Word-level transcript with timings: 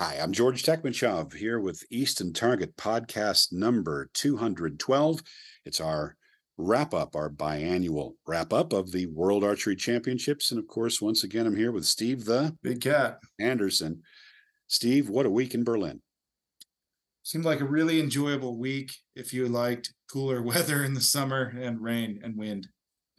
Hi, 0.00 0.14
I'm 0.18 0.32
George 0.32 0.62
Tekmitchov 0.62 1.34
here 1.34 1.60
with 1.60 1.84
Easton 1.90 2.32
Target 2.32 2.74
podcast 2.78 3.52
number 3.52 4.08
212. 4.14 5.22
It's 5.66 5.78
our 5.78 6.16
wrap 6.56 6.94
up, 6.94 7.14
our 7.14 7.28
biannual 7.28 8.14
wrap 8.26 8.54
up 8.54 8.72
of 8.72 8.92
the 8.92 9.08
World 9.08 9.44
Archery 9.44 9.76
Championships. 9.76 10.52
And 10.52 10.58
of 10.58 10.66
course, 10.68 11.02
once 11.02 11.22
again, 11.22 11.46
I'm 11.46 11.54
here 11.54 11.70
with 11.70 11.84
Steve 11.84 12.24
the 12.24 12.56
Big 12.62 12.80
Cat 12.80 13.18
Anderson. 13.38 14.00
Steve, 14.68 15.10
what 15.10 15.26
a 15.26 15.30
week 15.30 15.52
in 15.52 15.64
Berlin. 15.64 16.00
Seemed 17.22 17.44
like 17.44 17.60
a 17.60 17.66
really 17.66 18.00
enjoyable 18.00 18.56
week 18.56 18.92
if 19.14 19.34
you 19.34 19.48
liked 19.48 19.92
cooler 20.10 20.40
weather 20.42 20.82
in 20.82 20.94
the 20.94 21.02
summer 21.02 21.54
and 21.60 21.78
rain 21.78 22.22
and 22.24 22.38
wind. 22.38 22.68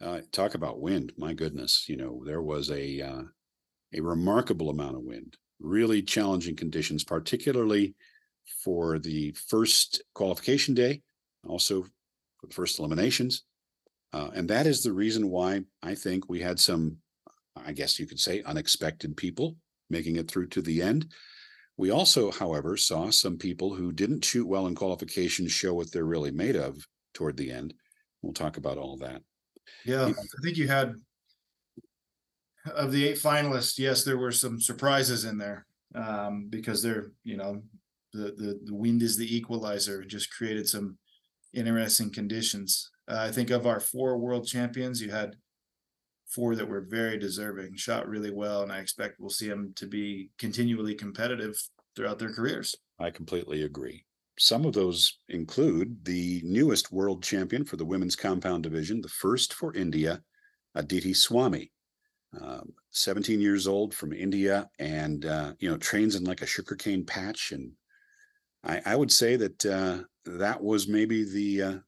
Uh, 0.00 0.22
talk 0.32 0.56
about 0.56 0.80
wind. 0.80 1.12
My 1.16 1.32
goodness. 1.32 1.84
You 1.88 1.96
know, 1.96 2.24
there 2.26 2.42
was 2.42 2.70
a, 2.70 3.00
uh, 3.00 3.22
a 3.94 4.00
remarkable 4.00 4.68
amount 4.68 4.96
of 4.96 5.04
wind 5.04 5.36
really 5.62 6.02
challenging 6.02 6.56
conditions, 6.56 7.04
particularly 7.04 7.94
for 8.64 8.98
the 8.98 9.32
first 9.48 10.02
qualification 10.14 10.74
day, 10.74 11.00
also 11.46 11.82
for 11.82 12.46
the 12.48 12.54
first 12.54 12.78
eliminations. 12.78 13.44
Uh, 14.12 14.30
and 14.34 14.48
that 14.48 14.66
is 14.66 14.82
the 14.82 14.92
reason 14.92 15.30
why 15.30 15.62
I 15.82 15.94
think 15.94 16.28
we 16.28 16.40
had 16.40 16.60
some, 16.60 16.98
I 17.56 17.72
guess 17.72 17.98
you 17.98 18.06
could 18.06 18.20
say, 18.20 18.42
unexpected 18.42 19.16
people 19.16 19.56
making 19.88 20.16
it 20.16 20.28
through 20.28 20.48
to 20.48 20.62
the 20.62 20.82
end. 20.82 21.06
We 21.76 21.90
also, 21.90 22.30
however, 22.30 22.76
saw 22.76 23.10
some 23.10 23.38
people 23.38 23.74
who 23.74 23.92
didn't 23.92 24.24
shoot 24.24 24.46
well 24.46 24.66
in 24.66 24.74
qualifications 24.74 25.52
show 25.52 25.74
what 25.74 25.90
they're 25.90 26.04
really 26.04 26.30
made 26.30 26.56
of 26.56 26.86
toward 27.14 27.36
the 27.36 27.50
end. 27.50 27.74
We'll 28.20 28.34
talk 28.34 28.56
about 28.56 28.78
all 28.78 28.96
that. 28.98 29.22
Yeah, 29.84 30.06
I 30.06 30.42
think 30.42 30.56
you 30.56 30.68
had 30.68 30.94
of 32.66 32.92
the 32.92 33.08
eight 33.08 33.16
finalists, 33.16 33.78
yes, 33.78 34.04
there 34.04 34.18
were 34.18 34.32
some 34.32 34.60
surprises 34.60 35.24
in 35.24 35.38
there 35.38 35.66
um, 35.94 36.46
because 36.48 36.82
they're, 36.82 37.10
you 37.24 37.36
know, 37.36 37.62
the, 38.12 38.34
the 38.36 38.60
the 38.64 38.74
wind 38.74 39.02
is 39.02 39.16
the 39.16 39.36
equalizer. 39.36 40.02
It 40.02 40.08
just 40.08 40.30
created 40.30 40.68
some 40.68 40.98
interesting 41.54 42.12
conditions. 42.12 42.90
Uh, 43.08 43.18
I 43.20 43.32
think 43.32 43.50
of 43.50 43.66
our 43.66 43.80
four 43.80 44.18
world 44.18 44.46
champions, 44.46 45.00
you 45.00 45.10
had 45.10 45.36
four 46.28 46.54
that 46.56 46.68
were 46.68 46.86
very 46.88 47.18
deserving, 47.18 47.76
shot 47.76 48.08
really 48.08 48.30
well, 48.30 48.62
and 48.62 48.72
I 48.72 48.78
expect 48.78 49.18
we'll 49.18 49.30
see 49.30 49.48
them 49.48 49.72
to 49.76 49.86
be 49.86 50.30
continually 50.38 50.94
competitive 50.94 51.60
throughout 51.96 52.18
their 52.18 52.32
careers. 52.32 52.74
I 52.98 53.10
completely 53.10 53.64
agree. 53.64 54.04
Some 54.38 54.64
of 54.64 54.72
those 54.72 55.18
include 55.28 56.04
the 56.04 56.40
newest 56.44 56.90
world 56.90 57.22
champion 57.22 57.64
for 57.64 57.76
the 57.76 57.84
women's 57.84 58.16
compound 58.16 58.62
division, 58.62 59.00
the 59.00 59.08
first 59.08 59.52
for 59.52 59.74
India, 59.74 60.22
Aditi 60.74 61.12
Swami 61.12 61.70
um, 62.40 62.72
17 62.90 63.40
years 63.40 63.66
old 63.66 63.94
from 63.94 64.12
India 64.12 64.68
and, 64.78 65.26
uh, 65.26 65.52
you 65.58 65.70
know, 65.70 65.76
trains 65.76 66.14
in 66.14 66.24
like 66.24 66.42
a 66.42 66.46
sugarcane 66.46 67.04
patch. 67.04 67.52
And 67.52 67.72
I, 68.64 68.80
I 68.86 68.96
would 68.96 69.12
say 69.12 69.36
that 69.36 69.66
uh, 69.66 69.98
that 70.24 70.62
was 70.62 70.88
maybe 70.88 71.24
the, 71.24 71.62
uh, 71.62 71.78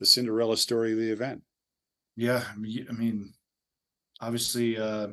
the 0.00 0.06
Cinderella 0.06 0.56
story 0.56 0.92
of 0.92 0.98
the 0.98 1.10
event. 1.10 1.42
Yeah. 2.16 2.42
I 2.52 2.56
mean, 2.56 3.32
obviously, 4.20 4.78
uh, 4.78 5.08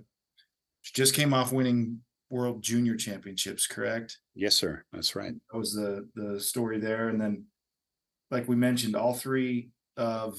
she 0.82 0.94
just 0.94 1.14
came 1.14 1.34
off 1.34 1.52
winning 1.52 2.00
world 2.30 2.64
junior 2.64 2.96
championships, 2.96 3.68
correct? 3.68 4.18
Yes, 4.34 4.56
sir. 4.56 4.84
That's 4.92 5.16
right. 5.16 5.34
That 5.52 5.58
was 5.58 5.74
the, 5.74 6.10
the 6.16 6.40
story 6.40 6.80
there. 6.80 7.10
And 7.10 7.22
then, 7.22 7.46
like 8.32 8.48
we 8.48 8.56
mentioned, 8.56 8.96
all 8.96 9.14
three 9.14 9.70
of 9.98 10.36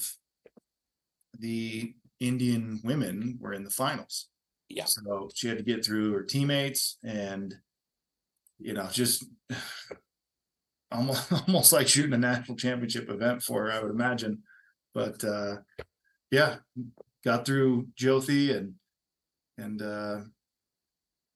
the 1.39 1.95
Indian 2.20 2.81
women 2.84 3.39
were 3.41 3.53
in 3.53 3.65
the 3.65 3.70
finals. 3.70 4.29
Yeah. 4.69 4.84
So 4.84 5.31
she 5.34 5.48
had 5.48 5.59
to 5.59 5.65
get 5.65 5.84
through 5.84 6.12
her 6.12 6.23
teammates 6.23 6.98
and, 7.05 7.55
you 8.59 8.73
know, 8.73 8.89
just 8.91 9.25
almost 10.92 11.33
almost 11.48 11.73
like 11.73 11.89
shooting 11.89 12.12
a 12.12 12.19
national 12.19 12.57
championship 12.57 13.11
event 13.11 13.42
for 13.42 13.65
her, 13.65 13.73
I 13.73 13.83
would 13.83 13.91
imagine. 13.91 14.42
But 14.95 15.23
uh 15.25 15.57
yeah, 16.30 16.57
got 17.25 17.47
through 17.47 17.89
Jyothi 18.01 18.57
and 18.57 18.75
and 19.58 19.83
uh 19.83 20.20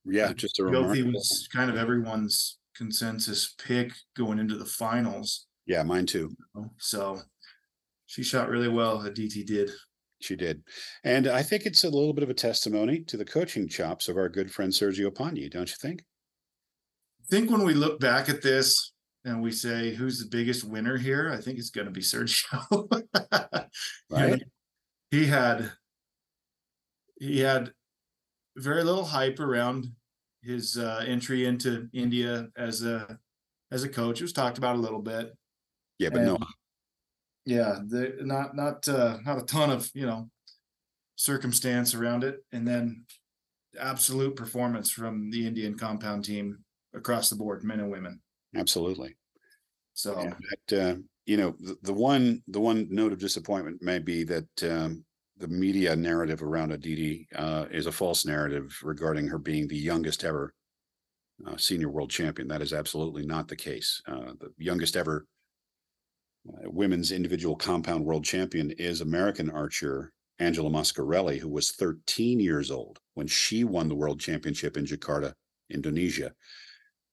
yeah, 0.04 0.32
just 0.32 0.58
a 0.58 0.62
Jyothi 0.62 1.12
was 1.12 1.48
kind 1.52 1.70
of 1.70 1.76
everyone's 1.76 2.58
consensus 2.74 3.54
pick 3.58 3.92
going 4.16 4.38
into 4.38 4.56
the 4.56 4.64
finals. 4.64 5.46
Yeah, 5.66 5.82
mine 5.82 6.06
too. 6.06 6.34
So 6.78 7.20
she 8.06 8.22
shot 8.22 8.48
really 8.48 8.68
well. 8.68 8.98
DT 9.00 9.44
did. 9.44 9.70
She 10.20 10.36
did. 10.36 10.62
And 11.04 11.28
I 11.28 11.42
think 11.42 11.64
it's 11.64 11.84
a 11.84 11.90
little 11.90 12.12
bit 12.12 12.24
of 12.24 12.30
a 12.30 12.34
testimony 12.34 13.00
to 13.04 13.16
the 13.16 13.24
coaching 13.24 13.68
chops 13.68 14.08
of 14.08 14.16
our 14.16 14.28
good 14.28 14.50
friend 14.50 14.72
Sergio 14.72 15.10
Pagni, 15.10 15.50
don't 15.50 15.68
you 15.68 15.76
think? 15.80 16.02
I 17.20 17.26
think 17.30 17.50
when 17.50 17.64
we 17.64 17.74
look 17.74 18.00
back 18.00 18.28
at 18.28 18.42
this 18.42 18.92
and 19.24 19.42
we 19.42 19.52
say 19.52 19.94
who's 19.94 20.18
the 20.18 20.28
biggest 20.28 20.64
winner 20.64 20.96
here, 20.96 21.32
I 21.32 21.40
think 21.40 21.58
it's 21.58 21.70
going 21.70 21.86
to 21.86 21.92
be 21.92 22.00
Sergio. 22.00 23.06
right? 24.10 24.42
he 25.10 25.26
had 25.26 25.70
he 27.20 27.40
had 27.40 27.72
very 28.56 28.82
little 28.82 29.04
hype 29.04 29.40
around 29.40 29.86
his 30.42 30.78
uh, 30.78 31.04
entry 31.06 31.46
into 31.46 31.88
India 31.92 32.48
as 32.56 32.84
a 32.84 33.18
as 33.70 33.84
a 33.84 33.88
coach. 33.88 34.20
It 34.20 34.24
was 34.24 34.32
talked 34.32 34.58
about 34.58 34.76
a 34.76 34.80
little 34.80 35.02
bit. 35.02 35.32
Yeah, 35.98 36.10
but 36.10 36.22
and, 36.22 36.26
no 36.26 36.38
yeah 37.48 37.78
the 37.86 38.14
not 38.20 38.54
not 38.54 38.86
uh 38.88 39.16
not 39.24 39.38
a 39.38 39.44
ton 39.44 39.70
of 39.70 39.90
you 39.94 40.06
know 40.06 40.28
circumstance 41.16 41.94
around 41.94 42.22
it 42.22 42.44
and 42.52 42.68
then 42.68 43.04
absolute 43.80 44.36
performance 44.36 44.90
from 44.90 45.30
the 45.30 45.46
indian 45.46 45.76
compound 45.76 46.24
team 46.24 46.58
across 46.94 47.30
the 47.30 47.36
board 47.36 47.64
men 47.64 47.80
and 47.80 47.90
women 47.90 48.20
absolutely 48.56 49.16
so 49.94 50.14
uh, 50.72 50.94
you 51.26 51.36
know 51.36 51.54
the, 51.60 51.76
the 51.82 51.92
one 51.92 52.42
the 52.48 52.60
one 52.60 52.86
note 52.90 53.12
of 53.12 53.18
disappointment 53.18 53.82
may 53.82 53.98
be 53.98 54.24
that 54.24 54.48
um, 54.62 55.04
the 55.38 55.48
media 55.48 55.94
narrative 55.94 56.42
around 56.42 56.72
Aditi 56.72 57.28
uh, 57.36 57.66
is 57.70 57.86
a 57.86 57.92
false 57.92 58.26
narrative 58.26 58.76
regarding 58.82 59.26
her 59.28 59.38
being 59.38 59.68
the 59.68 59.76
youngest 59.76 60.24
ever 60.24 60.52
uh, 61.46 61.56
senior 61.56 61.90
world 61.90 62.10
champion. 62.10 62.48
That 62.48 62.62
is 62.62 62.72
absolutely 62.72 63.24
not 63.24 63.46
the 63.46 63.56
case. 63.56 64.02
Uh, 64.06 64.32
the 64.40 64.50
youngest 64.58 64.96
ever 64.96 65.26
women's 66.64 67.12
individual 67.12 67.56
compound 67.56 68.04
world 68.04 68.24
champion 68.24 68.70
is 68.72 69.00
American 69.00 69.50
archer 69.50 70.12
Angela 70.38 70.70
Moscarelli, 70.70 71.38
who 71.38 71.48
was 71.48 71.72
13 71.72 72.38
years 72.40 72.70
old 72.70 72.98
when 73.14 73.26
she 73.26 73.64
won 73.64 73.88
the 73.88 73.94
world 73.94 74.20
championship 74.20 74.76
in 74.76 74.84
Jakarta, 74.84 75.32
Indonesia. 75.70 76.32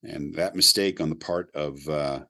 And 0.04 0.34
that 0.34 0.54
mistake 0.54 1.00
on 1.00 1.08
the 1.08 1.16
part 1.16 1.50
of 1.54 1.76
uh, 1.88 2.20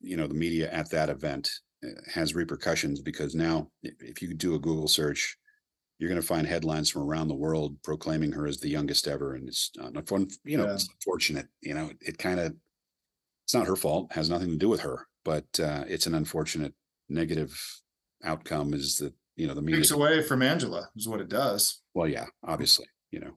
you 0.00 0.16
know 0.16 0.26
the 0.26 0.34
media 0.34 0.70
at 0.72 0.90
that 0.90 1.08
event 1.08 1.48
uh, 1.84 1.88
has 2.12 2.34
repercussions 2.34 3.00
because 3.00 3.34
now 3.34 3.68
if 3.82 4.20
you 4.20 4.34
do 4.34 4.54
a 4.54 4.58
Google 4.58 4.88
search, 4.88 5.36
you're 5.98 6.10
going 6.10 6.20
to 6.20 6.26
find 6.26 6.46
headlines 6.46 6.90
from 6.90 7.02
around 7.02 7.28
the 7.28 7.34
world 7.34 7.76
proclaiming 7.84 8.32
her 8.32 8.46
as 8.46 8.58
the 8.58 8.68
youngest 8.68 9.06
ever, 9.06 9.34
and 9.34 9.48
it's 9.48 9.70
uh, 9.80 9.90
you 10.44 10.58
know 10.58 10.64
yeah. 10.64 10.72
it's 10.72 10.88
unfortunate. 10.88 11.46
You 11.60 11.74
know, 11.74 11.90
it 12.00 12.18
kind 12.18 12.40
of 12.40 12.54
it's 13.44 13.54
not 13.54 13.68
her 13.68 13.76
fault, 13.76 14.12
has 14.12 14.28
nothing 14.28 14.50
to 14.50 14.56
do 14.56 14.68
with 14.68 14.80
her 14.80 15.06
but 15.24 15.44
uh, 15.60 15.84
it's 15.88 16.06
an 16.06 16.14
unfortunate 16.14 16.74
negative 17.08 17.60
outcome 18.24 18.74
is 18.74 18.96
that 18.96 19.12
you 19.36 19.46
know 19.46 19.54
the 19.54 19.62
media 19.62 19.80
takes 19.80 19.90
away 19.90 20.22
from 20.22 20.42
Angela 20.42 20.88
is 20.96 21.08
what 21.08 21.20
it 21.20 21.28
does. 21.28 21.82
Well, 21.94 22.08
yeah, 22.08 22.26
obviously, 22.44 22.86
you 23.10 23.20
know, 23.20 23.32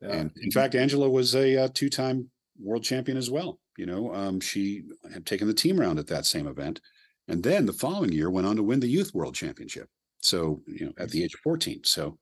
yeah. 0.00 0.12
and 0.12 0.30
in 0.42 0.50
fact, 0.50 0.74
Angela 0.74 1.08
was 1.08 1.34
a, 1.34 1.54
a 1.54 1.64
uh, 1.64 1.68
two-time 1.72 2.30
world 2.60 2.82
champion 2.82 3.16
as 3.16 3.30
well. 3.30 3.58
You 3.76 3.86
know, 3.86 4.14
um, 4.14 4.40
she 4.40 4.82
had 5.12 5.26
taken 5.26 5.46
the 5.46 5.54
team 5.54 5.78
round 5.78 5.98
at 5.98 6.08
that 6.08 6.26
same 6.26 6.46
event, 6.46 6.80
and 7.28 7.42
then 7.42 7.66
the 7.66 7.72
following 7.72 8.12
year 8.12 8.30
went 8.30 8.46
on 8.46 8.56
to 8.56 8.62
win 8.62 8.80
the 8.80 8.88
youth 8.88 9.12
world 9.14 9.34
championship. 9.34 9.88
So 10.20 10.62
you 10.66 10.86
know, 10.86 10.92
at 10.98 11.10
the 11.10 11.24
age 11.24 11.34
of 11.34 11.40
fourteen. 11.40 11.82
So 11.84 12.18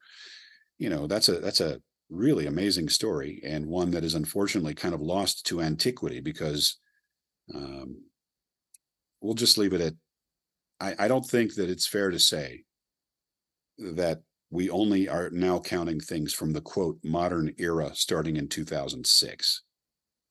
you 0.79 0.91
know, 0.91 1.07
that's 1.07 1.29
a 1.29 1.41
that's 1.41 1.61
a 1.61 1.81
really 2.11 2.47
amazing 2.47 2.89
story 2.89 3.41
and 3.45 3.67
one 3.67 3.91
that 3.91 4.05
is 4.05 4.15
unfortunately 4.15 4.75
kind 4.75 4.95
of 4.95 5.01
lost 5.01 5.45
to 5.47 5.61
antiquity 5.61 6.21
because 6.21 6.79
um, 7.55 7.97
we'll 9.21 9.35
just 9.35 9.59
leave 9.59 9.73
it 9.73 9.81
at 9.81 9.95
I, 10.81 10.95
I 10.99 11.09
don't 11.09 11.27
think 11.27 11.55
that 11.55 11.71
it's 11.71 11.87
fair 11.87 12.11
to 12.11 12.19
say 12.19 12.65
that 13.79 14.21
we 14.51 14.71
only 14.71 15.09
are 15.09 15.31
now 15.31 15.59
counting 15.59 16.01
things 16.01 16.33
from 16.33 16.53
the 16.53 16.61
quote 16.61 16.99
modern 17.03 17.55
era 17.59 17.91
starting 17.95 18.37
in 18.37 18.49
2006. 18.49 19.63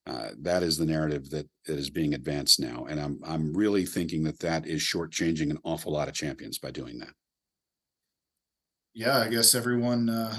Uh, 0.06 0.30
that 0.40 0.62
is 0.62 0.78
the 0.78 0.86
narrative 0.86 1.28
that, 1.30 1.46
that 1.66 1.78
is 1.78 1.90
being 1.90 2.14
advanced 2.14 2.58
now, 2.58 2.86
and 2.88 2.98
I'm 2.98 3.20
I'm 3.26 3.54
really 3.54 3.84
thinking 3.84 4.22
that 4.24 4.38
that 4.38 4.66
is 4.66 4.80
shortchanging 4.80 5.50
an 5.50 5.58
awful 5.64 5.92
lot 5.92 6.08
of 6.08 6.14
champions 6.14 6.58
by 6.58 6.70
doing 6.70 6.98
that. 7.00 7.12
Yeah, 8.94 9.18
I 9.18 9.28
guess 9.28 9.54
everyone 9.54 10.08
uh, 10.08 10.34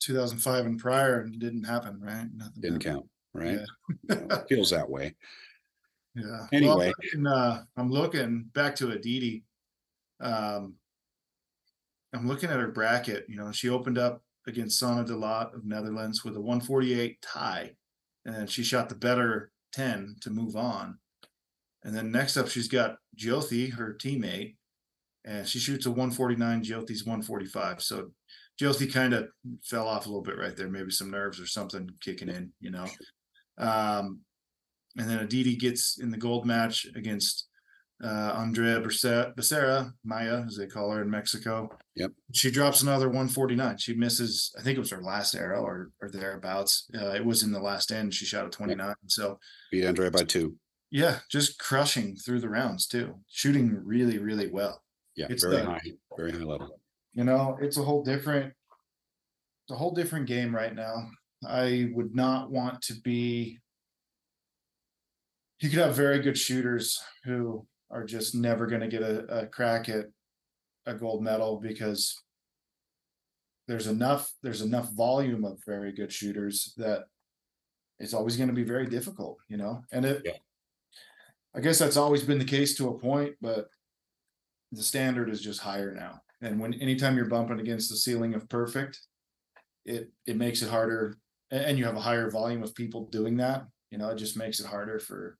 2005 0.00 0.66
and 0.66 0.78
prior 0.78 1.26
didn't 1.26 1.64
happen, 1.64 1.98
right? 2.02 2.26
Nothing 2.34 2.60
didn't 2.60 2.84
happened. 2.84 3.08
count, 3.08 3.08
right? 3.32 3.60
Yeah. 4.10 4.42
feels 4.46 4.70
that 4.70 4.90
way. 4.90 5.14
Yeah. 6.14 6.46
Anyway, 6.52 6.92
well, 7.16 7.34
uh, 7.34 7.62
I'm 7.76 7.90
looking 7.90 8.50
back 8.54 8.76
to 8.76 8.92
Aditi. 8.92 9.44
Um, 10.20 10.74
I'm 12.14 12.28
looking 12.28 12.50
at 12.50 12.60
her 12.60 12.68
bracket. 12.68 13.26
You 13.28 13.36
know, 13.36 13.50
she 13.50 13.68
opened 13.68 13.98
up 13.98 14.22
against 14.46 14.80
Sanne 14.80 15.06
de 15.06 15.14
Laat 15.16 15.54
of 15.54 15.64
Netherlands 15.64 16.24
with 16.24 16.36
a 16.36 16.40
148 16.40 17.20
tie, 17.20 17.72
and 18.24 18.34
then 18.34 18.46
she 18.46 18.62
shot 18.62 18.88
the 18.88 18.94
better 18.94 19.50
ten 19.72 20.16
to 20.20 20.30
move 20.30 20.56
on. 20.56 20.98
And 21.82 21.94
then 21.94 22.10
next 22.10 22.36
up, 22.36 22.48
she's 22.48 22.68
got 22.68 22.96
Jyothi, 23.18 23.72
her 23.72 23.96
teammate, 24.00 24.56
and 25.24 25.46
she 25.46 25.58
shoots 25.58 25.86
a 25.86 25.90
149. 25.90 26.62
Jyothi's 26.64 27.04
145. 27.04 27.82
So 27.82 28.10
Jyothi 28.60 28.92
kind 28.92 29.12
of 29.12 29.28
fell 29.62 29.88
off 29.88 30.06
a 30.06 30.08
little 30.08 30.22
bit 30.22 30.38
right 30.38 30.56
there. 30.56 30.68
Maybe 30.68 30.90
some 30.90 31.10
nerves 31.10 31.40
or 31.40 31.46
something 31.46 31.90
kicking 32.00 32.28
in, 32.28 32.52
you 32.60 32.70
know. 32.70 32.86
Um, 33.58 34.20
and 34.96 35.08
then 35.08 35.18
Aditi 35.18 35.56
gets 35.56 35.98
in 35.98 36.10
the 36.10 36.16
gold 36.16 36.46
match 36.46 36.86
against 36.94 37.46
uh, 38.02 38.32
Andrea 38.36 38.80
Becer- 38.80 39.34
Becerra, 39.36 39.92
Maya, 40.04 40.44
as 40.46 40.56
they 40.56 40.66
call 40.66 40.90
her 40.90 41.02
in 41.02 41.10
Mexico. 41.10 41.70
Yep. 41.96 42.10
She 42.32 42.50
drops 42.50 42.82
another 42.82 43.06
149. 43.08 43.78
She 43.78 43.94
misses, 43.94 44.52
I 44.58 44.62
think 44.62 44.76
it 44.76 44.80
was 44.80 44.90
her 44.90 45.02
last 45.02 45.34
arrow 45.34 45.62
or, 45.62 45.90
or 46.02 46.10
thereabouts. 46.10 46.88
Uh, 46.96 47.10
it 47.10 47.24
was 47.24 47.42
in 47.44 47.52
the 47.52 47.60
last 47.60 47.92
end. 47.92 48.12
She 48.12 48.24
shot 48.26 48.46
a 48.46 48.50
29. 48.50 48.94
So, 49.06 49.38
Beat 49.70 49.84
Andrea 49.84 50.10
by 50.10 50.24
two. 50.24 50.56
yeah, 50.90 51.20
just 51.30 51.58
crushing 51.58 52.16
through 52.16 52.40
the 52.40 52.48
rounds 52.48 52.86
too, 52.86 53.14
shooting 53.28 53.80
really, 53.84 54.18
really 54.18 54.48
well. 54.50 54.82
Yeah, 55.16 55.26
It's 55.30 55.44
very 55.44 55.58
the- 55.58 55.64
high, 55.64 55.92
very 56.16 56.32
high 56.32 56.38
level. 56.38 56.80
You 57.12 57.22
know, 57.24 57.56
it's 57.60 57.78
a 57.78 57.82
whole 57.82 58.02
different, 58.02 58.52
it's 59.66 59.70
a 59.72 59.76
whole 59.76 59.92
different 59.94 60.26
game 60.26 60.54
right 60.54 60.74
now. 60.74 61.10
I 61.46 61.90
would 61.94 62.14
not 62.14 62.50
want 62.50 62.82
to 62.82 62.94
be. 63.02 63.58
You 65.60 65.70
could 65.70 65.78
have 65.78 65.96
very 65.96 66.20
good 66.20 66.36
shooters 66.36 67.02
who 67.24 67.66
are 67.90 68.04
just 68.04 68.34
never 68.34 68.66
going 68.66 68.80
to 68.80 68.88
get 68.88 69.02
a, 69.02 69.42
a 69.42 69.46
crack 69.46 69.88
at 69.88 70.06
a 70.86 70.94
gold 70.94 71.22
medal 71.22 71.58
because 71.60 72.20
there's 73.66 73.86
enough 73.86 74.30
there's 74.42 74.60
enough 74.60 74.92
volume 74.92 75.44
of 75.44 75.58
very 75.64 75.92
good 75.92 76.12
shooters 76.12 76.74
that 76.76 77.04
it's 77.98 78.12
always 78.12 78.36
going 78.36 78.48
to 78.48 78.54
be 78.54 78.64
very 78.64 78.86
difficult, 78.86 79.38
you 79.48 79.56
know. 79.56 79.82
And 79.92 80.04
it, 80.04 80.22
Yeah. 80.24 80.32
I 81.56 81.60
guess 81.60 81.78
that's 81.78 81.96
always 81.96 82.24
been 82.24 82.40
the 82.40 82.44
case 82.44 82.76
to 82.76 82.88
a 82.88 82.98
point, 82.98 83.36
but 83.40 83.68
the 84.72 84.82
standard 84.82 85.30
is 85.30 85.40
just 85.40 85.60
higher 85.60 85.94
now. 85.94 86.20
And 86.42 86.58
when 86.58 86.74
anytime 86.74 87.16
you're 87.16 87.26
bumping 87.26 87.60
against 87.60 87.88
the 87.88 87.96
ceiling 87.96 88.34
of 88.34 88.48
perfect, 88.48 89.00
it 89.84 90.10
it 90.26 90.36
makes 90.36 90.62
it 90.62 90.68
harder. 90.68 91.16
And 91.50 91.78
you 91.78 91.84
have 91.84 91.96
a 91.96 92.00
higher 92.00 92.30
volume 92.30 92.64
of 92.64 92.74
people 92.74 93.06
doing 93.06 93.36
that. 93.36 93.66
You 93.94 93.98
know, 93.98 94.08
it 94.08 94.16
just 94.16 94.36
makes 94.36 94.58
it 94.58 94.66
harder 94.66 94.98
for 94.98 95.38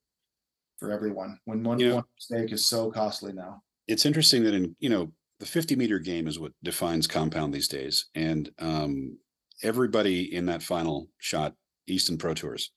for 0.79 0.93
everyone. 0.93 1.41
When 1.45 1.65
one, 1.65 1.81
Yeah. 1.81 1.95
one 1.95 2.05
mistake 2.17 2.53
is 2.53 2.69
so 2.69 2.89
costly 2.89 3.33
now. 3.33 3.65
It's 3.89 4.07
interesting 4.07 4.45
that 4.45 4.55
in, 4.55 4.77
you 4.79 4.89
know, 4.89 5.13
the 5.41 5.47
50 5.47 5.75
meter 5.75 5.99
game 5.99 6.29
is 6.29 6.39
what 6.39 6.53
defines 6.63 7.09
compound 7.09 7.53
these 7.53 7.67
days. 7.67 8.07
And 8.15 8.49
um, 8.61 9.19
everybody 9.65 10.33
in 10.33 10.47
that 10.47 10.63
final 10.63 11.09
shot 11.19 11.57
Easton 11.89 12.17
Pro 12.17 12.33
Tours, 12.33 12.71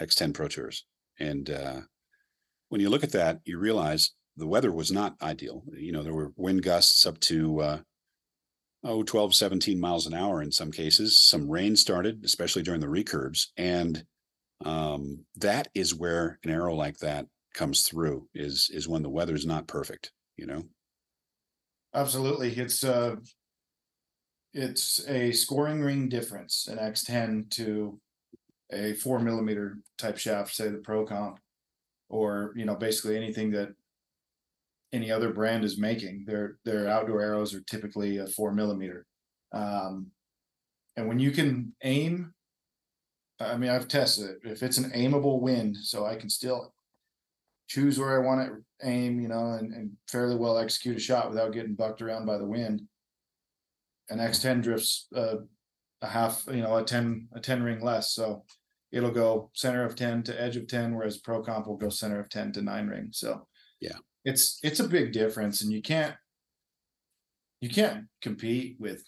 X10 0.00 0.34
Pro 0.34 0.46
Tours. 0.46 0.86
And 1.18 1.50
uh, 1.50 1.80
when 2.68 2.80
you 2.80 2.88
look 2.88 3.02
at 3.02 3.12
that, 3.12 3.40
you 3.44 3.58
realize 3.58 4.12
the 4.36 4.46
weather 4.46 4.70
was 4.70 4.92
not 4.92 5.16
ideal. 5.20 5.64
You 5.76 5.90
know, 5.90 6.04
there 6.04 6.14
were 6.14 6.32
wind 6.36 6.62
gusts 6.62 7.06
up 7.06 7.18
to, 7.20 7.60
uh, 7.60 7.80
oh, 8.84 9.02
12, 9.02 9.34
17 9.34 9.80
miles 9.80 10.06
an 10.06 10.14
hour 10.14 10.42
in 10.42 10.52
some 10.52 10.70
cases. 10.70 11.20
Some 11.20 11.50
rain 11.50 11.74
started, 11.74 12.24
especially 12.24 12.62
during 12.62 12.80
the 12.80 12.86
recurves. 12.86 13.48
And 13.56 14.04
um, 14.64 15.24
that 15.36 15.68
is 15.74 15.94
where 15.94 16.38
an 16.44 16.50
arrow 16.50 16.74
like 16.74 16.98
that 16.98 17.26
comes 17.54 17.82
through 17.82 18.28
is 18.34 18.68
is 18.72 18.88
when 18.88 19.02
the 19.02 19.08
weather's 19.08 19.46
not 19.46 19.66
perfect, 19.66 20.12
you 20.36 20.46
know. 20.46 20.64
Absolutely. 21.94 22.50
It's 22.50 22.84
uh 22.84 23.16
it's 24.52 25.06
a 25.08 25.32
scoring 25.32 25.80
ring 25.80 26.08
difference 26.08 26.68
an 26.68 26.78
X10 26.78 27.50
to 27.50 27.98
a 28.72 28.94
four 28.94 29.20
millimeter 29.20 29.78
type 29.98 30.18
shaft, 30.18 30.54
say 30.54 30.68
the 30.68 30.78
Pro 30.78 31.06
Comp, 31.06 31.38
or 32.08 32.52
you 32.56 32.64
know, 32.64 32.74
basically 32.74 33.16
anything 33.16 33.52
that 33.52 33.70
any 34.92 35.10
other 35.10 35.32
brand 35.32 35.64
is 35.64 35.78
making. 35.78 36.24
Their 36.26 36.58
their 36.64 36.88
outdoor 36.88 37.22
arrows 37.22 37.54
are 37.54 37.62
typically 37.62 38.18
a 38.18 38.26
four 38.26 38.52
millimeter. 38.52 39.06
Um 39.52 40.08
and 40.96 41.08
when 41.08 41.18
you 41.18 41.30
can 41.30 41.74
aim, 41.82 42.33
I 43.40 43.56
mean 43.56 43.70
I've 43.70 43.88
tested 43.88 44.30
it. 44.30 44.38
If 44.50 44.62
it's 44.62 44.78
an 44.78 44.90
aimable 44.92 45.40
wind, 45.40 45.76
so 45.76 46.04
I 46.06 46.16
can 46.16 46.30
still 46.30 46.72
choose 47.68 47.98
where 47.98 48.20
I 48.20 48.24
want 48.24 48.46
to 48.46 48.86
aim, 48.86 49.20
you 49.20 49.28
know, 49.28 49.52
and, 49.52 49.72
and 49.72 49.92
fairly 50.08 50.36
well 50.36 50.58
execute 50.58 50.96
a 50.96 51.00
shot 51.00 51.30
without 51.30 51.52
getting 51.52 51.74
bucked 51.74 52.02
around 52.02 52.26
by 52.26 52.38
the 52.38 52.46
wind. 52.46 52.82
An 54.10 54.18
X10 54.18 54.62
drifts 54.62 55.06
uh, 55.16 55.36
a 56.02 56.06
half, 56.06 56.44
you 56.48 56.60
know, 56.62 56.76
a 56.76 56.84
10, 56.84 57.28
a 57.34 57.40
10 57.40 57.62
ring 57.62 57.80
less. 57.80 58.10
So 58.12 58.44
it'll 58.92 59.10
go 59.10 59.50
center 59.54 59.82
of 59.84 59.96
10 59.96 60.24
to 60.24 60.40
edge 60.40 60.56
of 60.56 60.66
10, 60.68 60.94
whereas 60.94 61.16
Pro 61.18 61.42
Comp 61.42 61.66
will 61.66 61.76
go 61.78 61.88
center 61.88 62.20
of 62.20 62.28
10 62.28 62.52
to 62.52 62.62
nine 62.62 62.86
ring. 62.86 63.08
So 63.12 63.46
Yeah. 63.80 63.96
it's 64.24 64.58
it's 64.62 64.80
a 64.80 64.88
big 64.88 65.12
difference, 65.12 65.62
and 65.62 65.72
you 65.72 65.80
can't 65.82 66.14
you 67.60 67.70
can't 67.70 68.04
compete 68.20 68.76
with 68.78 69.02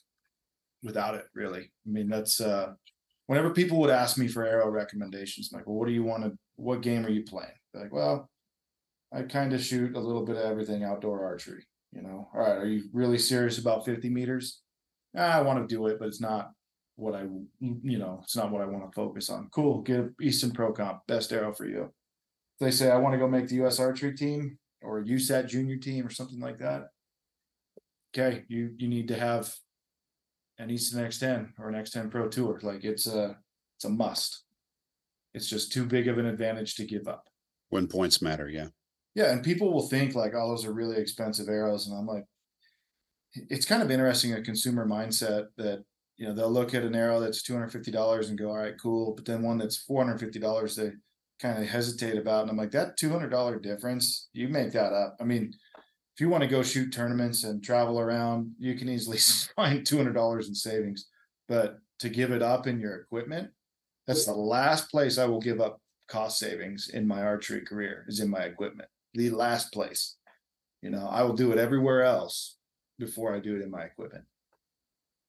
without 0.82 1.14
it 1.14 1.26
really. 1.34 1.70
I 1.86 1.90
mean, 1.90 2.08
that's 2.08 2.40
uh 2.40 2.72
whenever 3.26 3.50
people 3.50 3.78
would 3.80 3.90
ask 3.90 4.18
me 4.18 4.28
for 4.28 4.46
arrow 4.46 4.70
recommendations, 4.70 5.50
I'm 5.52 5.58
like, 5.58 5.66
well, 5.66 5.76
what 5.76 5.88
do 5.88 5.94
you 5.94 6.04
want 6.04 6.24
to 6.24 6.36
what 6.56 6.80
game 6.80 7.04
are 7.04 7.10
you 7.10 7.22
playing? 7.22 7.50
They're 7.72 7.84
like, 7.84 7.92
well, 7.92 8.30
I 9.12 9.22
kind 9.22 9.52
of 9.52 9.62
shoot 9.62 9.96
a 9.96 10.00
little 10.00 10.24
bit 10.24 10.36
of 10.36 10.42
everything 10.42 10.84
outdoor 10.84 11.24
archery, 11.24 11.64
you 11.92 12.02
know. 12.02 12.28
All 12.34 12.40
right, 12.40 12.56
are 12.56 12.66
you 12.66 12.84
really 12.92 13.18
serious 13.18 13.58
about 13.58 13.84
50 13.84 14.08
meters? 14.08 14.62
Ah, 15.16 15.38
I 15.38 15.42
want 15.42 15.66
to 15.66 15.74
do 15.74 15.86
it, 15.86 15.98
but 15.98 16.08
it's 16.08 16.20
not 16.20 16.50
what 16.96 17.14
I, 17.14 17.24
you 17.60 17.98
know, 17.98 18.20
it's 18.22 18.36
not 18.36 18.50
what 18.50 18.62
I 18.62 18.66
want 18.66 18.84
to 18.84 18.94
focus 18.94 19.28
on. 19.28 19.48
Cool, 19.52 19.82
get 19.82 20.06
Easton 20.20 20.50
Pro 20.50 20.72
Comp, 20.72 21.06
best 21.06 21.32
arrow 21.32 21.52
for 21.52 21.66
you. 21.66 21.84
If 21.84 22.60
they 22.60 22.70
say 22.70 22.90
I 22.90 22.96
want 22.96 23.12
to 23.12 23.18
go 23.18 23.28
make 23.28 23.48
the 23.48 23.64
US 23.66 23.78
archery 23.78 24.14
team 24.14 24.58
or 24.82 25.02
USAT 25.02 25.48
junior 25.48 25.76
team 25.76 26.06
or 26.06 26.10
something 26.10 26.40
like 26.40 26.58
that. 26.58 26.88
Okay, 28.14 28.44
you 28.48 28.74
you 28.78 28.88
need 28.88 29.08
to 29.08 29.18
have 29.18 29.54
an 30.58 30.70
Easton 30.70 31.04
X10 31.04 31.52
or 31.58 31.68
an 31.68 31.74
X10 31.74 32.10
Pro 32.10 32.28
Tour. 32.28 32.60
Like 32.62 32.84
it's 32.84 33.06
a 33.06 33.36
it's 33.76 33.84
a 33.84 33.90
must. 33.90 34.42
It's 35.34 35.48
just 35.48 35.72
too 35.72 35.84
big 35.84 36.08
of 36.08 36.18
an 36.18 36.26
advantage 36.26 36.76
to 36.76 36.84
give 36.84 37.08
up. 37.08 37.28
When 37.68 37.86
points 37.86 38.22
matter, 38.22 38.48
yeah. 38.48 38.68
Yeah, 39.14 39.32
and 39.32 39.42
people 39.42 39.72
will 39.72 39.88
think 39.88 40.14
like, 40.14 40.32
oh, 40.34 40.48
those 40.48 40.64
are 40.64 40.72
really 40.72 40.96
expensive 40.96 41.48
arrows, 41.48 41.86
and 41.86 41.96
I'm 41.96 42.06
like, 42.06 42.24
it's 43.34 43.66
kind 43.66 43.82
of 43.82 43.90
interesting 43.90 44.34
a 44.34 44.42
consumer 44.42 44.86
mindset 44.86 45.46
that 45.56 45.84
you 46.16 46.26
know 46.26 46.34
they'll 46.34 46.50
look 46.50 46.74
at 46.74 46.84
an 46.84 46.94
arrow 46.94 47.20
that's 47.20 47.42
two 47.42 47.52
hundred 47.52 47.72
fifty 47.72 47.90
dollars 47.90 48.28
and 48.28 48.38
go, 48.38 48.50
all 48.50 48.58
right, 48.58 48.80
cool, 48.80 49.14
but 49.14 49.24
then 49.24 49.42
one 49.42 49.58
that's 49.58 49.76
four 49.76 50.04
hundred 50.04 50.20
fifty 50.20 50.38
dollars, 50.38 50.76
they 50.76 50.92
kind 51.40 51.62
of 51.62 51.68
hesitate 51.68 52.16
about, 52.16 52.42
and 52.42 52.50
I'm 52.50 52.56
like, 52.56 52.70
that 52.72 52.96
two 52.96 53.10
hundred 53.10 53.30
dollar 53.30 53.58
difference, 53.58 54.28
you 54.32 54.48
make 54.48 54.72
that 54.72 54.92
up. 54.92 55.16
I 55.20 55.24
mean, 55.24 55.52
if 56.16 56.20
you 56.22 56.30
want 56.30 56.42
to 56.42 56.48
go 56.48 56.62
shoot 56.62 56.94
tournaments 56.94 57.44
and 57.44 57.62
travel 57.62 58.00
around, 58.00 58.52
you 58.58 58.74
can 58.74 58.88
easily 58.88 59.18
find 59.56 59.84
two 59.84 59.98
hundred 59.98 60.14
dollars 60.14 60.48
in 60.48 60.54
savings, 60.54 61.08
but 61.46 61.78
to 61.98 62.08
give 62.08 62.30
it 62.30 62.42
up 62.42 62.66
in 62.66 62.80
your 62.80 62.96
equipment, 62.96 63.50
that's 64.06 64.24
the 64.24 64.32
last 64.32 64.90
place 64.90 65.18
I 65.18 65.26
will 65.26 65.40
give 65.40 65.60
up 65.60 65.80
cost 66.08 66.38
savings 66.38 66.88
in 66.88 67.06
my 67.06 67.22
archery 67.22 67.60
career 67.60 68.06
is 68.08 68.20
in 68.20 68.30
my 68.30 68.40
equipment 68.40 68.88
the 69.12 69.30
last 69.30 69.72
place. 69.72 70.16
You 70.82 70.90
know, 70.90 71.06
I 71.10 71.22
will 71.22 71.34
do 71.34 71.52
it 71.52 71.58
everywhere 71.58 72.02
else 72.02 72.56
before 72.98 73.34
I 73.34 73.38
do 73.38 73.56
it 73.56 73.62
in 73.62 73.70
my 73.70 73.82
equipment. 73.82 74.24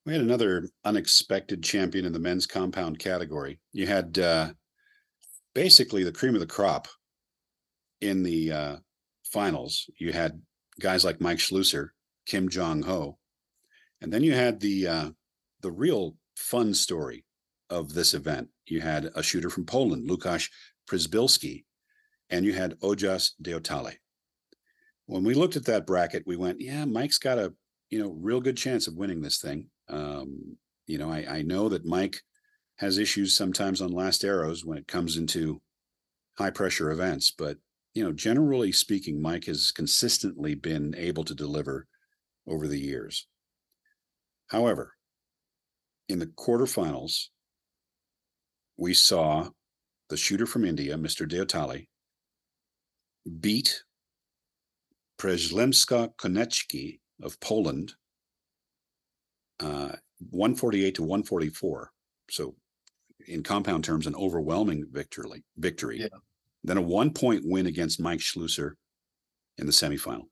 We 0.06 0.14
had 0.14 0.22
another 0.22 0.70
unexpected 0.86 1.64
champion 1.64 2.06
in 2.06 2.14
the 2.14 2.20
men's 2.20 2.46
compound 2.46 3.00
category. 3.00 3.60
You 3.74 3.88
had 3.88 4.20
uh, 4.20 4.52
basically 5.54 6.04
the 6.04 6.14
cream 6.14 6.34
of 6.34 6.40
the 6.40 6.48
crop 6.48 6.88
in 8.00 8.24
the 8.24 8.52
uh, 8.52 8.76
finals. 9.26 9.90
You 10.00 10.14
had 10.14 10.40
guys 10.80 11.04
like 11.04 11.22
Mike 11.22 11.40
Schloesser, 11.40 11.90
Kim 12.26 12.50
Jong 12.50 12.84
Ho, 12.84 13.18
and 14.02 14.12
then 14.12 14.24
you 14.24 14.34
had 14.34 14.60
the 14.60 14.88
uh, 14.88 15.10
the 15.62 15.72
real 15.72 16.16
fun 16.36 16.74
story 16.74 17.26
of 17.70 17.94
this 17.94 18.14
event. 18.14 18.50
You 18.66 18.82
had 18.82 19.10
a 19.16 19.24
shooter 19.24 19.50
from 19.50 19.66
Poland, 19.66 20.10
Lukasz 20.10 20.50
Przybylski, 20.90 21.66
and 22.30 22.46
you 22.46 22.54
had 22.54 22.80
Ojas 22.80 23.32
Deotale. 23.42 23.96
When 25.06 25.24
we 25.24 25.34
looked 25.34 25.56
at 25.56 25.66
that 25.66 25.88
bracket, 25.88 26.24
we 26.26 26.36
went, 26.36 26.62
yeah, 26.62 26.86
Mike's 26.86 27.18
got 27.18 27.38
a 27.38 27.54
you 27.90 28.00
know 28.00 28.16
real 28.20 28.42
good 28.42 28.58
chance 28.58 28.88
of 28.88 28.96
winning 28.96 29.22
this 29.22 29.40
thing. 29.40 29.70
Um, 29.90 30.58
you 30.86 30.98
know, 30.98 31.12
I, 31.12 31.26
I 31.30 31.42
know 31.42 31.70
that 31.70 31.86
Mike 31.86 32.22
has 32.78 32.98
issues 32.98 33.36
sometimes 33.36 33.82
on 33.82 33.92
last 33.92 34.24
arrows 34.24 34.64
when 34.64 34.78
it 34.78 34.88
comes 34.88 35.18
into 35.18 35.62
high 36.38 36.52
pressure 36.52 36.92
events, 36.92 37.34
but 37.36 37.58
you 37.98 38.04
know, 38.04 38.14
generally 38.14 38.72
speaking, 38.72 39.20
Mike 39.20 39.46
has 39.46 39.72
consistently 39.72 40.54
been 40.54 40.94
able 40.96 41.24
to 41.24 41.34
deliver 41.34 41.88
over 42.48 42.68
the 42.68 42.80
years. 42.80 43.26
However, 44.52 44.94
in 46.08 46.20
the 46.20 46.28
quarterfinals, 46.28 47.30
we 48.78 48.94
saw 48.94 49.50
the 50.10 50.16
shooter 50.16 50.46
from 50.46 50.64
India, 50.64 50.96
Mr. 50.96 51.28
Deotale, 51.28 51.88
beat 53.42 53.84
Przemysław 55.20 56.16
Konecki 56.18 57.00
of 57.24 57.40
Poland, 57.40 57.96
uh, 59.60 59.96
148 60.30 60.94
to 60.94 61.02
144. 61.02 61.92
So, 62.30 62.54
in 63.28 63.42
compound 63.42 63.84
terms, 63.84 64.06
an 64.06 64.14
overwhelming 64.16 64.86
victory. 64.92 65.44
Victory. 65.58 66.02
Yeah. 66.02 66.20
Then 66.68 66.78
a 66.78 66.82
one 66.82 67.14
point 67.14 67.44
win 67.46 67.66
against 67.68 68.02
Mike 68.02 68.20
Schloesser 68.20 68.74
in 69.58 69.66
the 69.66 69.72
semifinal, 69.72 70.26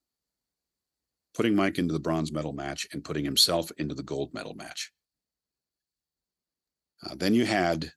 putting 1.34 1.56
Mike 1.56 1.80
into 1.80 1.94
the 1.94 2.00
bronze 2.00 2.34
medal 2.34 2.52
match 2.52 2.86
and 2.92 3.06
putting 3.06 3.24
himself 3.24 3.72
into 3.78 3.96
the 3.96 4.04
gold 4.04 4.34
medal 4.34 4.54
match. 4.54 4.92
Uh, 7.02 7.16
then 7.16 7.34
you 7.34 7.46
had 7.46 7.90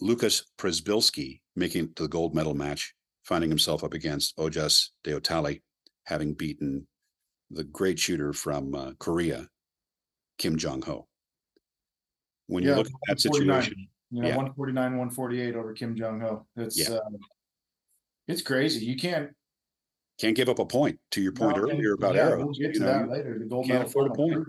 Lucas 0.00 0.44
Przybylski 0.58 1.40
making 1.56 1.86
it 1.86 1.96
to 1.96 2.04
the 2.04 2.08
gold 2.08 2.36
medal 2.36 2.54
match, 2.54 2.94
finding 3.24 3.50
himself 3.50 3.82
up 3.82 3.94
against 3.94 4.36
Ojas 4.36 4.90
Deotale, 5.04 5.60
having 6.04 6.34
beaten 6.34 6.86
the 7.50 7.64
great 7.64 7.98
shooter 7.98 8.32
from 8.32 8.76
uh, 8.76 8.92
Korea, 9.00 9.48
Kim 10.38 10.56
Jong 10.56 10.82
Ho. 10.82 11.08
When 12.46 12.62
you 12.62 12.76
look 12.76 12.86
at 12.86 12.92
that 13.08 13.20
situation, 13.20 13.88
You 14.12 14.22
know, 14.22 14.28
Yeah. 14.28 14.36
one 14.36 14.54
forty-nine, 14.54 14.96
one 14.98 15.10
forty-eight 15.10 15.56
over 15.56 15.72
Kim 15.72 15.96
Jong 15.96 16.20
Ho. 16.20 16.46
It's, 16.54 16.78
Yeah. 16.78 16.94
uh, 16.94 17.10
it's 18.28 18.42
crazy. 18.42 18.84
You 18.84 18.96
can't. 18.96 19.30
can't 20.20 20.36
give 20.36 20.48
up 20.48 20.58
a 20.58 20.66
point. 20.66 20.98
To 21.12 21.20
your 21.20 21.32
point 21.32 21.56
no, 21.56 21.62
earlier 21.64 21.94
about 21.94 22.14
yeah, 22.14 22.22
arrows, 22.28 22.44
We'll 22.44 22.68
get 22.68 22.74
you 22.74 22.80
to 22.80 22.86
know, 22.86 22.86
that 22.86 23.08
later. 23.10 23.38
The 23.38 23.46
gold 23.46 23.66
can't 23.66 23.86
afford 23.86 24.10
a 24.10 24.14
point. 24.14 24.46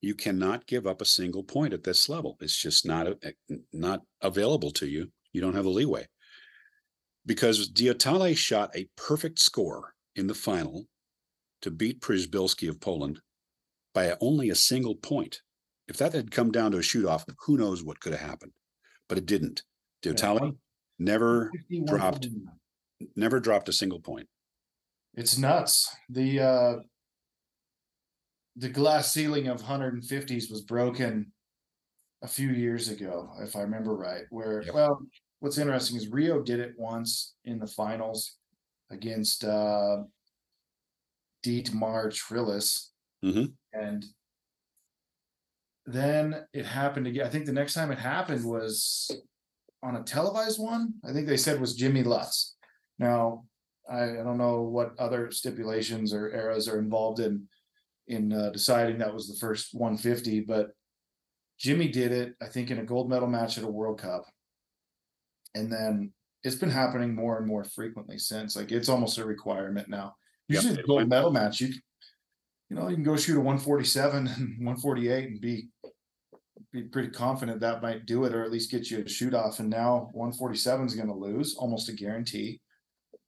you 0.00 0.14
cannot 0.14 0.66
give 0.66 0.86
up 0.86 1.00
a 1.00 1.06
single 1.06 1.42
point 1.42 1.72
at 1.72 1.84
this 1.84 2.08
level. 2.08 2.36
It's 2.40 2.56
just 2.56 2.86
not 2.86 3.06
uh, 3.06 3.14
a- 3.24 3.56
not 3.72 4.02
available 4.22 4.70
to 4.72 4.86
you. 4.86 5.10
You 5.32 5.40
don't 5.40 5.54
have 5.54 5.64
the 5.64 5.70
leeway. 5.70 6.06
Because 7.24 7.70
Deotale 7.72 8.36
shot 8.36 8.70
a 8.76 8.88
perfect 8.96 9.40
score 9.40 9.94
in 10.14 10.28
the 10.28 10.34
final 10.34 10.86
to 11.62 11.70
beat 11.70 12.00
Przybylski 12.00 12.68
of 12.68 12.80
Poland 12.80 13.20
by 13.94 14.16
only 14.20 14.50
a 14.50 14.54
single 14.54 14.94
point. 14.94 15.40
If 15.88 15.96
that 15.96 16.12
had 16.12 16.30
come 16.30 16.52
down 16.52 16.72
to 16.72 16.78
a 16.78 16.82
shoot 16.82 17.06
off, 17.06 17.24
who 17.46 17.56
knows 17.56 17.82
what 17.82 18.00
could 18.00 18.12
have 18.12 18.20
happened? 18.28 18.52
But 19.08 19.18
it 19.18 19.26
didn't. 19.26 19.62
One- 20.04 20.58
never 20.98 21.50
dropped. 21.84 22.28
never 23.14 23.40
dropped 23.40 23.68
a 23.68 23.72
single 23.72 24.00
point. 24.00 24.28
It's 25.14 25.38
nuts. 25.38 25.94
The 26.08 26.40
uh 26.40 26.74
the 28.56 28.68
glass 28.68 29.12
ceiling 29.12 29.48
of 29.48 29.62
150s 29.62 30.50
was 30.50 30.62
broken 30.62 31.32
a 32.22 32.28
few 32.28 32.48
years 32.48 32.88
ago, 32.88 33.30
if 33.40 33.54
I 33.54 33.60
remember 33.60 33.94
right. 33.94 34.24
Where 34.30 34.62
Yep. 34.62 34.74
well, 34.74 34.98
what's 35.40 35.58
interesting 35.58 35.96
is 35.96 36.08
Reo 36.08 36.42
did 36.42 36.60
it 36.60 36.74
once 36.78 37.34
in 37.44 37.58
the 37.58 37.66
finals 37.66 38.36
against 38.90 39.44
uh 39.44 40.04
Dietmar 41.44 42.08
Trillus. 42.12 42.90
Mhm. 43.24 43.54
And 43.72 44.04
then 45.84 46.46
it 46.52 46.66
happened 46.66 47.06
again. 47.06 47.26
I 47.26 47.30
think 47.30 47.46
the 47.46 47.52
next 47.52 47.74
time 47.74 47.92
it 47.92 47.98
happened 47.98 48.44
was 48.44 49.10
on 49.86 49.96
a 49.96 50.02
televised 50.02 50.60
one. 50.60 50.94
I 51.08 51.12
think 51.12 51.26
they 51.26 51.36
said 51.36 51.60
was 51.60 51.76
Jimmy 51.76 52.02
Lutz. 52.02 52.56
Now, 52.98 53.44
I, 53.88 54.02
I 54.02 54.22
don't 54.24 54.38
know 54.38 54.62
what 54.62 54.98
other 54.98 55.30
stipulations 55.30 56.12
or 56.12 56.34
eras 56.34 56.68
are 56.68 56.78
involved 56.78 57.20
in 57.20 57.46
in 58.08 58.32
uh, 58.32 58.50
deciding 58.50 58.98
that 58.98 59.12
was 59.12 59.28
the 59.28 59.36
first 59.36 59.70
150, 59.72 60.40
but 60.40 60.70
Jimmy 61.58 61.88
did 61.88 62.12
it, 62.12 62.34
I 62.40 62.46
think, 62.46 62.70
in 62.70 62.78
a 62.78 62.84
gold 62.84 63.10
medal 63.10 63.26
match 63.26 63.58
at 63.58 63.64
a 63.64 63.68
World 63.68 64.00
Cup. 64.00 64.24
And 65.56 65.72
then 65.72 66.12
it's 66.44 66.54
been 66.54 66.70
happening 66.70 67.16
more 67.16 67.38
and 67.38 67.46
more 67.48 67.64
frequently 67.64 68.18
since. 68.18 68.54
Like 68.54 68.70
it's 68.70 68.88
almost 68.88 69.18
a 69.18 69.24
requirement 69.24 69.88
now. 69.88 70.14
Yep, 70.48 70.62
Usually, 70.62 70.76
the 70.76 70.82
gold 70.82 70.98
went- 70.98 71.08
medal 71.08 71.30
match, 71.32 71.60
you 71.60 71.72
you 72.68 72.76
know, 72.76 72.88
you 72.88 72.96
can 72.96 73.04
go 73.04 73.16
shoot 73.16 73.36
a 73.36 73.40
147 73.40 74.26
and 74.26 74.36
148 74.58 75.28
and 75.28 75.40
be 75.40 75.68
be 76.76 76.88
pretty 76.88 77.08
confident 77.08 77.60
that 77.60 77.82
might 77.82 78.06
do 78.06 78.24
it, 78.24 78.34
or 78.34 78.44
at 78.44 78.52
least 78.52 78.70
get 78.70 78.90
you 78.90 79.02
a 79.04 79.08
shoot 79.08 79.34
off. 79.34 79.60
And 79.60 79.70
now 79.70 80.10
147 80.12 80.86
is 80.86 80.94
going 80.94 81.08
to 81.08 81.14
lose, 81.14 81.56
almost 81.56 81.88
a 81.88 81.92
guarantee. 81.92 82.60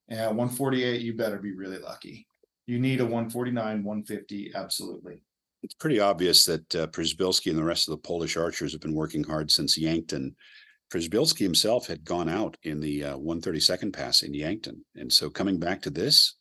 And 0.08 0.36
148, 0.36 1.00
you 1.00 1.14
better 1.14 1.38
be 1.38 1.52
really 1.52 1.78
lucky. 1.78 2.26
You 2.66 2.78
need 2.78 3.00
a 3.00 3.04
149, 3.04 3.82
150, 3.82 4.52
absolutely. 4.54 5.22
It's 5.62 5.74
pretty 5.74 6.00
obvious 6.00 6.44
that 6.44 6.74
uh, 6.74 6.86
and 6.86 7.58
the 7.58 7.64
rest 7.64 7.88
of 7.88 7.92
the 7.92 8.06
Polish 8.06 8.36
archers 8.36 8.72
have 8.72 8.80
been 8.80 8.94
working 8.94 9.24
hard 9.24 9.50
since 9.50 9.76
Yankton. 9.76 10.36
Przybylski 10.92 11.40
himself 11.40 11.86
had 11.86 12.04
gone 12.04 12.28
out 12.28 12.56
in 12.62 12.80
the 12.80 13.04
uh, 13.04 13.16
132nd 13.18 13.92
pass 13.92 14.22
in 14.22 14.32
Yankton, 14.32 14.84
and 14.94 15.12
so 15.12 15.28
coming 15.28 15.58
back 15.58 15.82
to 15.82 15.90
this 15.90 16.36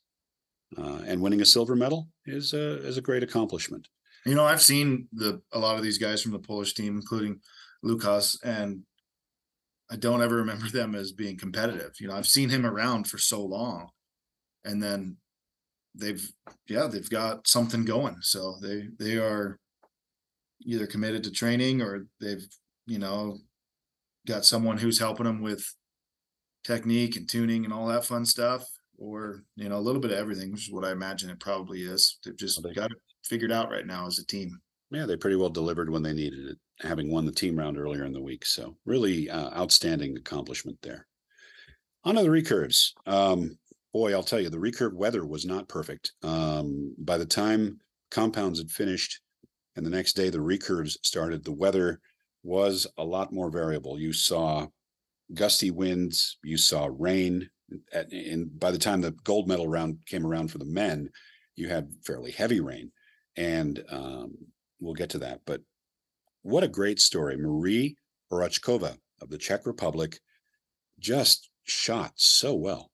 uh, 0.77 1.01
and 1.05 1.21
winning 1.21 1.41
a 1.41 1.45
silver 1.45 1.75
medal 1.75 2.07
is 2.25 2.53
a 2.53 2.85
is 2.85 2.97
a 2.97 3.01
great 3.01 3.23
accomplishment. 3.23 3.87
You 4.27 4.35
know, 4.35 4.43
I've 4.43 4.61
seen 4.61 5.07
the 5.13 5.41
a 5.53 5.59
lot 5.59 5.77
of 5.77 5.83
these 5.83 5.97
guys 5.97 6.21
from 6.21 6.33
the 6.33 6.39
Polish 6.39 6.73
team, 6.73 6.97
including 6.97 7.39
Lukas, 7.81 8.37
and 8.43 8.81
I 9.89 9.95
don't 9.95 10.21
ever 10.21 10.35
remember 10.35 10.67
them 10.67 10.95
as 10.95 11.13
being 11.13 11.37
competitive. 11.37 11.93
You 12.01 12.09
know, 12.09 12.15
I've 12.15 12.27
seen 12.27 12.49
him 12.49 12.65
around 12.65 13.07
for 13.07 13.17
so 13.17 13.41
long, 13.41 13.87
and 14.65 14.83
then 14.83 15.15
they've 15.95 16.29
yeah, 16.67 16.87
they've 16.87 17.09
got 17.09 17.47
something 17.47 17.85
going. 17.85 18.17
So 18.19 18.57
they 18.61 18.89
they 18.99 19.17
are 19.17 19.59
either 20.61 20.87
committed 20.87 21.23
to 21.23 21.31
training 21.31 21.81
or 21.81 22.07
they've 22.19 22.45
you 22.85 22.99
know 22.99 23.37
got 24.27 24.43
someone 24.43 24.77
who's 24.77 24.99
helping 24.99 25.25
them 25.25 25.41
with 25.41 25.65
technique 26.65 27.15
and 27.15 27.29
tuning 27.29 27.63
and 27.63 27.73
all 27.73 27.87
that 27.87 28.03
fun 28.03 28.25
stuff 28.25 28.67
or 28.97 29.43
you 29.55 29.69
know 29.69 29.77
a 29.77 29.79
little 29.79 30.01
bit 30.01 30.11
of 30.11 30.17
everything 30.17 30.51
which 30.51 30.67
is 30.67 30.73
what 30.73 30.83
i 30.83 30.91
imagine 30.91 31.29
it 31.29 31.39
probably 31.39 31.83
is 31.83 32.17
they've 32.25 32.35
just 32.35 32.61
got 32.75 32.91
it 32.91 32.97
figured 33.27 33.51
out 33.51 33.69
right 33.69 33.85
now 33.85 34.07
as 34.07 34.19
a 34.19 34.25
team 34.25 34.59
Yeah, 34.91 35.05
they 35.05 35.17
pretty 35.17 35.35
well 35.35 35.49
delivered 35.49 35.89
when 35.89 36.03
they 36.03 36.13
needed 36.13 36.47
it, 36.47 36.57
having 36.81 37.11
won 37.11 37.25
the 37.25 37.31
team 37.31 37.57
round 37.57 37.77
earlier 37.77 38.05
in 38.05 38.13
the 38.13 38.21
week. 38.21 38.45
So 38.45 38.77
really 38.85 39.29
uh, 39.29 39.49
outstanding 39.57 40.17
accomplishment 40.17 40.77
there. 40.81 41.07
On 42.03 42.15
to 42.15 42.23
the 42.23 42.29
recurves. 42.29 42.91
Um, 43.05 43.57
boy, 43.93 44.13
I'll 44.13 44.23
tell 44.23 44.39
you, 44.39 44.49
the 44.49 44.57
recurve 44.57 44.93
weather 44.93 45.25
was 45.25 45.45
not 45.45 45.67
perfect. 45.67 46.13
Um, 46.23 46.95
by 46.97 47.17
the 47.17 47.25
time 47.25 47.79
compounds 48.11 48.59
had 48.59 48.71
finished 48.71 49.19
and 49.77 49.85
the 49.85 49.91
next 49.91 50.13
day 50.13 50.29
the 50.29 50.39
recurves 50.39 50.97
started, 51.03 51.43
the 51.43 51.51
weather 51.51 51.99
was 52.43 52.87
a 52.97 53.03
lot 53.03 53.31
more 53.31 53.51
variable. 53.51 53.99
You 53.99 54.11
saw 54.11 54.65
gusty 55.33 55.69
winds, 55.69 56.37
you 56.43 56.57
saw 56.57 56.89
rain. 56.91 57.49
At, 57.93 58.11
and 58.11 58.59
by 58.59 58.71
the 58.71 58.79
time 58.79 59.01
the 59.01 59.11
gold 59.23 59.47
medal 59.47 59.67
round 59.67 59.99
came 60.05 60.25
around 60.25 60.51
for 60.51 60.57
the 60.57 60.65
men, 60.65 61.09
you 61.55 61.67
had 61.67 61.91
fairly 62.05 62.31
heavy 62.31 62.59
rain. 62.59 62.91
And 63.37 63.83
um, 63.89 64.35
we'll 64.79 64.93
get 64.93 65.11
to 65.11 65.19
that. 65.19 65.41
But 65.45 65.61
what 66.41 66.63
a 66.63 66.67
great 66.67 66.99
story. 66.99 67.37
Marie 67.37 67.95
Horáčková 68.31 68.97
of 69.21 69.29
the 69.29 69.37
Czech 69.37 69.65
Republic 69.65 70.19
just 70.99 71.49
shot 71.63 72.13
so 72.15 72.55
well. 72.55 72.89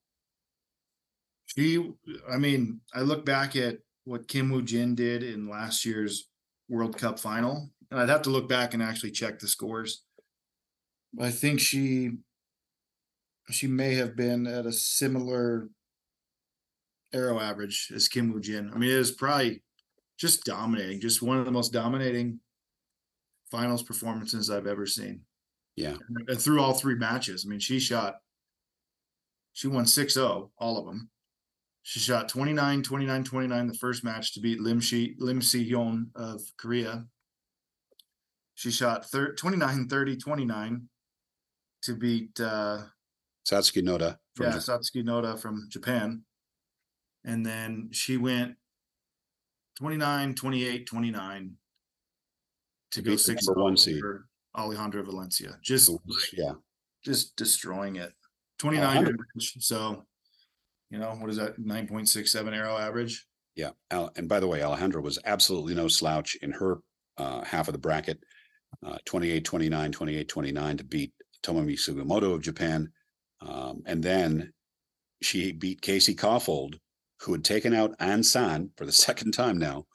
she 1.45 1.91
i 2.31 2.38
mean 2.38 2.81
i 2.93 3.01
look 3.01 3.25
back 3.25 3.55
at 3.55 3.77
what 4.05 4.27
kim 4.27 4.50
woo 4.50 4.62
jin 4.62 4.95
did 4.95 5.23
in 5.23 5.50
last 5.50 5.85
year's 5.85 6.27
world 6.69 6.97
cup 6.97 7.19
final 7.19 7.69
and 7.91 8.00
i'd 8.00 8.09
have 8.09 8.23
to 8.23 8.29
look 8.31 8.50
back 8.50 8.73
and 8.73 8.81
actually 8.81 9.12
check 9.12 9.39
the 9.39 9.47
scores 9.47 10.03
i 11.21 11.29
think 11.29 11.59
she 11.59 12.12
she 13.51 13.67
may 13.67 13.93
have 13.93 14.15
been 14.15 14.47
at 14.47 14.65
a 14.65 14.71
similar 14.71 15.69
arrow 17.13 17.39
average 17.39 17.91
as 17.93 18.07
kim 18.07 18.33
woo 18.33 18.39
jin 18.39 18.71
i 18.73 18.77
mean 18.77 18.89
it 18.89 18.97
was 18.97 19.12
probably 19.12 19.62
just 20.17 20.43
dominating 20.46 21.00
just 21.01 21.22
one 21.22 21.38
of 21.38 21.46
the 21.46 21.51
most 21.51 21.74
dominating 21.74 22.39
finals 23.51 23.84
performances 23.84 24.50
i've 24.50 24.67
ever 24.67 24.86
seen 24.86 25.22
Yeah. 25.75 25.96
and 26.27 26.39
through 26.39 26.62
all 26.62 26.74
three 26.74 26.96
matches. 26.96 27.46
I 27.46 27.50
mean, 27.50 27.60
she 27.60 27.79
shot, 27.79 28.15
she 29.53 29.67
won 29.67 29.86
6 29.86 30.13
0, 30.13 30.51
all 30.58 30.77
of 30.77 30.86
them. 30.86 31.10
She 31.82 32.00
shot 32.00 32.29
29, 32.29 32.82
29, 32.84 33.24
29 33.24 33.67
the 33.67 33.74
first 33.74 34.03
match 34.03 34.34
to 34.34 34.39
beat 34.39 34.62
Lim, 34.62 34.79
Shi, 34.79 35.15
Lim 35.20 35.41
Si 35.41 35.70
Hyun 35.70 36.05
of 36.15 36.41
Korea. 36.58 37.05
She 38.55 38.72
shot 38.72 39.10
thir- 39.10 39.34
29, 39.34 39.88
30, 39.89 40.15
29 40.17 40.89
to 41.84 41.96
beat, 41.96 42.39
uh, 42.39 42.84
Satsuki 43.46 43.84
Noda 43.84 44.17
from 44.36 44.46
yeah, 44.46 44.58
Japan. 44.60 44.79
Satsuki 44.79 45.03
Noda 45.03 45.39
from 45.39 45.67
Japan. 45.70 46.24
And 47.25 47.46
then 47.46 47.89
she 47.91 48.17
went 48.17 48.55
29, 49.75 50.35
28, 50.35 50.85
29 50.85 51.51
to 52.91 52.99
To 52.99 53.01
go 53.01 53.11
beat 53.11 53.17
the 53.17 53.23
six 53.23 53.47
number 53.47 53.63
one 53.63 53.77
seed. 53.77 53.97
over 53.97 54.27
Alejandra 54.55 55.03
Valencia. 55.03 55.57
Just 55.63 55.91
yeah. 56.33 56.53
just 57.03 57.35
destroying 57.35 57.95
it. 57.95 58.11
29 58.59 58.85
100. 58.87 59.07
average. 59.15 59.53
So, 59.59 60.03
you 60.89 60.99
know, 60.99 61.11
what 61.19 61.29
is 61.29 61.37
that? 61.37 61.59
9.67 61.59 62.55
arrow 62.55 62.77
average. 62.77 63.25
Yeah. 63.55 63.71
Al- 63.91 64.11
and 64.15 64.29
by 64.29 64.39
the 64.39 64.47
way, 64.47 64.59
Alejandra 64.59 65.01
was 65.01 65.17
absolutely 65.25 65.73
no 65.73 65.87
slouch 65.87 66.35
in 66.41 66.51
her 66.51 66.79
uh, 67.17 67.43
half 67.43 67.67
of 67.67 67.73
the 67.73 67.79
bracket, 67.79 68.19
uh, 68.85 68.97
28 69.05 69.43
29, 69.43 69.91
28 69.91 70.27
29 70.27 70.77
to 70.77 70.83
beat 70.83 71.13
Tomomi 71.43 71.73
Sugimoto 71.77 72.33
of 72.33 72.41
Japan. 72.41 72.91
Um, 73.41 73.81
and 73.85 74.01
then 74.03 74.53
she 75.21 75.51
beat 75.51 75.81
Casey 75.81 76.15
Kaufhold, 76.15 76.75
who 77.23 77.31
had 77.31 77.43
taken 77.43 77.73
out 77.73 77.97
Ansan 77.99 78.69
for 78.77 78.85
the 78.85 78.91
second 79.05 79.31
time 79.31 79.57
now. 79.57 79.85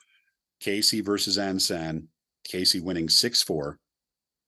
Casey 0.60 1.00
versus 1.00 1.38
Ansan, 1.38 2.06
Casey 2.44 2.80
winning 2.80 3.08
6 3.08 3.42
4. 3.42 3.78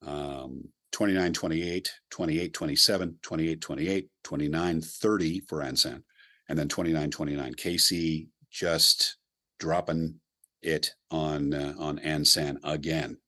Um, 0.07 0.65
29 0.93 1.33
28, 1.33 1.93
28 2.11 2.53
27, 2.53 3.19
28 3.23 3.61
28, 3.61 4.09
29 4.25 4.81
30 4.81 5.41
for 5.41 5.59
Ansan, 5.61 6.03
and 6.49 6.59
then 6.59 6.69
29 6.69 7.11
29. 7.11 7.55
Casey 7.55 8.29
just 8.51 9.17
dropping 9.61 10.17
it 10.63 10.93
on 11.11 11.55
uh, 11.55 11.75
on 11.79 11.99
Ansan 11.99 12.59
again, 12.65 13.19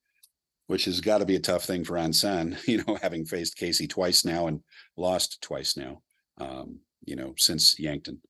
which 0.66 0.86
has 0.86 1.00
got 1.00 1.18
to 1.18 1.24
be 1.24 1.36
a 1.36 1.40
tough 1.40 1.64
thing 1.64 1.84
for 1.84 1.94
Ansan, 1.94 2.58
you 2.66 2.82
know, 2.82 2.98
having 3.00 3.24
faced 3.24 3.56
Casey 3.56 3.86
twice 3.86 4.24
now 4.24 4.48
and 4.48 4.60
lost 4.96 5.40
twice 5.40 5.76
now, 5.76 6.02
um, 6.38 6.80
you 7.04 7.14
know, 7.14 7.34
since 7.36 7.78
Yankton. 7.78 8.20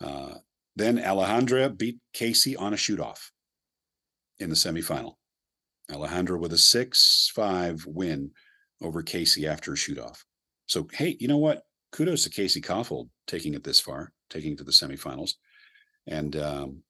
Uh, 0.00 0.34
then 0.76 0.98
Alejandra 0.98 1.76
beat 1.76 1.98
Casey 2.12 2.56
on 2.56 2.72
a 2.72 2.76
shoot 2.76 3.00
off 3.00 3.32
in 4.38 4.48
the 4.48 4.56
semifinal. 4.56 5.14
Alejandra 5.90 6.38
with 6.38 6.52
a 6.52 6.58
6 6.58 7.32
5 7.34 7.86
win 7.86 8.30
over 8.82 9.02
Casey 9.02 9.46
after 9.46 9.72
a 9.72 9.76
shoot 9.76 9.98
off. 9.98 10.24
So, 10.66 10.86
hey, 10.92 11.16
you 11.18 11.28
know 11.28 11.38
what? 11.38 11.62
Kudos 11.92 12.24
to 12.24 12.30
Casey 12.30 12.60
Kaufhold 12.60 13.08
taking 13.26 13.54
it 13.54 13.64
this 13.64 13.80
far, 13.80 14.12
taking 14.30 14.52
it 14.52 14.58
to 14.58 14.64
the 14.64 14.70
semifinals. 14.70 15.32
And, 16.06 16.36
um, 16.36 16.82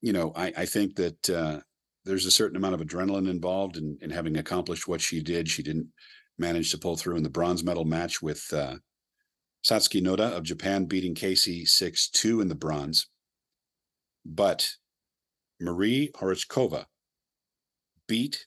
you 0.00 0.12
know, 0.12 0.32
I, 0.36 0.52
I 0.56 0.64
think 0.64 0.94
that 0.96 1.30
uh, 1.30 1.60
there's 2.04 2.26
a 2.26 2.30
certain 2.30 2.56
amount 2.56 2.74
of 2.74 2.80
adrenaline 2.80 3.28
involved 3.28 3.76
in, 3.76 3.98
in 4.00 4.10
having 4.10 4.36
accomplished 4.36 4.86
what 4.86 5.00
she 5.00 5.20
did. 5.20 5.48
She 5.48 5.62
didn't 5.62 5.88
manage 6.38 6.70
to 6.70 6.78
pull 6.78 6.96
through 6.96 7.16
in 7.16 7.24
the 7.24 7.28
bronze 7.28 7.64
medal 7.64 7.84
match 7.84 8.22
with 8.22 8.44
uh, 8.52 8.76
Satsuki 9.64 10.02
Noda 10.02 10.36
of 10.36 10.44
Japan 10.44 10.84
beating 10.84 11.14
Casey 11.14 11.64
6 11.64 12.08
2 12.10 12.40
in 12.40 12.48
the 12.48 12.54
bronze. 12.54 13.08
But 14.24 14.76
Marie 15.60 16.10
Horáčková 16.14 16.84
beat 18.06 18.46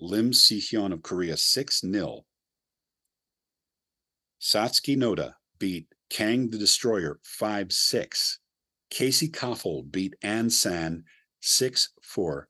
Lim 0.00 0.32
Si 0.32 0.58
Hyun 0.58 0.92
of 0.92 1.02
Korea 1.02 1.36
6 1.36 1.80
0. 1.80 2.24
Satsuki 4.40 4.96
Noda 4.96 5.34
beat 5.58 5.86
Kang 6.10 6.50
the 6.50 6.58
Destroyer 6.58 7.20
5 7.22 7.72
6. 7.72 8.38
Casey 8.90 9.28
Kaufhold 9.28 9.90
beat 9.90 10.14
Ann 10.22 10.50
San 10.50 11.04
6 11.40 11.94
4, 12.02 12.48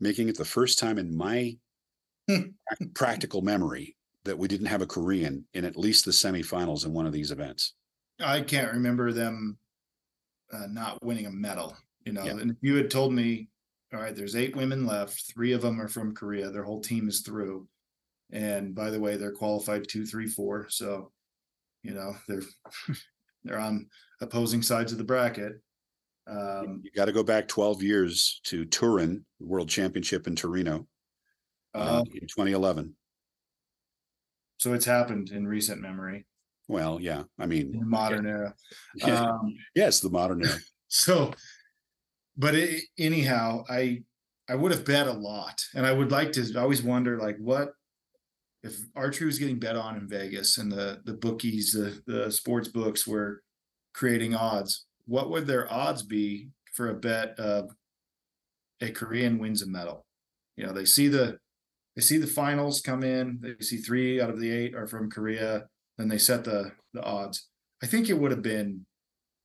making 0.00 0.28
it 0.28 0.36
the 0.36 0.44
first 0.44 0.78
time 0.78 0.98
in 0.98 1.16
my 1.16 1.56
hmm. 2.28 2.50
practical 2.94 3.40
memory 3.40 3.96
that 4.24 4.38
we 4.38 4.48
didn't 4.48 4.66
have 4.66 4.82
a 4.82 4.86
Korean 4.86 5.44
in 5.54 5.64
at 5.64 5.76
least 5.76 6.04
the 6.04 6.10
semifinals 6.10 6.84
in 6.84 6.92
one 6.92 7.06
of 7.06 7.12
these 7.12 7.30
events. 7.30 7.74
I 8.22 8.42
can't 8.42 8.72
remember 8.72 9.12
them 9.12 9.58
uh, 10.52 10.66
not 10.68 11.02
winning 11.02 11.26
a 11.26 11.30
medal. 11.30 11.76
You 12.04 12.12
know, 12.12 12.24
Yeah. 12.24 12.32
and 12.32 12.50
if 12.50 12.56
you 12.60 12.76
had 12.76 12.90
told 12.90 13.12
me, 13.12 13.48
all 13.94 14.00
right, 14.00 14.14
there's 14.14 14.36
eight 14.36 14.54
women 14.56 14.86
left, 14.86 15.32
three 15.32 15.52
of 15.52 15.62
them 15.62 15.80
are 15.80 15.88
from 15.88 16.14
Korea, 16.14 16.50
their 16.50 16.64
whole 16.64 16.80
team 16.80 17.08
is 17.08 17.20
through. 17.20 17.66
And 18.30 18.74
by 18.74 18.90
the 18.90 19.00
way, 19.00 19.16
they're 19.16 19.32
qualified 19.32 19.88
two, 19.88 20.06
three, 20.06 20.26
four. 20.28 20.66
So, 20.68 21.12
you 21.82 21.94
know, 21.94 22.14
they're 22.28 22.42
they're 23.44 23.58
on 23.58 23.88
opposing 24.20 24.62
sides 24.62 24.92
of 24.92 24.98
the 24.98 25.04
bracket. 25.04 25.54
Um, 26.28 26.82
You 26.84 26.90
got 26.94 27.06
to 27.06 27.12
go 27.12 27.22
back 27.24 27.48
12 27.48 27.82
years 27.82 28.40
to 28.44 28.64
Turin, 28.66 29.24
World 29.40 29.68
Championship 29.68 30.26
in 30.26 30.36
Torino 30.36 30.86
uh, 31.74 31.78
uh, 31.78 32.04
in 32.14 32.28
2011. 32.28 32.94
So 34.60 34.74
it's 34.74 34.84
happened 34.84 35.30
in 35.30 35.46
recent 35.48 35.80
memory, 35.80 36.26
Well, 36.68 37.00
yeah, 37.00 37.22
I 37.38 37.46
mean, 37.46 37.74
in 37.74 37.88
modern 37.88 38.26
era. 38.26 38.54
yeah, 38.94 39.22
Um, 39.22 39.56
yes, 39.74 40.00
the 40.00 40.10
modern 40.10 40.44
era. 40.44 40.58
so 40.88 41.32
but 42.36 42.54
it, 42.54 42.84
anyhow 42.98 43.64
i 43.68 44.02
i 44.48 44.54
would 44.54 44.72
have 44.72 44.84
bet 44.84 45.06
a 45.06 45.12
lot 45.12 45.60
and 45.74 45.86
i 45.86 45.92
would 45.92 46.10
like 46.10 46.32
to 46.32 46.44
I 46.56 46.60
always 46.60 46.82
wonder 46.82 47.16
like 47.18 47.36
what 47.38 47.72
if 48.62 48.76
archery 48.94 49.26
was 49.26 49.38
getting 49.38 49.58
bet 49.58 49.76
on 49.76 49.96
in 49.96 50.08
vegas 50.08 50.58
and 50.58 50.70
the 50.70 51.00
the 51.04 51.14
bookies 51.14 51.72
the 51.72 52.02
the 52.06 52.30
sports 52.30 52.68
books 52.68 53.06
were 53.06 53.42
creating 53.94 54.34
odds 54.34 54.86
what 55.06 55.30
would 55.30 55.46
their 55.46 55.72
odds 55.72 56.02
be 56.02 56.50
for 56.74 56.88
a 56.88 56.94
bet 56.94 57.38
of 57.38 57.70
a 58.80 58.90
korean 58.90 59.38
wins 59.38 59.62
a 59.62 59.66
medal 59.66 60.06
you 60.56 60.66
know 60.66 60.72
they 60.72 60.84
see 60.84 61.08
the 61.08 61.38
they 61.96 62.02
see 62.02 62.18
the 62.18 62.26
finals 62.26 62.80
come 62.80 63.02
in 63.02 63.38
they 63.40 63.54
see 63.64 63.76
three 63.78 64.20
out 64.20 64.30
of 64.30 64.40
the 64.40 64.50
eight 64.50 64.74
are 64.74 64.86
from 64.86 65.10
korea 65.10 65.66
then 65.98 66.08
they 66.08 66.18
set 66.18 66.44
the 66.44 66.72
the 66.94 67.02
odds 67.02 67.48
i 67.82 67.86
think 67.86 68.08
it 68.08 68.18
would 68.18 68.30
have 68.30 68.42
been 68.42 68.84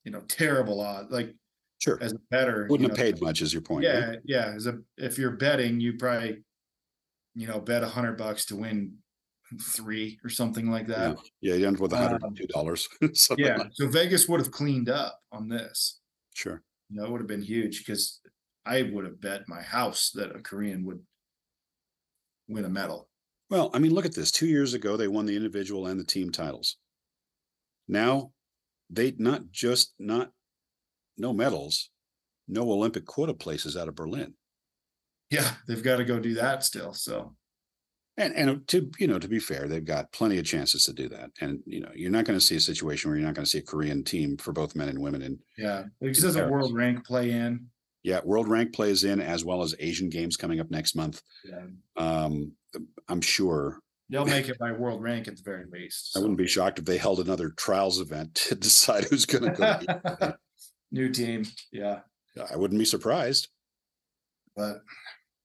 you 0.03 0.11
know 0.11 0.21
terrible 0.27 0.81
odds 0.81 1.11
like 1.11 1.33
Sure. 1.81 1.99
as 2.01 2.13
a 2.13 2.19
better. 2.31 2.65
Wouldn't 2.69 2.89
have 2.89 2.97
know, 2.97 3.03
paid 3.03 3.21
much, 3.21 3.41
is 3.41 3.51
your 3.53 3.61
point. 3.61 3.85
right? 3.85 3.93
Yeah, 3.93 4.15
yeah. 4.47 4.53
As 4.55 4.65
a 4.65 4.79
if 4.97 5.17
you're 5.19 5.31
betting, 5.31 5.79
you 5.81 5.97
probably, 5.97 6.41
you 7.35 7.47
know, 7.47 7.59
bet 7.59 7.83
a 7.83 7.87
hundred 7.87 8.17
bucks 8.17 8.45
to 8.45 8.55
win 8.55 8.93
three 9.61 10.17
or 10.23 10.29
something 10.29 10.71
like 10.71 10.87
that. 10.87 11.17
Yeah, 11.41 11.53
yeah 11.53 11.59
you 11.59 11.67
end 11.67 11.75
up 11.75 11.81
with 11.81 11.93
a 11.93 11.97
$102. 11.97 12.87
Um, 13.03 13.09
something 13.13 13.45
Yeah. 13.45 13.57
like- 13.57 13.71
So 13.73 13.87
Vegas 13.89 14.27
would 14.29 14.39
have 14.39 14.51
cleaned 14.51 14.89
up 14.89 15.19
on 15.33 15.49
this. 15.49 15.99
Sure. 16.33 16.63
You 16.89 16.95
know, 16.97 17.05
it 17.05 17.11
would 17.11 17.21
have 17.21 17.27
been 17.27 17.43
huge 17.43 17.79
because 17.79 18.21
I 18.65 18.83
would 18.83 19.03
have 19.05 19.19
bet 19.19 19.43
my 19.49 19.61
house 19.61 20.11
that 20.15 20.33
a 20.35 20.39
Korean 20.39 20.85
would 20.85 21.01
win 22.47 22.65
a 22.65 22.69
medal. 22.69 23.09
Well, 23.49 23.69
I 23.73 23.79
mean, 23.79 23.93
look 23.93 24.05
at 24.05 24.15
this. 24.15 24.31
Two 24.31 24.47
years 24.47 24.73
ago, 24.73 24.97
they 24.97 25.07
won 25.07 25.25
the 25.25 25.35
individual 25.35 25.85
and 25.85 25.99
the 25.99 26.05
team 26.05 26.31
titles. 26.31 26.77
Now, 27.87 28.31
they 28.89 29.11
not 29.17 29.51
just 29.51 29.93
not 29.99 30.31
no 31.17 31.33
medals, 31.33 31.89
no 32.47 32.71
Olympic 32.71 33.05
quota 33.05 33.33
places 33.33 33.77
out 33.77 33.87
of 33.87 33.95
Berlin. 33.95 34.35
Yeah, 35.29 35.55
they've 35.67 35.83
got 35.83 35.97
to 35.97 36.05
go 36.05 36.19
do 36.19 36.33
that 36.35 36.63
still. 36.63 36.93
So 36.93 37.35
And 38.17 38.33
and 38.35 38.67
to 38.69 38.89
you 38.97 39.07
know, 39.07 39.19
to 39.19 39.27
be 39.27 39.39
fair, 39.39 39.67
they've 39.67 39.83
got 39.83 40.11
plenty 40.13 40.37
of 40.37 40.45
chances 40.45 40.85
to 40.85 40.93
do 40.93 41.09
that. 41.09 41.31
And 41.41 41.61
you 41.65 41.81
know, 41.81 41.91
you're 41.93 42.11
not 42.11 42.25
going 42.25 42.39
to 42.39 42.45
see 42.45 42.55
a 42.55 42.61
situation 42.61 43.09
where 43.09 43.17
you're 43.17 43.25
not 43.27 43.35
going 43.35 43.43
to 43.43 43.49
see 43.49 43.57
a 43.57 43.63
Korean 43.63 44.03
team 44.05 44.37
for 44.37 44.53
both 44.53 44.75
men 44.75 44.87
and 44.87 44.99
women. 45.01 45.21
And 45.21 45.39
yeah, 45.57 45.85
In 45.99 46.17
doesn't 46.17 46.47
world 46.47 46.73
rank 46.73 47.05
play 47.05 47.31
in? 47.31 47.69
Yeah, 48.05 48.19
world 48.23 48.47
rank 48.47 48.71
plays 48.71 49.03
in 49.03 49.19
as 49.19 49.43
well 49.43 49.63
as 49.63 49.73
Asian 49.79 50.09
games 50.09 50.37
coming 50.37 50.59
up 50.59 50.69
next 50.69 50.95
month. 50.95 51.23
Yeah. 51.43 51.65
Um, 51.97 52.51
I'm 53.09 53.19
sure 53.21 53.79
They'll 54.11 54.27
make 54.27 54.47
it 54.47 54.59
by 54.59 54.71
world 54.71 55.01
rank 55.01 55.27
at 55.27 55.37
the 55.37 55.41
very 55.41 55.65
least. 55.71 56.15
I 56.15 56.19
wouldn't 56.19 56.37
be 56.37 56.45
shocked 56.45 56.77
if 56.77 56.85
they 56.85 56.97
held 56.99 57.19
another 57.19 57.49
trials 57.49 57.99
event 57.99 58.35
to 58.35 58.53
decide 58.67 59.05
who's 59.05 59.25
going 59.25 59.51
to 59.55 59.79
go. 60.19 60.33
New 60.91 61.09
team, 61.09 61.45
yeah. 61.71 62.01
I 62.51 62.55
wouldn't 62.55 62.77
be 62.77 62.85
surprised. 62.85 63.47
But 64.55 64.81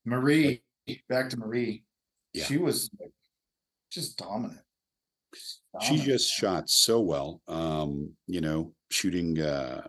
Marie, 0.05 0.62
back 1.09 1.31
to 1.31 1.38
Marie, 1.38 1.85
Yeah. 2.35 2.44
she 2.44 2.59
was 2.59 2.90
like, 3.01 3.12
just 3.90 4.18
dominant. 4.18 4.61
Just 5.35 5.61
she 5.83 5.96
just 5.96 6.31
shot 6.31 6.68
so 6.68 7.01
well 7.01 7.40
um 7.46 8.14
you 8.27 8.40
know 8.40 8.75
shooting 8.90 9.40
uh 9.40 9.87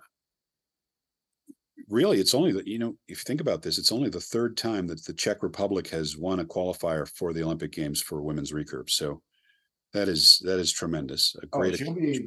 really 1.91 2.19
it's 2.19 2.33
only 2.33 2.51
that 2.51 2.67
you 2.67 2.79
know 2.79 2.95
if 3.07 3.19
you 3.19 3.23
think 3.25 3.41
about 3.41 3.61
this 3.61 3.77
it's 3.77 3.91
only 3.91 4.09
the 4.09 4.19
third 4.19 4.55
time 4.57 4.87
that 4.87 5.03
the 5.05 5.13
czech 5.13 5.43
republic 5.43 5.87
has 5.87 6.17
won 6.17 6.39
a 6.39 6.45
qualifier 6.45 7.07
for 7.07 7.33
the 7.33 7.43
olympic 7.43 7.71
games 7.71 8.01
for 8.01 8.21
women's 8.21 8.51
recurve 8.51 8.89
so 8.89 9.21
that 9.93 10.07
is 10.07 10.41
that 10.45 10.57
is 10.59 10.71
tremendous 10.71 11.35
a 11.35 11.45
Oh, 11.53 11.59
great 11.59 11.77
she'll 11.77 11.93
be 11.93 12.25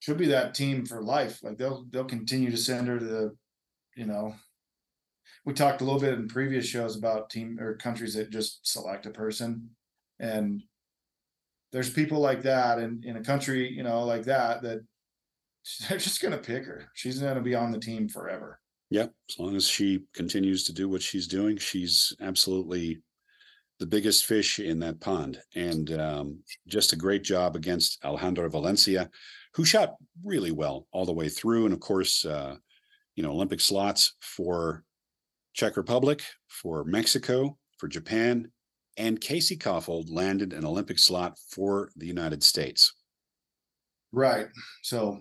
she'll 0.00 0.14
be 0.14 0.28
that 0.28 0.54
team 0.54 0.86
for 0.86 1.02
life. 1.02 1.42
Like 1.42 1.58
they'll 1.58 1.84
they'll 1.90 2.04
continue 2.04 2.50
to 2.50 2.56
send 2.56 2.88
her 2.88 2.98
to 2.98 3.04
the, 3.04 3.36
you 3.96 4.06
know. 4.06 4.34
We 5.44 5.52
talked 5.52 5.80
a 5.80 5.84
little 5.84 6.00
bit 6.00 6.14
in 6.14 6.28
previous 6.28 6.66
shows 6.66 6.96
about 6.96 7.30
team 7.30 7.58
or 7.60 7.76
countries 7.76 8.14
that 8.14 8.30
just 8.30 8.66
select 8.66 9.06
a 9.06 9.10
person. 9.10 9.70
And 10.18 10.62
there's 11.72 11.90
people 11.90 12.18
like 12.18 12.42
that 12.42 12.78
in, 12.78 13.02
in 13.04 13.16
a 13.16 13.22
country, 13.22 13.70
you 13.70 13.84
know, 13.84 14.04
like 14.04 14.24
that, 14.24 14.62
that 14.62 14.84
they're 15.88 15.98
just 15.98 16.22
gonna 16.22 16.38
pick 16.38 16.64
her. 16.64 16.88
She's 16.94 17.18
gonna 17.18 17.40
be 17.40 17.54
on 17.54 17.72
the 17.72 17.78
team 17.80 18.08
forever. 18.08 18.60
yeah 18.90 19.06
as 19.28 19.38
long 19.38 19.56
as 19.56 19.66
she 19.66 20.04
continues 20.14 20.64
to 20.64 20.72
do 20.72 20.88
what 20.88 21.02
she's 21.02 21.26
doing 21.26 21.56
she's 21.56 22.12
absolutely 22.20 23.02
the 23.80 23.86
biggest 23.86 24.24
fish 24.26 24.58
in 24.58 24.78
that 24.78 25.00
pond 25.00 25.40
and 25.56 25.90
um, 25.92 26.38
just 26.68 26.92
a 26.92 26.96
great 26.96 27.24
job 27.24 27.56
against 27.56 28.00
alejandra 28.02 28.48
valencia 28.50 29.10
who 29.54 29.64
shot 29.64 29.96
really 30.24 30.52
well 30.52 30.86
all 30.92 31.04
the 31.04 31.12
way 31.20 31.28
through 31.28 31.64
and 31.64 31.74
of 31.74 31.80
course 31.80 32.24
uh, 32.24 32.54
you 33.16 33.22
know 33.24 33.32
olympic 33.32 33.60
slots 33.60 34.14
for 34.20 34.84
czech 35.52 35.76
republic 35.76 36.22
for 36.46 36.84
mexico 36.84 37.58
for 37.78 37.88
japan 37.88 38.48
and 38.96 39.20
casey 39.20 39.56
Kaufhold 39.56 40.08
landed 40.10 40.52
an 40.52 40.64
olympic 40.64 40.98
slot 40.98 41.36
for 41.50 41.90
the 41.96 42.06
united 42.06 42.42
states 42.44 42.92
Right. 44.12 44.46
So 44.82 45.20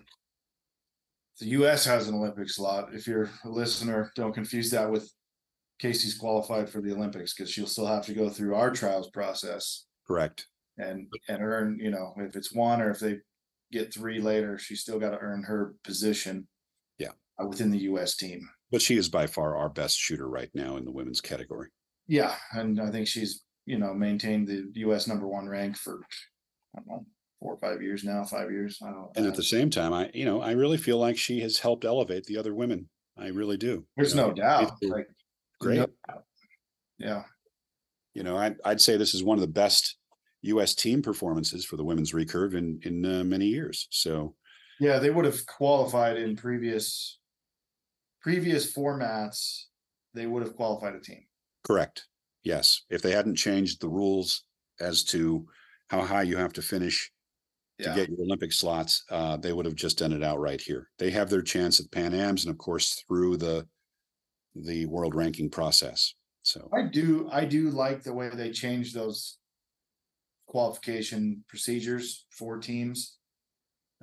the 1.40 1.48
US 1.48 1.86
has 1.86 2.08
an 2.08 2.16
Olympic 2.16 2.50
slot. 2.50 2.94
If 2.94 3.08
you're 3.08 3.30
a 3.44 3.50
listener, 3.50 4.12
don't 4.16 4.34
confuse 4.34 4.72
that 4.72 4.90
with 4.90 5.12
Casey's 5.80 6.18
qualified 6.18 6.70
for 6.70 6.82
the 6.82 6.94
Olympics 6.94 7.34
because 7.34 7.52
she'll 7.52 7.68
still 7.68 7.88
have 7.88 8.06
to 8.06 8.14
go 8.14 8.30
through 8.30 8.56
our 8.56 8.72
trials 8.72 9.10
process 9.10 9.86
correct 10.08 10.48
and 10.78 11.08
and 11.28 11.42
earn, 11.42 11.80
you 11.80 11.92
know, 11.92 12.14
if 12.18 12.36
it's 12.36 12.54
one 12.54 12.82
or 12.82 12.92
if 12.92 13.00
they 13.00 13.18
get 13.72 13.94
three 13.94 14.20
later, 14.22 14.58
she's 14.58 14.82
still 14.82 15.00
got 15.00 15.12
to 15.12 15.20
earn 15.20 15.44
her 15.44 15.76
position. 15.84 16.48
Yeah. 16.98 17.12
uh, 17.42 17.48
Within 17.48 17.72
the 17.72 17.80
US 17.92 18.16
team. 18.16 18.48
but 18.72 18.82
she 18.82 18.98
is 18.98 19.10
by 19.10 19.28
far 19.28 19.56
our 19.58 19.70
best 19.70 19.98
shooter 19.98 20.28
right 20.30 20.50
now 20.54 20.78
in 20.78 20.86
the 20.86 20.92
women's 20.92 21.22
category 21.22 21.70
Yeah, 22.08 22.36
and 22.54 22.80
I 22.80 22.90
think 22.92 23.08
she's 23.08 23.42
you 23.66 23.80
know, 23.80 23.94
maintained 23.96 24.48
the 24.48 24.70
US 24.86 25.08
number 25.08 25.28
one 25.28 25.48
rank 25.50 25.76
for, 25.76 26.00
I 26.76 26.80
don't 26.80 26.88
know, 26.88 27.06
four 27.40 27.54
or 27.54 27.58
five 27.58 27.82
years 27.82 28.04
now, 28.04 28.24
five 28.24 28.52
years. 28.52 28.80
I 28.82 28.92
don't. 28.92 29.10
And 29.16 29.26
uh, 29.26 29.30
at 29.30 29.36
the 29.36 29.44
same 29.44 29.70
time, 29.70 29.94
I, 29.94 30.10
you 30.14 30.26
know, 30.26 30.42
I 30.42 30.52
really 30.52 30.78
feel 30.78 30.98
like 30.98 31.18
she 31.18 31.40
has 31.42 31.60
helped 31.60 31.86
elevate 31.86 32.26
the 32.26 32.38
other 32.38 32.54
women. 32.54 32.90
I 33.18 33.28
really 33.28 33.58
do. 33.58 33.68
you 33.68 33.86
There's 33.98 34.16
know. 34.16 34.28
no 34.28 34.34
doubt, 34.34 34.74
like. 34.82 35.08
Great. 35.62 35.78
no 35.78 35.88
doubt. 36.08 36.24
Yeah, 36.98 37.24
You 38.14 38.24
know, 38.24 38.38
I'd, 38.38 38.56
I'd 38.64 38.82
say 38.82 38.96
this 38.98 39.14
is 39.14 39.24
one 39.24 39.38
of 39.38 39.42
the 39.42 39.48
best 39.48 39.98
US 40.42 40.76
team 40.76 41.02
performances 41.02 41.66
for 41.66 41.76
the 41.78 41.84
women's 41.84 42.14
recurve 42.14 42.54
in, 42.56 42.80
in 42.84 43.06
uh, 43.06 43.24
many 43.24 43.48
years. 43.48 43.88
So, 43.92 44.36
yeah, 44.80 45.00
they 45.00 45.10
would 45.10 45.26
have 45.26 45.46
qualified 45.46 46.18
in 46.18 46.36
previous. 46.36 47.20
Previous 48.22 48.74
formats, 48.74 49.66
they 50.14 50.26
would 50.26 50.42
have 50.42 50.56
qualified 50.56 50.96
a 50.96 51.00
team. 51.00 51.26
correct. 51.64 52.06
Yes. 52.44 52.82
If 52.90 53.02
they 53.02 53.12
hadn't 53.12 53.36
changed 53.36 53.82
the 53.82 53.90
rules 53.90 54.44
as 54.80 55.04
to 55.06 55.48
how 55.90 56.02
high 56.02 56.24
you 56.24 56.38
have 56.38 56.54
to 56.54 56.62
finish 56.62 57.12
to 57.80 57.90
Yeah, 57.90 57.96
get 57.96 58.10
your 58.10 58.22
Olympic 58.22 58.52
slots, 58.52 59.04
uh, 59.10 59.38
they 59.38 59.54
would 59.54 59.66
have 59.66 59.76
just 59.76 59.98
done 59.98 60.14
it 60.14 60.24
outright 60.24 60.62
here. 60.62 60.90
They 60.98 61.12
have 61.12 61.30
their 61.30 61.42
chance 61.42 61.80
at 61.80 61.92
Pan 61.92 62.14
Ams 62.14 62.46
and 62.46 62.52
of 62.52 62.58
course 62.58 63.04
through 63.08 63.38
the, 63.38 63.68
the 64.56 64.86
world 64.86 65.16
ranking 65.16 65.50
process. 65.50 66.14
So, 66.44 66.70
I 66.74 66.84
do, 66.84 67.28
I 67.32 67.46
do 67.46 67.70
like 67.70 68.04
the 68.04 68.14
way 68.14 68.30
they 68.30 68.52
change 68.52 68.94
those. 68.94 69.38
Qualification 70.48 71.44
procedures 71.50 72.28
for 72.30 72.60
teams. 72.60 73.18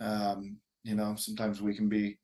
Um, 0.00 0.58
you 0.82 0.96
know, 0.96 1.14
sometimes 1.16 1.62
we 1.62 1.74
can 1.74 1.88
be. 1.88 2.18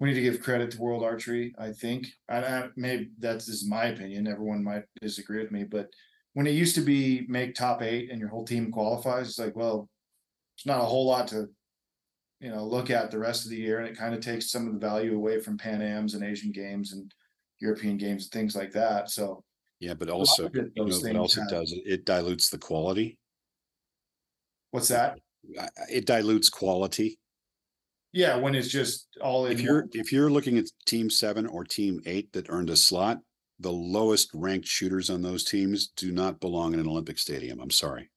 We 0.00 0.08
need 0.08 0.16
to 0.16 0.22
give 0.22 0.42
credit 0.42 0.72
to 0.72 0.80
World 0.80 1.04
Archery, 1.04 1.54
I 1.56 1.70
think. 1.70 2.08
I, 2.28 2.38
I, 2.38 2.68
maybe 2.76 3.10
that's 3.18 3.46
just 3.46 3.68
my 3.68 3.84
opinion. 3.84 4.26
Everyone 4.26 4.62
might 4.62 4.82
disagree 5.00 5.40
with 5.40 5.52
me, 5.52 5.64
but. 5.64 5.86
When 6.32 6.48
it 6.48 6.50
used 6.50 6.74
to 6.74 6.80
be 6.80 7.24
make 7.28 7.54
top 7.54 7.80
eight 7.80 8.10
and 8.10 8.18
your 8.18 8.28
whole 8.28 8.44
team 8.44 8.72
qualifies, 8.72 9.28
it's 9.28 9.38
like, 9.38 9.54
well. 9.54 9.88
It's 10.56 10.66
not 10.66 10.80
a 10.80 10.84
whole 10.84 11.06
lot 11.06 11.28
to. 11.28 11.48
You 12.40 12.50
know, 12.50 12.64
look 12.64 12.90
at 12.90 13.10
the 13.10 13.18
rest 13.18 13.44
of 13.44 13.50
the 13.50 13.56
year 13.56 13.78
and 13.78 13.88
it 13.88 13.96
kind 13.96 14.14
of 14.14 14.20
takes 14.20 14.50
some 14.50 14.66
of 14.66 14.74
the 14.74 14.78
value 14.78 15.16
away 15.16 15.40
from 15.40 15.56
Pan 15.56 15.80
Ams 15.80 16.14
and 16.14 16.24
Asian 16.24 16.52
games 16.52 16.92
and. 16.92 17.12
European 17.60 17.96
games 17.96 18.24
and 18.24 18.32
things 18.32 18.56
like 18.56 18.72
that, 18.72 19.08
so. 19.08 19.42
yeah, 19.78 19.94
but 19.94 20.10
also, 20.10 20.50
you 20.52 20.70
know, 20.76 20.84
those 20.84 20.98
what 20.98 21.02
things 21.04 21.16
else 21.16 21.36
it 21.38 21.48
does, 21.48 21.72
it 21.86 22.04
dilutes 22.04 22.50
the 22.50 22.58
quality. 22.58 23.16
What's 24.72 24.88
that? 24.88 25.18
It 25.88 26.04
dilutes 26.04 26.50
quality. 26.50 27.18
Yeah, 28.12 28.36
when 28.36 28.56
it's 28.56 28.68
just 28.68 29.06
all 29.22 29.46
in. 29.46 29.52
If 29.52 29.62
you're, 29.62 29.82
one- 29.82 29.90
if 29.92 30.12
you're 30.12 30.30
looking 30.30 30.58
at 30.58 30.66
team 30.84 31.08
seven 31.08 31.46
or 31.46 31.64
team 31.64 32.00
eight 32.06 32.32
that 32.32 32.50
earned 32.50 32.70
a 32.70 32.76
slot, 32.76 33.20
the 33.60 33.72
lowest 33.72 34.30
ranked 34.34 34.66
shooters 34.66 35.08
on 35.08 35.22
those 35.22 35.44
teams 35.44 35.88
do 35.96 36.10
not 36.10 36.40
belong 36.40 36.74
in 36.74 36.80
an 36.80 36.88
Olympic 36.88 37.18
stadium. 37.18 37.60
I'm 37.60 37.70
sorry. 37.70 38.10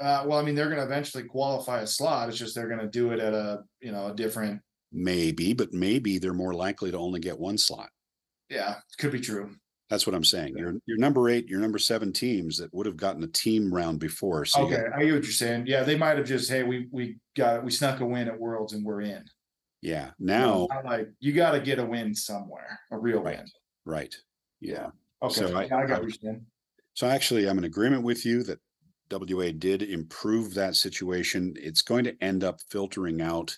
Uh, 0.00 0.24
well, 0.26 0.38
I 0.38 0.42
mean, 0.42 0.54
they're 0.54 0.70
gonna 0.70 0.84
eventually 0.84 1.24
qualify 1.24 1.80
a 1.82 1.86
slot. 1.86 2.28
It's 2.28 2.38
just 2.38 2.54
they're 2.54 2.68
gonna 2.68 2.88
do 2.88 3.12
it 3.12 3.20
at 3.20 3.34
a, 3.34 3.62
you 3.80 3.92
know, 3.92 4.08
a 4.08 4.14
different, 4.14 4.60
Maybe, 4.92 5.52
but 5.52 5.72
maybe 5.72 6.18
they're 6.18 6.32
more 6.32 6.54
likely 6.54 6.90
to 6.90 6.96
only 6.98 7.20
get 7.20 7.38
one 7.38 7.58
slot. 7.58 7.90
yeah, 8.48 8.76
could 8.98 9.12
be 9.12 9.20
true. 9.20 9.54
That's 9.88 10.06
what 10.06 10.14
I'm 10.14 10.24
saying. 10.24 10.56
Your, 10.56 10.74
your 10.86 10.98
number 10.98 11.28
eight, 11.28 11.48
your 11.48 11.60
number 11.60 11.78
seven 11.78 12.12
teams 12.12 12.56
that 12.58 12.72
would 12.72 12.86
have 12.86 12.96
gotten 12.96 13.22
a 13.24 13.26
team 13.28 13.72
round 13.74 13.98
before. 14.00 14.44
So 14.44 14.62
Okay, 14.62 14.76
got- 14.76 14.94
I 14.94 15.04
get 15.04 15.14
what 15.14 15.22
you're 15.24 15.32
saying. 15.32 15.66
Yeah, 15.66 15.82
they 15.82 15.96
might 15.96 16.16
have 16.16 16.26
just, 16.26 16.48
hey, 16.48 16.62
we, 16.62 16.86
we 16.92 17.18
got, 17.36 17.64
we 17.64 17.70
snuck 17.72 18.00
a 18.00 18.06
win 18.06 18.28
at 18.28 18.38
Worlds 18.38 18.72
and 18.72 18.84
we're 18.84 19.00
in. 19.02 19.24
yeah, 19.82 20.06
You 20.18 20.26
now, 20.26 20.68
Like, 20.84 21.08
you 21.20 21.32
gotta 21.32 21.58
get 21.60 21.78
a 21.80 21.84
win 21.84 22.14
somewhere, 22.14 22.78
a 22.92 22.98
real 22.98 23.20
Right. 23.22 23.38
win. 23.38 23.46
right. 23.84 24.14
Yeah. 24.60 24.90
Okay, 25.22 25.34
So 25.40 25.56
I- 25.56 25.62
I 25.64 25.68
got 25.86 25.88
what 25.88 26.02
you're 26.02 26.10
saying. 26.10 26.46
So 26.94 27.06
actually, 27.08 27.48
I'm 27.48 27.58
in 27.58 27.64
agreement 27.64 28.02
with 28.04 28.24
you 28.24 28.42
that 28.44 28.58
WA 29.10 29.50
did 29.56 29.82
improve 29.82 30.54
that 30.54 30.76
situation. 30.76 31.54
It's 31.56 31.82
going 31.82 32.04
to 32.04 32.16
end 32.22 32.44
up 32.44 32.60
filtering 32.70 33.20
out. 33.20 33.56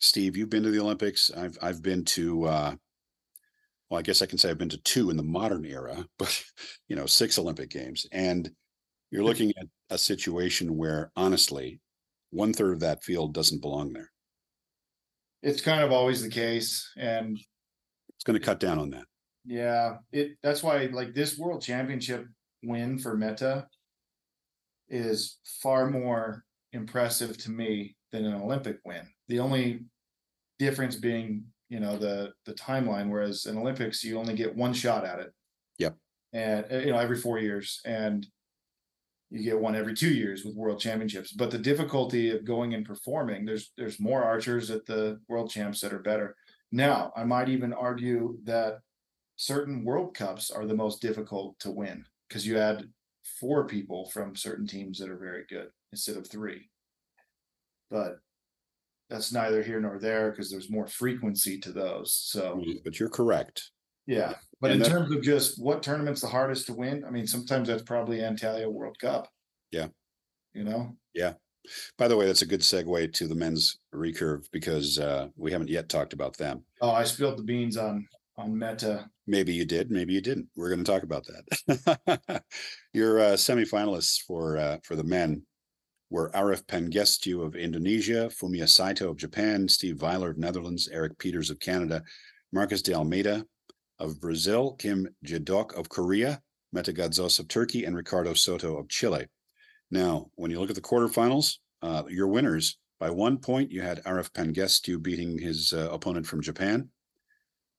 Steve, 0.00 0.36
you've 0.36 0.50
been 0.50 0.62
to 0.62 0.70
the 0.70 0.80
Olympics. 0.80 1.30
I've 1.36 1.56
I've 1.62 1.82
been 1.82 2.04
to 2.06 2.44
uh 2.44 2.74
well, 3.88 3.98
I 3.98 4.02
guess 4.02 4.22
I 4.22 4.26
can 4.26 4.38
say 4.38 4.50
I've 4.50 4.58
been 4.58 4.68
to 4.68 4.82
two 4.82 5.10
in 5.10 5.16
the 5.16 5.22
modern 5.22 5.64
era, 5.64 6.04
but 6.18 6.42
you 6.88 6.96
know, 6.96 7.06
six 7.06 7.38
Olympic 7.38 7.70
games. 7.70 8.06
And 8.12 8.50
you're 9.10 9.24
looking 9.24 9.52
at 9.58 9.66
a 9.90 9.98
situation 9.98 10.76
where 10.76 11.10
honestly, 11.16 11.80
one 12.30 12.52
third 12.52 12.74
of 12.74 12.80
that 12.80 13.02
field 13.02 13.34
doesn't 13.34 13.60
belong 13.60 13.92
there. 13.92 14.10
It's 15.42 15.62
kind 15.62 15.82
of 15.82 15.90
always 15.90 16.22
the 16.22 16.28
case 16.28 16.92
and 16.96 17.38
It's 18.14 18.24
going 18.24 18.38
to 18.38 18.44
cut 18.44 18.60
down 18.60 18.78
on 18.78 18.90
that. 18.90 19.04
Yeah, 19.46 19.96
it 20.12 20.32
that's 20.42 20.62
why 20.62 20.88
like 20.92 21.14
this 21.14 21.38
world 21.38 21.62
championship 21.62 22.26
win 22.62 22.98
for 22.98 23.16
Meta 23.16 23.66
is 24.90 25.38
far 25.62 25.88
more 25.88 26.44
impressive 26.72 27.38
to 27.38 27.50
me 27.50 27.96
than 28.12 28.24
an 28.24 28.34
Olympic 28.34 28.78
win. 28.84 29.06
The 29.28 29.40
only 29.40 29.84
difference 30.58 30.96
being, 30.96 31.44
you 31.68 31.80
know, 31.80 31.96
the 31.96 32.32
the 32.44 32.54
timeline 32.54 33.08
whereas 33.08 33.46
in 33.46 33.56
Olympics 33.56 34.04
you 34.04 34.18
only 34.18 34.34
get 34.34 34.54
one 34.54 34.72
shot 34.72 35.04
at 35.04 35.20
it. 35.20 35.32
Yep. 35.78 35.96
And 36.32 36.66
uh, 36.70 36.78
you 36.78 36.92
know 36.92 36.98
every 36.98 37.16
4 37.16 37.38
years 37.38 37.80
and 37.84 38.26
you 39.30 39.44
get 39.44 39.60
one 39.60 39.76
every 39.76 39.94
2 39.94 40.12
years 40.12 40.44
with 40.44 40.56
world 40.56 40.80
championships. 40.80 41.32
But 41.32 41.50
the 41.50 41.58
difficulty 41.58 42.30
of 42.30 42.44
going 42.44 42.74
and 42.74 42.84
performing 42.84 43.44
there's 43.44 43.72
there's 43.76 44.00
more 44.00 44.22
archers 44.24 44.70
at 44.70 44.86
the 44.86 45.20
world 45.28 45.50
champs 45.50 45.80
that 45.80 45.92
are 45.92 46.00
better. 46.00 46.36
Now, 46.72 47.12
I 47.16 47.24
might 47.24 47.48
even 47.48 47.72
argue 47.72 48.38
that 48.44 48.78
certain 49.36 49.84
World 49.84 50.14
Cups 50.14 50.50
are 50.50 50.66
the 50.66 50.76
most 50.76 51.00
difficult 51.00 51.58
to 51.60 51.70
win 51.70 52.04
because 52.28 52.46
you 52.46 52.58
add 52.58 52.88
four 53.38 53.66
people 53.66 54.08
from 54.10 54.34
certain 54.36 54.66
teams 54.66 54.98
that 54.98 55.10
are 55.10 55.18
very 55.18 55.44
good 55.48 55.68
instead 55.92 56.16
of 56.16 56.26
three. 56.28 56.68
But 57.90 58.18
that's 59.08 59.32
neither 59.32 59.62
here 59.62 59.80
nor 59.80 59.98
there 59.98 60.30
because 60.30 60.50
there's 60.50 60.70
more 60.70 60.86
frequency 60.86 61.58
to 61.60 61.72
those. 61.72 62.14
So 62.14 62.62
But 62.84 62.98
you're 63.00 63.08
correct. 63.08 63.70
yeah. 64.06 64.34
But 64.60 64.70
And 64.72 64.82
in 64.82 64.88
terms 64.88 65.10
of 65.14 65.22
just 65.22 65.60
what 65.62 65.82
tournament's 65.82 66.20
the 66.20 66.28
hardest 66.28 66.66
to 66.66 66.74
win, 66.74 67.04
I 67.04 67.10
mean, 67.10 67.26
sometimes 67.26 67.68
that's 67.68 67.82
probably 67.82 68.18
Antalya 68.18 68.70
World 68.70 68.96
Cup. 69.00 69.28
Yeah. 69.72 69.88
You 70.54 70.64
know? 70.64 70.96
Yeah. 71.14 71.34
By 71.98 72.08
the 72.08 72.16
way, 72.16 72.26
that's 72.26 72.42
a 72.42 72.46
good 72.46 72.60
segue 72.60 73.12
to 73.14 73.26
the 73.26 73.34
men's 73.34 73.78
recurve 73.94 74.44
because 74.52 74.98
uh 74.98 75.28
we 75.36 75.50
haven't 75.52 75.68
yet 75.70 75.88
talked 75.88 76.12
about 76.12 76.36
them. 76.36 76.64
Oh, 76.80 76.90
I 76.90 77.04
spilled 77.04 77.38
the 77.38 77.42
beans 77.42 77.76
on 77.76 78.06
on 78.40 78.58
Meta. 78.58 79.08
Maybe 79.26 79.52
you 79.52 79.64
did, 79.64 79.90
maybe 79.90 80.14
you 80.14 80.20
didn't. 80.20 80.48
We're 80.56 80.70
going 80.70 80.82
to 80.82 80.90
talk 80.90 81.02
about 81.02 81.26
that. 81.26 82.42
Your 82.92 83.20
uh, 83.20 83.32
semifinalists 83.32 84.22
for 84.26 84.56
uh, 84.56 84.78
for 84.82 84.96
the 84.96 85.04
men 85.04 85.42
were 86.08 86.30
Arif 86.30 86.64
Pangestu 86.66 87.44
of 87.46 87.54
Indonesia, 87.54 88.30
Fumiya 88.30 88.68
Saito 88.68 89.10
of 89.10 89.16
Japan, 89.16 89.68
Steve 89.68 89.96
Wijler 89.96 90.30
of 90.30 90.38
Netherlands, 90.38 90.88
Eric 90.92 91.18
Peters 91.18 91.50
of 91.50 91.60
Canada, 91.60 92.02
Marcus 92.52 92.82
D'Almeida 92.82 93.44
of 94.00 94.20
Brazil, 94.20 94.72
Kim 94.72 95.06
Je 95.22 95.38
Deok 95.38 95.78
of 95.78 95.88
Korea, 95.88 96.40
Mete 96.72 96.94
Gazoz 96.96 97.38
of 97.38 97.46
Turkey, 97.46 97.84
and 97.84 97.94
Ricardo 97.94 98.34
Soto 98.34 98.78
of 98.78 98.88
Chile. 98.88 99.26
Now, 99.90 100.30
when 100.34 100.50
you 100.50 100.58
look 100.58 100.70
at 100.70 100.76
the 100.76 100.82
quarterfinals, 100.82 101.58
uh, 101.82 102.04
your 102.08 102.28
winners 102.28 102.78
by 102.98 103.10
one 103.10 103.38
point, 103.38 103.70
you 103.70 103.82
had 103.82 104.02
Arif 104.04 104.30
Pangestu 104.30 105.00
beating 105.00 105.38
his 105.38 105.72
uh, 105.72 105.88
opponent 105.90 106.26
from 106.26 106.42
Japan. 106.42 106.88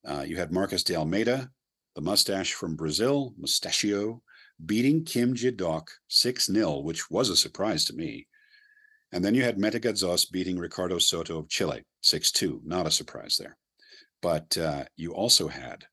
Uh, 0.07 0.21
you 0.21 0.37
had 0.37 0.51
Marcus 0.51 0.83
D'Almeida, 0.83 1.49
the 1.95 2.01
mustache 2.01 2.53
from 2.53 2.75
Brazil, 2.75 3.33
Mustachio, 3.37 4.21
beating 4.65 5.03
Kim 5.03 5.33
Je 5.33 5.51
Deok 5.51 5.87
6 6.07 6.45
0, 6.45 6.79
which 6.79 7.09
was 7.09 7.29
a 7.29 7.35
surprise 7.35 7.85
to 7.85 7.93
me. 7.93 8.27
And 9.11 9.23
then 9.23 9.35
you 9.35 9.43
had 9.43 9.57
Mete 9.57 9.81
Gazoz 9.81 10.31
beating 10.31 10.57
Ricardo 10.57 10.97
Soto 10.97 11.39
of 11.39 11.49
Chile 11.49 11.83
6 12.01 12.31
2, 12.31 12.61
not 12.63 12.87
a 12.87 12.91
surprise 12.91 13.37
there. 13.37 13.57
But 14.21 14.57
uh, 14.57 14.85
you 14.95 15.13
also 15.13 15.47
had 15.47 15.85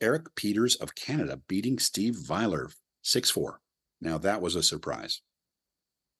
Eric 0.00 0.34
Peters 0.34 0.76
of 0.76 0.94
Canada 0.94 1.40
beating 1.48 1.78
Steve 1.78 2.16
Wijler 2.28 2.72
6 3.02 3.30
4. 3.30 3.60
Now 4.00 4.18
that 4.18 4.42
was 4.42 4.56
a 4.56 4.62
surprise. 4.62 5.22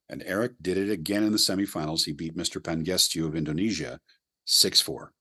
And 0.08 0.22
Eric 0.24 0.52
did 0.62 0.78
it 0.78 0.90
again 0.90 1.24
in 1.24 1.32
the 1.32 1.38
semifinals. 1.38 2.04
He 2.04 2.12
beat 2.12 2.36
Mr. 2.36 2.60
Pangestu 2.60 3.26
of 3.26 3.34
Indonesia 3.34 3.98
6 4.44 4.80
4. 4.80 5.12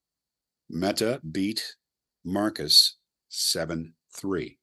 Meta 0.69 1.19
beat 1.31 1.75
Marcus 2.25 2.97
7 3.29 3.93
3. 4.17 4.59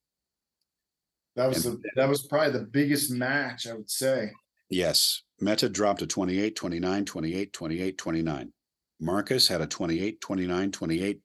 That 1.37 1.47
was 1.47 1.65
And- 1.65 1.83
the, 1.83 1.91
that 1.97 2.09
was 2.09 2.27
probably 2.27 2.53
the 2.59 2.67
biggest 2.67 3.11
match, 3.11 3.67
I 3.67 3.75
would 3.75 3.91
say. 3.91 4.33
Yes. 4.69 5.23
Meta 5.41 5.69
dropped 5.69 6.01
to 6.01 6.07
28, 6.07 6.55
29, 6.57 7.05
28, 7.05 7.53
28, 7.53 7.99
29. 7.99 8.53
Marcus 9.01 9.49
had 9.49 9.61
a 9.61 9.67
28, 9.67 10.21
29, 10.21 10.73
28. 10.73 11.21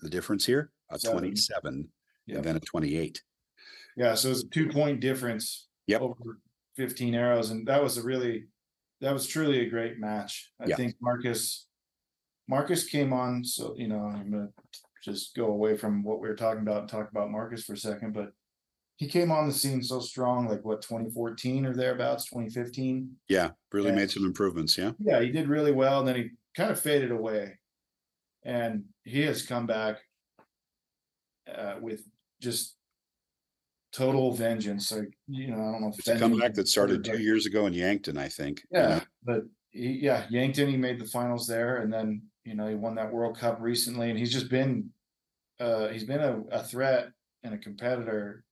The 0.00 0.10
difference 0.10 0.44
here, 0.46 0.70
a 0.90 0.98
Seven. 0.98 1.18
27 1.18 1.88
Yep. 2.26 2.36
and 2.36 2.44
then 2.44 2.56
a 2.56 2.60
28. 2.60 3.22
Yeah, 3.96 4.14
so 4.14 4.28
it 4.28 4.30
was 4.30 4.44
a 4.44 4.48
two 4.48 4.68
point 4.68 5.00
difference. 5.00 5.68
Yep. 5.86 6.00
Over 6.00 6.38
fifteen 6.74 7.14
arrows, 7.14 7.50
and 7.50 7.66
that 7.68 7.80
was 7.82 7.96
a 7.98 8.02
really, 8.02 8.46
that 9.00 9.12
was 9.12 9.26
truly 9.28 9.60
a 9.60 9.70
great 9.70 9.98
match. 10.00 10.50
I 10.60 10.66
Yeah. 10.66 10.76
think 10.76 10.96
Marcus. 11.00 11.66
Marcus 12.48 12.84
came 12.88 13.12
on, 13.12 13.44
so 13.44 13.74
you 13.78 13.86
know, 13.86 14.00
I'm 14.06 14.30
gonna 14.32 14.48
just 15.04 15.34
go 15.34 15.46
away 15.46 15.76
from 15.76 16.02
what 16.02 16.20
we 16.20 16.28
were 16.28 16.36
talking 16.36 16.62
about 16.62 16.80
and 16.80 16.88
talk 16.88 17.10
about 17.10 17.30
Marcus 17.30 17.64
for 17.64 17.74
a 17.74 17.76
second, 17.78 18.12
but. 18.14 18.32
he 18.96 19.08
came 19.08 19.32
on 19.32 19.48
the 19.48 19.52
scene 19.52 19.82
so 19.82 19.98
strong, 19.98 20.46
like 20.48 20.64
what, 20.64 20.80
twenty 20.80 21.10
fourteen 21.10 21.66
or 21.66 21.74
thereabouts, 21.74 22.26
twenty 22.26 22.48
fifteen? 22.48 23.16
Yeah, 23.28 23.50
really 23.72 23.88
Yeah. 23.90 23.96
made 23.96 24.10
some 24.12 24.24
improvements. 24.24 24.78
Yeah. 24.78 24.92
Yeah, 25.00 25.20
he 25.20 25.30
did 25.30 25.48
really 25.48 25.72
well, 25.72 25.98
and 25.98 26.06
then 26.06 26.14
he 26.16 26.30
kind 26.56 26.70
of 26.70 26.78
faded 26.78 27.10
away. 27.10 27.58
And 28.44 28.84
he 29.02 29.22
has 29.22 29.42
come 29.42 29.66
back 29.66 29.96
uh, 31.52 31.74
with 31.80 32.02
just 32.40 32.76
total 33.92 34.32
vengeance. 34.32 34.92
Like, 34.92 35.12
you 35.26 35.48
know, 35.48 35.56
I 35.60 35.72
don't 35.72 35.80
know. 35.80 35.88
if 35.88 35.98
It's 35.98 36.08
a 36.08 36.18
comeback 36.18 36.54
that 36.54 36.68
started 36.68 37.02
two 37.04 37.18
years 37.20 37.46
ago 37.46 37.66
in 37.66 37.72
Yankton, 37.74 38.16
I 38.16 38.28
think. 38.28 38.62
you 38.70 38.78
Yeah, 38.78 38.88
know. 38.88 39.02
but 39.24 39.42
he, 39.72 39.88
yeah, 40.06 40.26
Yankton, 40.30 40.68
he 40.68 40.76
made 40.76 41.00
the 41.00 41.06
finals 41.06 41.48
there, 41.48 41.78
and 41.78 41.92
then 41.92 42.22
you 42.44 42.54
know 42.54 42.68
he 42.68 42.74
won 42.74 42.94
that 42.96 43.12
World 43.12 43.38
Cup 43.38 43.58
recently, 43.60 44.10
and 44.10 44.18
he's 44.18 44.32
just 44.32 44.48
been, 44.48 44.90
uh, 45.60 45.88
he's 45.88 46.04
been 46.04 46.20
a, 46.20 46.40
a 46.50 46.62
threat 46.62 47.08
and 47.42 47.54
a 47.54 47.58
competitor 47.58 48.44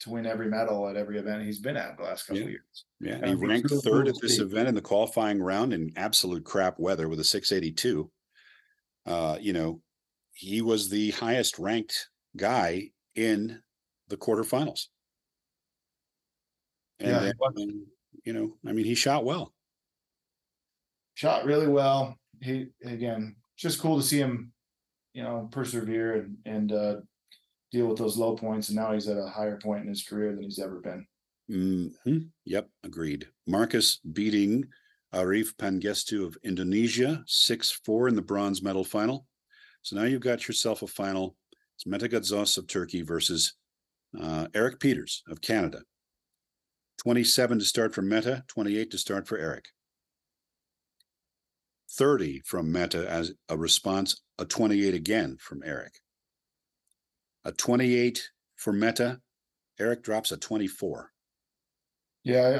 to 0.00 0.10
win 0.10 0.26
every 0.26 0.48
medal 0.48 0.88
at 0.88 0.96
every 0.96 1.18
event 1.18 1.42
he's 1.44 1.58
been 1.58 1.76
at 1.76 1.96
the 1.96 2.02
last 2.02 2.26
couple 2.26 2.38
Yeah. 2.40 2.44
of 2.44 2.50
years. 2.50 2.84
Yeah, 3.00 3.14
And 3.14 3.26
he 3.28 3.34
ranked 3.34 3.70
really 3.70 3.82
third 3.82 4.06
cool 4.06 4.14
at 4.14 4.20
this 4.20 4.36
see. 4.36 4.42
event 4.42 4.68
in 4.68 4.74
the 4.74 4.82
qualifying 4.82 5.40
round 5.40 5.72
in 5.72 5.90
absolute 5.96 6.44
crap 6.44 6.78
weather 6.78 7.08
with 7.08 7.18
a 7.20 7.24
six 7.24 7.50
eighty-two. 7.52 8.10
Uh, 9.06 9.38
you 9.40 9.52
know, 9.52 9.80
he 10.34 10.60
was 10.60 10.90
the 10.90 11.12
highest 11.12 11.58
ranked 11.58 12.10
guy 12.36 12.90
in 13.14 13.62
the 14.08 14.16
quarterfinals. 14.16 14.88
And 16.98 17.08
Yeah, 17.08 17.18
then, 17.20 17.32
he 17.32 17.38
was. 17.38 17.74
you 18.24 18.32
know, 18.34 18.56
I 18.66 18.72
mean, 18.72 18.84
he 18.84 18.94
shot 18.94 19.24
well. 19.24 19.54
shot 21.14 21.46
really 21.46 21.68
well. 21.68 22.18
He 22.40 22.68
again, 22.84 23.36
just 23.56 23.80
cool 23.80 23.96
to 23.96 24.06
see 24.06 24.18
him, 24.18 24.52
you 25.14 25.22
know, 25.22 25.48
persevere 25.50 26.16
and 26.16 26.36
and 26.44 26.72
uh, 26.72 26.96
deal 27.72 27.86
with 27.86 27.98
those 27.98 28.16
low 28.16 28.36
points. 28.36 28.68
And 28.68 28.76
now 28.76 28.92
he's 28.92 29.08
at 29.08 29.16
a 29.16 29.26
higher 29.26 29.58
point 29.58 29.82
in 29.82 29.88
his 29.88 30.02
career 30.04 30.32
than 30.32 30.42
he's 30.42 30.58
ever 30.58 30.80
been. 30.80 31.06
Mhm. 31.50 32.30
Yep, 32.44 32.68
agreed. 32.84 33.28
Marcus 33.46 33.98
beating 34.12 34.68
Arif 35.14 35.54
Pangestu 35.56 36.26
of 36.26 36.36
Indonesia, 36.42 37.22
six 37.26 37.70
four 37.70 38.08
in 38.08 38.16
the 38.16 38.22
bronze 38.22 38.62
medal 38.62 38.84
final. 38.84 39.26
So 39.82 39.96
now 39.96 40.02
you've 40.04 40.20
got 40.20 40.48
yourself 40.48 40.82
a 40.82 40.86
final. 40.86 41.36
It's 41.76 41.86
Mete 41.86 42.10
Gazoz 42.10 42.58
of 42.58 42.66
Turkey 42.66 43.02
versus 43.02 43.54
uh, 44.20 44.48
Eric 44.54 44.80
Peters 44.80 45.22
of 45.28 45.40
Canada. 45.40 45.82
Twenty-seven 46.98 47.58
to 47.58 47.64
start 47.64 47.94
for 47.94 48.02
Meta, 48.02 48.42
twenty-eight 48.48 48.90
to 48.90 48.98
start 48.98 49.28
for 49.28 49.38
Eric. 49.38 49.66
Thirty 51.96 52.40
from 52.44 52.70
Meta 52.70 53.08
as 53.10 53.32
a 53.48 53.56
response, 53.56 54.20
a 54.38 54.44
twenty-eight 54.44 54.92
again 54.92 55.38
from 55.40 55.62
Eric. 55.64 55.94
A 57.44 57.52
twenty-eight 57.52 58.28
for 58.56 58.72
Meta, 58.72 59.20
Eric 59.80 60.02
drops 60.02 60.30
a 60.30 60.36
twenty-four. 60.36 61.10
Yeah, 62.22 62.58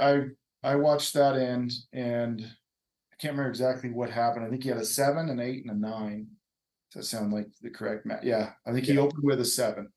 I 0.63 0.69
I, 0.69 0.77
watched 0.77 1.13
that 1.15 1.37
end, 1.37 1.73
and 1.93 2.41
I 2.41 3.17
can't 3.21 3.33
remember 3.33 3.51
exactly 3.51 3.91
what 3.91 4.11
happened. 4.11 4.47
I 4.47 4.49
think 4.49 4.63
he 4.63 4.71
had 4.71 4.79
a 4.79 4.85
seven, 4.85 5.29
an 5.29 5.41
eight, 5.41 5.65
and 5.67 5.71
a 5.71 5.79
nine. 5.79 6.29
Does 6.93 7.11
that 7.11 7.17
sound 7.17 7.33
like 7.33 7.49
the 7.61 7.69
correct 7.69 8.07
math? 8.07 8.25
Yeah, 8.25 8.53
I 8.67 8.73
think 8.73 8.87
he 8.87 8.97
opened 8.97 9.25
with 9.25 9.41
a 9.41 9.45
seven, 9.45 9.89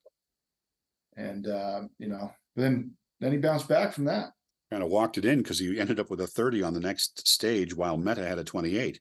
and 1.15 1.47
uh, 1.47 1.83
you 1.97 2.09
know, 2.09 2.33
then 2.57 2.91
then 3.21 3.31
he 3.31 3.37
bounced 3.37 3.69
back 3.69 3.93
from 3.93 4.05
that. 4.05 4.31
kind 4.69 4.83
of 4.83 4.89
walked 4.89 5.17
it 5.17 5.23
in 5.23 5.37
because 5.37 5.59
he 5.59 5.79
ended 5.79 5.99
up 5.99 6.09
with 6.09 6.19
a 6.19 6.27
30 6.27 6.63
on 6.63 6.73
the 6.73 6.79
next 6.79 7.25
stage 7.27 7.73
while 7.73 7.95
Meta 7.95 8.25
had 8.25 8.39
a 8.39 8.43
28. 8.43 8.99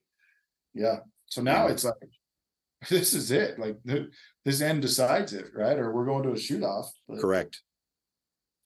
Yeah. 0.79 0.99
So 1.27 1.43
now 1.43 1.67
Yeah. 1.67 1.73
it's 1.73 1.85
like, 1.85 1.95
this 2.89 3.13
is 3.13 3.31
it. 3.31 3.59
Like 3.59 3.77
this 4.45 4.61
end 4.61 4.83
decides 4.83 5.33
it, 5.33 5.47
right? 5.55 5.77
Or 5.79 5.93
we're 5.93 6.07
going 6.07 6.23
to 6.23 6.33
a 6.33 6.39
shoot 6.39 6.63
off. 6.63 6.91
Correct. 7.21 7.61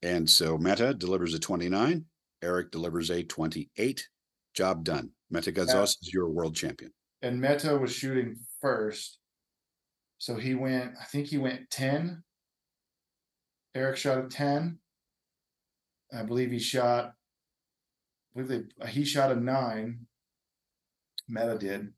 And 0.03 0.29
so 0.29 0.59
Meta 0.59 0.93
delivers 0.95 1.33
a 1.35 1.39
29. 1.39 2.05
Eric 2.43 2.71
delivers 2.73 3.11
a 3.11 3.23
28. 3.23 4.09
Job 4.55 4.85
done. 4.85 5.11
Meta 5.31 5.51
Gazoz 5.53 5.97
is 6.03 6.13
your 6.13 6.29
world 6.29 6.55
champion. 6.55 6.93
And 7.23 7.41
Meta 7.41 7.79
was 7.79 7.93
shooting 7.93 8.37
first. 8.61 9.19
So 10.19 10.37
he 10.37 10.55
went, 10.55 10.93
I 11.01 11.05
think 11.05 11.29
he 11.29 11.39
went 11.39 11.71
10. 11.71 12.23
Eric 13.75 13.97
shot 13.97 14.19
a 14.19 14.29
10. 14.29 14.79
I 16.15 16.23
believe 16.25 16.51
he 16.51 16.59
shot, 16.59 17.15
I 18.37 18.43
believe 18.43 18.67
they, 18.79 18.89
he 18.91 19.05
shot 19.05 19.33
a 19.33 19.37
nine. 19.37 20.01
Meta 21.29 21.57
did. 21.57 21.93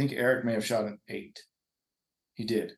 I 0.00 0.02
think 0.02 0.18
Eric 0.18 0.46
may 0.46 0.54
have 0.54 0.64
shot 0.64 0.86
an 0.86 0.98
eight. 1.10 1.42
He 2.32 2.44
did. 2.44 2.72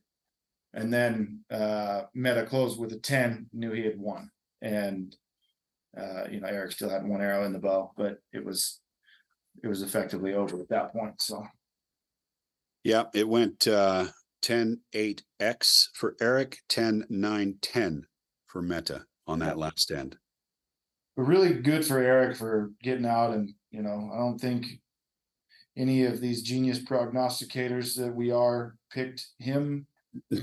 And 0.75 0.93
then 0.93 1.45
uh 1.53 2.03
Meta 2.15 2.45
closed 2.47 2.81
with 2.81 2.93
a 2.95 2.99
10, 2.99 3.47
knew 3.53 3.71
he 3.71 3.85
had 3.85 3.97
won. 3.97 4.29
And 4.61 5.15
uh, 5.97 6.25
you 6.29 6.41
know, 6.41 6.49
Eric 6.49 6.73
still 6.73 6.91
had 6.91 7.07
one 7.07 7.21
arrow 7.21 7.45
in 7.45 7.53
the 7.53 7.61
bow, 7.61 7.93
but 7.97 8.19
it 8.33 8.45
was 8.45 8.81
it 9.63 9.69
was 9.69 9.83
effectively 9.83 10.35
over 10.35 10.59
at 10.59 10.69
that 10.71 10.93
point. 10.93 11.23
So 11.23 11.47
Yeah, 12.83 13.05
it 13.15 13.29
went 13.29 13.69
uh 13.69 14.07
10 14.41 14.81
8 14.93 15.23
X 15.39 15.91
for 15.95 16.17
Eric, 16.21 16.59
10 16.71 17.07
9 17.09 17.55
10 17.63 18.03
for 18.49 18.63
Meta 18.63 19.05
on 19.29 19.39
that 19.39 19.59
last 19.59 19.93
end. 19.93 20.17
but 21.17 21.23
really 21.23 21.53
good 21.53 21.87
for 21.87 22.03
Eric 22.03 22.37
for 22.37 22.73
getting 22.83 23.07
out 23.07 23.33
and 23.33 23.55
you 23.71 23.83
know, 23.83 24.11
I 24.13 24.19
don't 24.19 24.41
think 24.41 24.82
any 25.77 26.05
of 26.05 26.21
these 26.21 26.43
genius 26.43 26.79
prognosticators 26.79 27.97
that 27.97 28.15
we 28.15 28.31
are 28.31 28.77
picked 28.91 29.27
him 29.39 29.87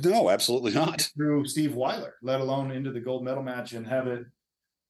No, 0.04 0.30
absolutely 0.30 0.74
not. 0.74 1.10
through 1.15 1.46
Steve 1.46 1.72
Wijler, 1.72 2.13
let 2.24 2.42
alone 2.42 2.72
into 2.72 2.92
the 2.92 3.00
gold 3.00 3.24
medal 3.24 3.44
match 3.44 3.74
and 3.74 3.86
have 3.88 4.08
it 4.08 4.26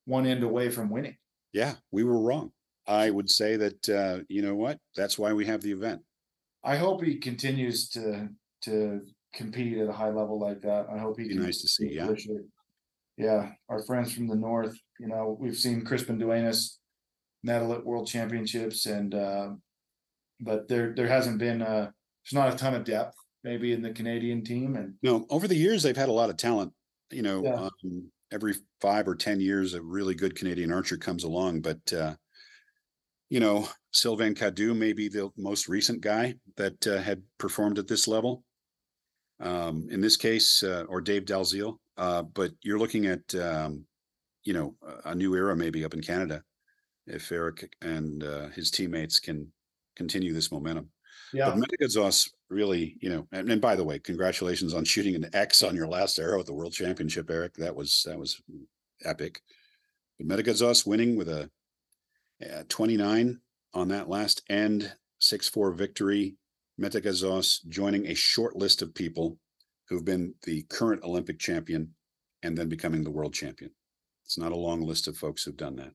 one 0.06 0.26
end 0.26 0.44
away 0.44 0.70
from 0.70 0.90
winning. 0.90 1.18
Yeah, 1.52 1.76
we 1.92 2.04
were 2.04 2.20
wrong. 2.20 2.52
I 2.88 3.10
would 3.12 3.30
say 3.30 3.58
that 3.58 3.90
uh, 3.90 4.24
you 4.30 4.42
know 4.42 4.56
what? 4.56 4.80
That's 4.96 5.20
why 5.20 5.34
we 5.34 5.46
have 5.46 5.62
the 5.62 5.72
event. 5.72 6.02
I 6.64 6.78
hope 6.78 7.04
he 7.04 7.18
continues 7.18 7.90
to 7.90 8.30
to 8.64 9.02
compete 9.34 9.78
at 9.78 9.90
a 9.90 9.94
high 9.94 10.10
level 10.10 10.40
like 10.40 10.62
that. 10.62 10.88
I 10.92 10.98
hope 10.98 11.20
he 11.20 11.28
Be 11.28 11.34
can 11.36 11.44
nice 11.44 11.62
to 11.62 11.68
see, 11.68 11.94
yeah. 11.94 12.10
Yeah, 13.18 13.52
our 13.68 13.84
friends 13.84 14.14
from 14.14 14.28
the 14.28 14.36
north, 14.36 14.78
you 15.00 15.08
know, 15.08 15.38
we've 15.40 15.58
seen 15.58 15.84
Crispin 15.84 16.18
Duenas 16.18 16.80
medal 17.44 17.74
at 17.74 17.86
world 17.86 18.08
championships 18.08 18.86
and 18.86 19.14
uh 19.14 19.50
but 20.40 20.68
there 20.68 20.94
there 20.96 21.08
hasn't 21.08 21.38
been 21.38 21.62
uh 21.62 21.92
there's 22.24 22.34
not 22.34 22.54
a 22.54 22.58
ton 22.58 22.76
of 22.76 22.84
depth 22.84 23.16
maybe 23.44 23.72
in 23.74 23.82
the 23.82 23.92
Canadian 23.94 24.44
team 24.44 24.76
and 24.76 24.96
No, 25.02 25.26
over 25.30 25.48
the 25.48 25.56
years 25.56 25.82
they've 25.84 25.96
had 25.96 26.10
a 26.10 26.14
lot 26.14 26.30
of 26.30 26.38
talent. 26.38 26.74
You 27.12 27.22
know, 27.22 27.44
Yeah. 27.44 27.70
um, 27.86 28.12
every 28.32 28.54
five 28.82 29.08
or 29.08 29.16
ten 29.16 29.40
years, 29.40 29.74
a 29.74 29.82
really 29.82 30.14
good 30.14 30.36
Canadian 30.36 30.72
archer 30.72 30.98
comes 30.98 31.24
along. 31.24 31.62
But 31.62 31.92
uh, 31.94 32.16
you 33.30 33.40
know, 33.40 33.68
Sylvain 33.92 34.36
Cadu 34.36 34.74
may 34.74 34.94
be 34.94 35.08
the 35.08 35.30
most 35.38 35.68
recent 35.70 36.02
guy 36.02 36.36
that 36.58 36.86
uh, 36.88 37.00
had 37.02 37.24
performed 37.38 37.80
at 37.80 37.88
this 37.88 38.08
level. 38.08 38.44
Um, 39.40 39.88
in 39.90 40.02
this 40.02 40.18
case, 40.18 40.62
uh, 40.64 40.84
or 40.90 41.00
Dave 41.00 41.24
Dalziel. 41.24 41.78
Uh, 41.96 42.24
but 42.24 42.52
you're 42.62 42.80
looking 42.80 43.06
at 43.08 43.34
um, 43.36 43.86
you 44.44 44.54
know 44.54 44.76
a- 44.84 45.12
a 45.12 45.16
new 45.16 45.34
era 45.36 45.56
maybe 45.56 45.86
up 45.86 45.94
in 45.94 46.02
Canada 46.02 46.44
if 47.08 47.32
Eric 47.32 47.74
and 47.82 48.24
uh, 48.24 48.50
his 48.50 48.70
teammates 48.70 49.20
can 49.20 49.52
continue 50.00 50.34
this 50.34 50.52
momentum. 50.52 50.90
yeah, 51.34 51.50
But 51.50 51.58
Mete 51.58 51.80
Gazoz 51.82 52.32
really, 52.50 52.96
you 53.02 53.10
know, 53.10 53.28
and, 53.34 53.52
and 53.52 53.62
by 53.62 53.76
the 53.76 53.84
way, 53.84 54.00
congratulations 54.00 54.74
on 54.74 54.86
shooting 54.86 55.14
an 55.14 55.30
X 55.34 55.62
on 55.62 55.76
your 55.76 55.88
last 55.88 56.18
arrow 56.18 56.40
at 56.40 56.46
the 56.46 56.54
World 56.54 56.72
Championship, 56.72 57.30
Eric. 57.30 57.54
That 57.56 57.76
was 57.76 58.04
that 58.08 58.18
was 58.18 58.42
epic. 59.04 59.42
But 60.18 60.28
Mete 60.28 60.46
Gazoz 60.46 60.88
winning 60.88 61.18
with 61.18 61.28
a, 61.30 61.50
uh 62.42 62.64
29 62.70 63.40
on 63.74 63.88
that 63.90 64.10
last 64.10 64.42
end, 64.50 64.92
6-4 65.22 65.76
victory. 65.76 66.36
Mete 66.78 67.04
Gazoz 67.04 67.68
joining 67.68 68.08
a 68.08 68.16
short 68.16 68.56
list 68.56 68.82
of 68.82 68.96
people 68.96 69.38
who've 69.90 70.06
been 70.06 70.34
the 70.44 70.62
current 70.70 71.04
Olympic 71.04 71.40
champion 71.40 71.94
and 72.42 72.58
then 72.58 72.70
becoming 72.70 73.04
the 73.04 73.12
world 73.12 73.34
champion. 73.34 73.72
It's 74.26 74.38
not 74.38 74.54
a 74.54 74.56
long 74.68 74.82
list 74.82 75.08
of 75.10 75.18
folks 75.18 75.44
who've 75.44 75.58
done 75.58 75.76
that. 75.76 75.92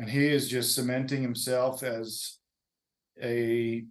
and 0.00 0.10
he 0.10 0.26
is 0.26 0.48
just 0.48 0.74
cementing 0.74 1.22
himself 1.22 1.82
as 1.84 2.38
a 3.22 3.84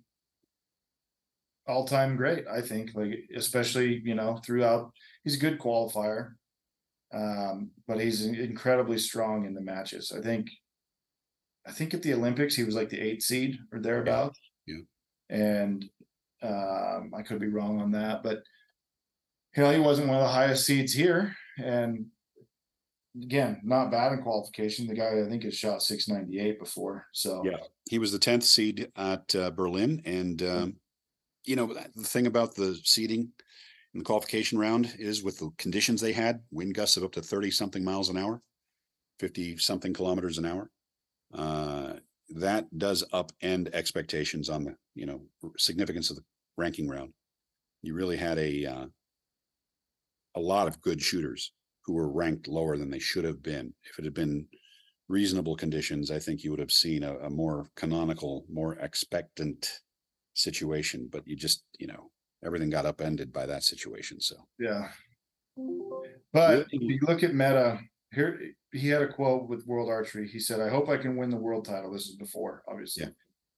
all-time 1.68 2.16
great 2.16 2.46
i 2.48 2.62
think 2.62 2.92
like 2.96 3.14
especially 3.36 4.02
you 4.06 4.16
know 4.16 4.40
throughout 4.46 4.92
he's 5.24 5.36
a 5.36 5.40
good 5.40 5.60
qualifier. 5.60 6.32
Um 7.14 7.72
but 7.88 8.00
he's 8.00 8.26
incredibly 8.26 8.98
strong 8.98 9.46
in 9.46 9.54
the 9.54 9.62
matches. 9.62 10.14
I 10.18 10.22
think 10.22 10.48
i 11.66 11.72
think 11.72 11.94
at 11.94 12.02
the 12.02 12.14
olympics 12.14 12.56
he 12.56 12.64
was 12.64 12.76
like 12.76 12.90
the 12.90 13.00
eighth 13.02 13.24
seed 13.24 13.58
or 13.74 13.80
thereabout. 13.80 14.34
Yeah. 14.66 14.84
and 15.30 15.86
um 16.44 17.12
i 17.14 17.22
could 17.22 17.40
be 17.40 17.48
wrong 17.48 17.82
on 17.82 17.92
that 17.92 18.24
but 18.24 18.44
you 19.56 19.64
know 19.64 19.72
he 19.72 19.80
wasn't 19.80 20.08
one 20.08 20.18
of 20.18 20.24
the 20.24 20.28
highest 20.40 20.66
seeds 20.66 20.94
here. 20.94 21.36
And 21.58 22.06
again 23.24 23.60
not 23.64 23.90
bad 23.92 24.14
in 24.14 24.22
qualification 24.22 24.88
the 24.88 24.94
guy 24.94 25.20
i 25.26 25.30
think 25.30 25.44
has 25.44 25.56
shot 25.56 25.82
698 25.82 26.60
before 26.60 27.06
so 27.14 27.44
Yeah. 27.46 27.58
he 27.90 28.00
was 28.00 28.12
the 28.12 28.20
10th 28.20 28.44
seed 28.44 28.92
at 28.96 29.34
uh, 29.36 29.52
Berlin. 29.52 30.02
And, 30.06 30.42
um, 30.44 30.76
you 31.46 31.56
know, 31.56 31.74
the 31.96 32.04
thing 32.04 32.28
about 32.28 32.54
the 32.56 32.78
seeding, 32.84 33.32
in 33.94 34.00
the 34.00 34.04
qualification 34.04 34.60
round 34.60 34.94
is 35.00 35.24
with 35.24 35.40
the 35.40 35.50
conditions 35.58 36.02
they 36.02 36.12
had, 36.12 36.42
wind 36.52 36.76
gusts 36.76 36.98
of 36.98 37.04
up 37.06 37.14
to 37.14 37.22
thirty 37.22 37.50
something 37.50 37.84
miles 37.84 38.10
an 38.10 38.18
hour, 38.18 38.42
fifty 39.20 39.58
something 39.58 39.94
kilometers 39.94 40.38
an 40.38 40.46
hour. 40.46 40.70
Uh, 41.34 41.94
that 42.36 42.66
does 42.78 43.06
upend 43.14 43.74
expectations 43.74 44.50
on 44.50 44.66
the, 44.66 44.76
you 44.94 45.06
know, 45.06 45.22
significance 45.58 46.10
of 46.10 46.18
the 46.18 46.24
ranking 46.58 46.90
round. 46.90 47.14
You 47.82 47.94
really 47.94 48.18
had 48.18 48.38
a 48.38 48.66
uh, 48.66 48.86
a 50.36 50.40
lot 50.42 50.68
of 50.68 50.82
good 50.82 51.02
shooters 51.02 51.54
who 51.88 51.94
were 51.94 52.12
ranked 52.12 52.50
lower 52.50 52.78
than 52.78 52.92
they 52.92 53.00
should 53.00 53.24
have 53.24 53.42
been. 53.42 53.74
If 53.90 53.98
it 53.98 54.06
had 54.06 54.14
been 54.14 54.46
reasonable 55.08 55.56
conditions, 55.56 56.12
I 56.12 56.20
think 56.20 56.44
you 56.44 56.52
would 56.52 56.60
have 56.60 56.72
seen 56.72 57.04
a, 57.04 57.16
a 57.20 57.30
more 57.30 57.70
canonical, 57.76 58.46
more 58.52 58.74
expectant 58.76 59.80
situation, 60.34 61.08
but 61.10 61.26
you 61.26 61.38
just, 61.38 61.64
you 61.80 61.88
know, 61.88 62.12
everything 62.46 62.70
got 62.70 62.86
upended 62.86 63.32
by 63.32 63.46
that 63.46 63.64
situation. 63.64 64.20
So 64.20 64.36
Yeah. 64.60 64.90
But 66.34 66.68
if 66.72 66.82
you 66.82 67.00
look 67.02 67.24
at 67.24 67.34
Meta, 67.34 67.80
here, 68.12 68.40
he 68.74 68.90
had 68.90 69.02
a 69.02 69.08
quote 69.08 69.48
with 69.48 69.66
World 69.66 69.90
Archery. 69.90 70.28
He 70.28 70.40
said, 70.40 70.60
I 70.60 70.70
hope 70.70 70.90
I 70.90 70.98
can 70.98 71.16
win 71.16 71.30
the 71.30 71.38
world 71.38 71.66
title. 71.66 71.92
This 71.92 72.10
is 72.10 72.16
before, 72.16 72.64
obviously. 72.68 73.06
Yeah. 73.06 73.10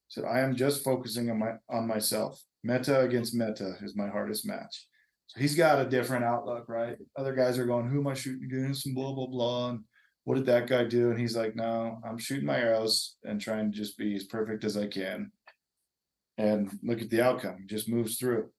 Said, 0.07 0.23
I 0.23 0.39
am 0.39 0.55
just 0.55 0.83
focusing 0.83 1.29
on 1.29 1.39
my 1.39 1.53
on 1.69 1.87
myself. 1.87 2.41
Meta 2.63 3.01
against 3.01 3.35
meta 3.35 3.75
is 3.81 3.95
my 3.95 4.07
hardest 4.07 4.45
match. 4.45 4.87
So 5.29 5.39
he's 5.39 5.55
got 5.55 5.79
a 5.79 5.89
different 5.89 6.25
outlook, 6.25 6.67
right? 6.67 6.97
Other 7.15 7.35
guys 7.35 7.59
are 7.59 7.65
going, 7.67 7.87
Who 7.87 7.99
am 7.99 8.07
I 8.07 8.15
shooting 8.15 8.45
against? 8.45 8.87
And 8.87 8.95
blah 8.95 9.13
blah 9.13 9.27
blah. 9.27 9.69
And 9.69 9.81
what 10.23 10.35
did 10.35 10.47
that 10.47 10.67
guy 10.67 10.85
do? 10.85 11.11
And 11.11 11.19
he's 11.19 11.37
like, 11.37 11.55
No, 11.55 11.99
I'm 12.03 12.17
shooting 12.17 12.45
my 12.47 12.57
arrows 12.57 13.15
and 13.23 13.39
trying 13.39 13.71
to 13.71 13.77
just 13.77 13.95
be 13.97 14.15
as 14.15 14.23
perfect 14.23 14.63
as 14.63 14.75
I 14.75 14.87
can. 14.87 15.31
And 16.39 16.79
look 16.83 17.01
at 17.01 17.11
the 17.11 17.21
outcome. 17.21 17.57
He 17.59 17.67
just 17.67 17.87
moves 17.89 18.17
through. 18.17 18.49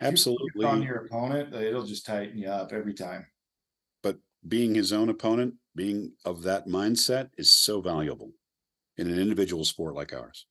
If 0.00 0.04
you 0.04 0.08
absolutely. 0.08 0.64
on 0.66 0.82
your 0.82 0.96
opponent, 1.06 1.54
uh, 1.54 1.58
it'll 1.60 1.86
just 1.86 2.04
tighten 2.04 2.36
you 2.36 2.48
up 2.48 2.72
every 2.72 2.92
time. 2.94 3.26
but 4.02 4.18
being 4.46 4.74
his 4.74 4.92
own 4.92 5.08
opponent, 5.08 5.54
being 5.74 6.12
of 6.26 6.42
that 6.42 6.66
mindset 6.66 7.30
is 7.38 7.52
so 7.52 7.80
valuable 7.80 8.32
in 8.98 9.10
an 9.10 9.18
individual 9.18 9.64
sport 9.64 9.94
like 9.94 10.12
ours. 10.12 10.46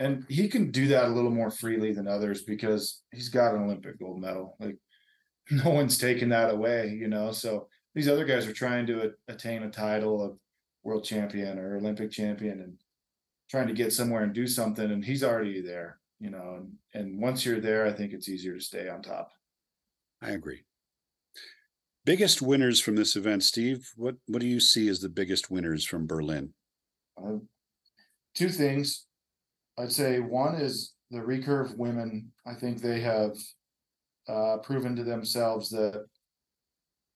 And 0.00 0.24
he 0.30 0.48
can 0.48 0.70
do 0.70 0.88
that 0.88 1.04
a 1.04 1.12
little 1.12 1.30
more 1.30 1.50
freely 1.50 1.92
than 1.92 2.08
others 2.08 2.42
because 2.42 3.02
he's 3.12 3.28
got 3.28 3.54
an 3.54 3.62
Olympic 3.62 4.00
gold 4.00 4.18
medal. 4.18 4.56
Like 4.58 4.78
no 5.50 5.70
one's 5.70 5.98
taking 5.98 6.30
that 6.30 6.50
away, 6.50 6.96
you 6.98 7.06
know. 7.06 7.32
So 7.32 7.68
these 7.94 8.08
other 8.08 8.24
guys 8.24 8.46
are 8.46 8.52
trying 8.52 8.86
to 8.86 9.12
attain 9.28 9.62
a 9.62 9.70
title 9.70 10.24
of 10.24 10.38
world 10.82 11.04
champion 11.04 11.58
or 11.58 11.76
Olympic 11.76 12.10
champion 12.10 12.60
and 12.60 12.78
trying 13.50 13.68
to 13.68 13.74
get 13.74 13.92
somewhere 13.92 14.22
and 14.22 14.32
do 14.32 14.46
something. 14.46 14.90
And 14.90 15.04
he's 15.04 15.22
already 15.22 15.60
there, 15.60 15.98
you 16.18 16.30
know. 16.30 16.56
And, 16.56 16.72
and 16.94 17.20
once 17.20 17.44
you're 17.44 17.60
there, 17.60 17.86
I 17.86 17.92
think 17.92 18.14
it's 18.14 18.28
easier 18.28 18.54
to 18.54 18.64
stay 18.64 18.88
on 18.88 19.02
top. 19.02 19.30
I 20.22 20.30
agree. 20.30 20.62
Biggest 22.06 22.40
winners 22.40 22.80
from 22.80 22.96
this 22.96 23.16
event, 23.16 23.42
Steve. 23.42 23.86
What 23.96 24.16
what 24.26 24.40
do 24.40 24.46
you 24.46 24.60
see 24.60 24.88
as 24.88 25.00
the 25.00 25.10
biggest 25.10 25.50
winners 25.50 25.84
from 25.84 26.06
Berlin? 26.06 26.54
Uh, 27.22 27.36
two 28.34 28.48
things. 28.48 29.04
I'd 29.80 29.92
say 29.92 30.20
one 30.20 30.56
is 30.56 30.94
the 31.10 31.18
recurve 31.18 31.76
women. 31.76 32.30
I 32.46 32.54
think 32.54 32.80
they 32.80 33.00
have 33.00 33.36
uh, 34.28 34.58
proven 34.58 34.94
to 34.96 35.04
themselves 35.04 35.70
that 35.70 36.04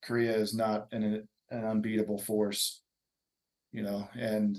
Korea 0.05 0.35
is 0.35 0.55
not 0.55 0.89
an 0.93 1.29
an 1.51 1.65
unbeatable 1.65 2.19
force, 2.19 2.83
you 3.73 3.83
know, 3.83 4.09
and 4.19 4.57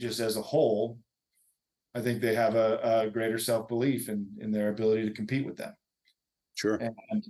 just 0.00 0.20
as 0.20 0.36
a 0.36 0.42
whole, 0.42 0.98
I 1.94 2.00
think 2.00 2.20
they 2.20 2.34
have 2.34 2.54
a, 2.54 3.02
a 3.06 3.10
greater 3.10 3.38
self 3.38 3.68
belief 3.68 4.08
in 4.08 4.28
in 4.40 4.50
their 4.52 4.68
ability 4.70 5.04
to 5.06 5.14
compete 5.14 5.44
with 5.44 5.56
them, 5.56 5.74
Sure. 6.54 6.76
and 6.76 7.24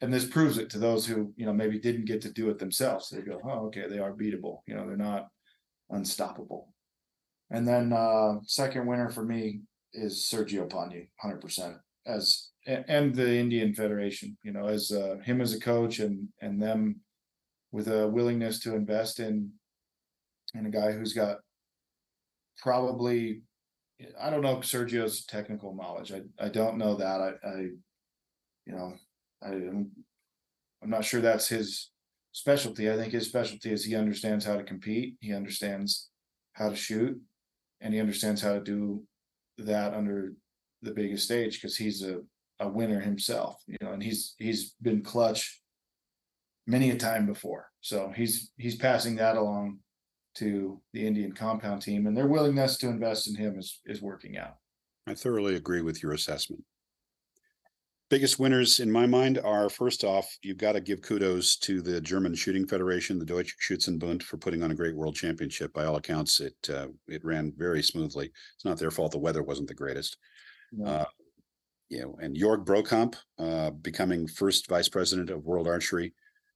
and 0.00 0.12
this 0.12 0.26
proves 0.26 0.58
it 0.58 0.70
to 0.70 0.78
those 0.78 1.06
who 1.06 1.32
you 1.36 1.46
know 1.46 1.52
maybe 1.52 1.78
didn't 1.78 2.04
get 2.06 2.20
to 2.22 2.32
do 2.32 2.50
it 2.50 2.58
themselves. 2.58 3.10
They 3.10 3.20
go, 3.22 3.40
oh, 3.44 3.66
okay, 3.66 3.88
they 3.88 3.98
are 3.98 4.12
beatable. 4.12 4.58
You 4.66 4.74
know, 4.76 4.86
they're 4.86 4.96
not 4.96 5.28
unstoppable. 5.90 6.73
And 7.54 7.68
then 7.68 7.92
uh 7.92 8.40
second 8.46 8.84
winner 8.84 9.10
for 9.10 9.24
me 9.24 9.60
is 9.92 10.28
Sergio 10.28 10.68
Pagni, 10.68 11.08
hundred 11.20 11.40
percent 11.40 11.76
as 12.04 12.50
and 12.66 13.14
the 13.14 13.36
Indian 13.36 13.74
Federation, 13.74 14.36
you 14.42 14.52
know, 14.52 14.66
as 14.66 14.90
uh 14.90 15.18
him 15.24 15.40
as 15.40 15.54
a 15.54 15.60
coach 15.60 16.00
and 16.00 16.28
and 16.40 16.60
them 16.60 17.00
with 17.70 17.86
a 17.86 18.08
willingness 18.08 18.58
to 18.60 18.74
invest 18.74 19.20
in 19.20 19.52
in 20.54 20.66
a 20.66 20.70
guy 20.70 20.90
who's 20.90 21.12
got 21.12 21.36
probably 22.58 23.42
I 24.20 24.30
don't 24.30 24.42
know 24.42 24.56
Sergio's 24.56 25.24
technical 25.24 25.76
knowledge. 25.76 26.10
I 26.10 26.22
I 26.44 26.48
don't 26.48 26.76
know 26.76 26.96
that. 26.96 27.20
I 27.20 27.48
I 27.48 27.56
you 28.66 28.74
know, 28.74 28.94
I 29.40 29.50
am 29.50 29.92
I'm 30.82 30.90
not 30.90 31.04
sure 31.04 31.20
that's 31.20 31.46
his 31.46 31.90
specialty. 32.32 32.90
I 32.90 32.96
think 32.96 33.12
his 33.12 33.28
specialty 33.28 33.70
is 33.70 33.84
he 33.84 33.94
understands 33.94 34.44
how 34.44 34.56
to 34.56 34.64
compete, 34.64 35.18
he 35.20 35.32
understands 35.32 36.10
how 36.54 36.70
to 36.70 36.76
shoot, 36.76 37.20
and 37.84 37.92
he 37.92 38.00
understands 38.00 38.40
how 38.40 38.54
to 38.54 38.60
do 38.60 39.04
that 39.58 39.94
under 39.94 40.32
the 40.82 40.90
biggest 40.90 41.24
stage 41.24 41.60
because 41.60 41.76
he's 41.76 42.02
a, 42.02 42.20
a 42.58 42.68
winner 42.68 42.98
himself, 42.98 43.62
you 43.68 43.76
know, 43.80 43.92
and 43.92 44.02
he's 44.02 44.34
he's 44.38 44.74
been 44.82 45.02
clutch 45.02 45.60
many 46.66 46.90
a 46.90 46.96
time 46.96 47.26
before. 47.26 47.68
So 47.82 48.12
he's 48.16 48.50
he's 48.56 48.74
passing 48.74 49.14
that 49.16 49.36
along 49.36 49.78
to 50.36 50.80
the 50.92 51.06
Indian 51.06 51.32
compound 51.32 51.82
team, 51.82 52.06
and 52.06 52.16
their 52.16 52.26
willingness 52.26 52.78
to 52.78 52.88
invest 52.88 53.28
in 53.28 53.36
him 53.36 53.58
is 53.58 53.80
is 53.86 54.02
working 54.02 54.38
out. 54.38 54.56
I 55.06 55.14
thoroughly 55.14 55.54
agree 55.54 55.82
with 55.82 56.02
your 56.02 56.12
assessment. 56.12 56.64
Biggest 58.10 58.38
winners 58.38 58.80
in 58.80 58.90
my 58.90 59.06
mind 59.06 59.38
are 59.38 59.70
first 59.70 60.04
off, 60.04 60.28
you've 60.42 60.58
got 60.58 60.72
to 60.72 60.80
give 60.80 61.00
kudos 61.00 61.56
to 61.56 61.80
the 61.80 62.00
German 62.00 62.34
Shooting 62.34 62.66
Federation, 62.66 63.18
the 63.18 63.24
Deutsche 63.24 63.56
Schützenbund, 63.58 64.22
for 64.22 64.36
putting 64.36 64.62
on 64.62 64.70
a 64.70 64.74
great 64.74 64.94
world 64.94 65.16
championship. 65.16 65.72
By 65.72 65.86
all 65.86 65.96
accounts, 65.96 66.38
it 66.40 66.54
uh, 66.68 66.88
it 67.08 67.24
ran 67.24 67.52
very 67.56 67.82
smoothly. 67.82 68.30
It's 68.54 68.64
not 68.64 68.78
their 68.78 68.90
fault 68.90 69.12
the 69.12 69.18
weather 69.18 69.42
wasn't 69.42 69.68
the 69.68 69.74
greatest. 69.74 70.18
Know? 70.72 70.86
Uh, 70.86 71.04
you 71.88 72.02
know, 72.02 72.16
and 72.20 72.36
Jorg 72.36 72.66
Brokamp 72.66 73.14
uh, 73.38 73.70
becoming 73.70 74.26
first 74.26 74.68
vice 74.68 74.88
president 74.88 75.30
of 75.30 75.44
World 75.44 75.66
Archery 75.66 76.12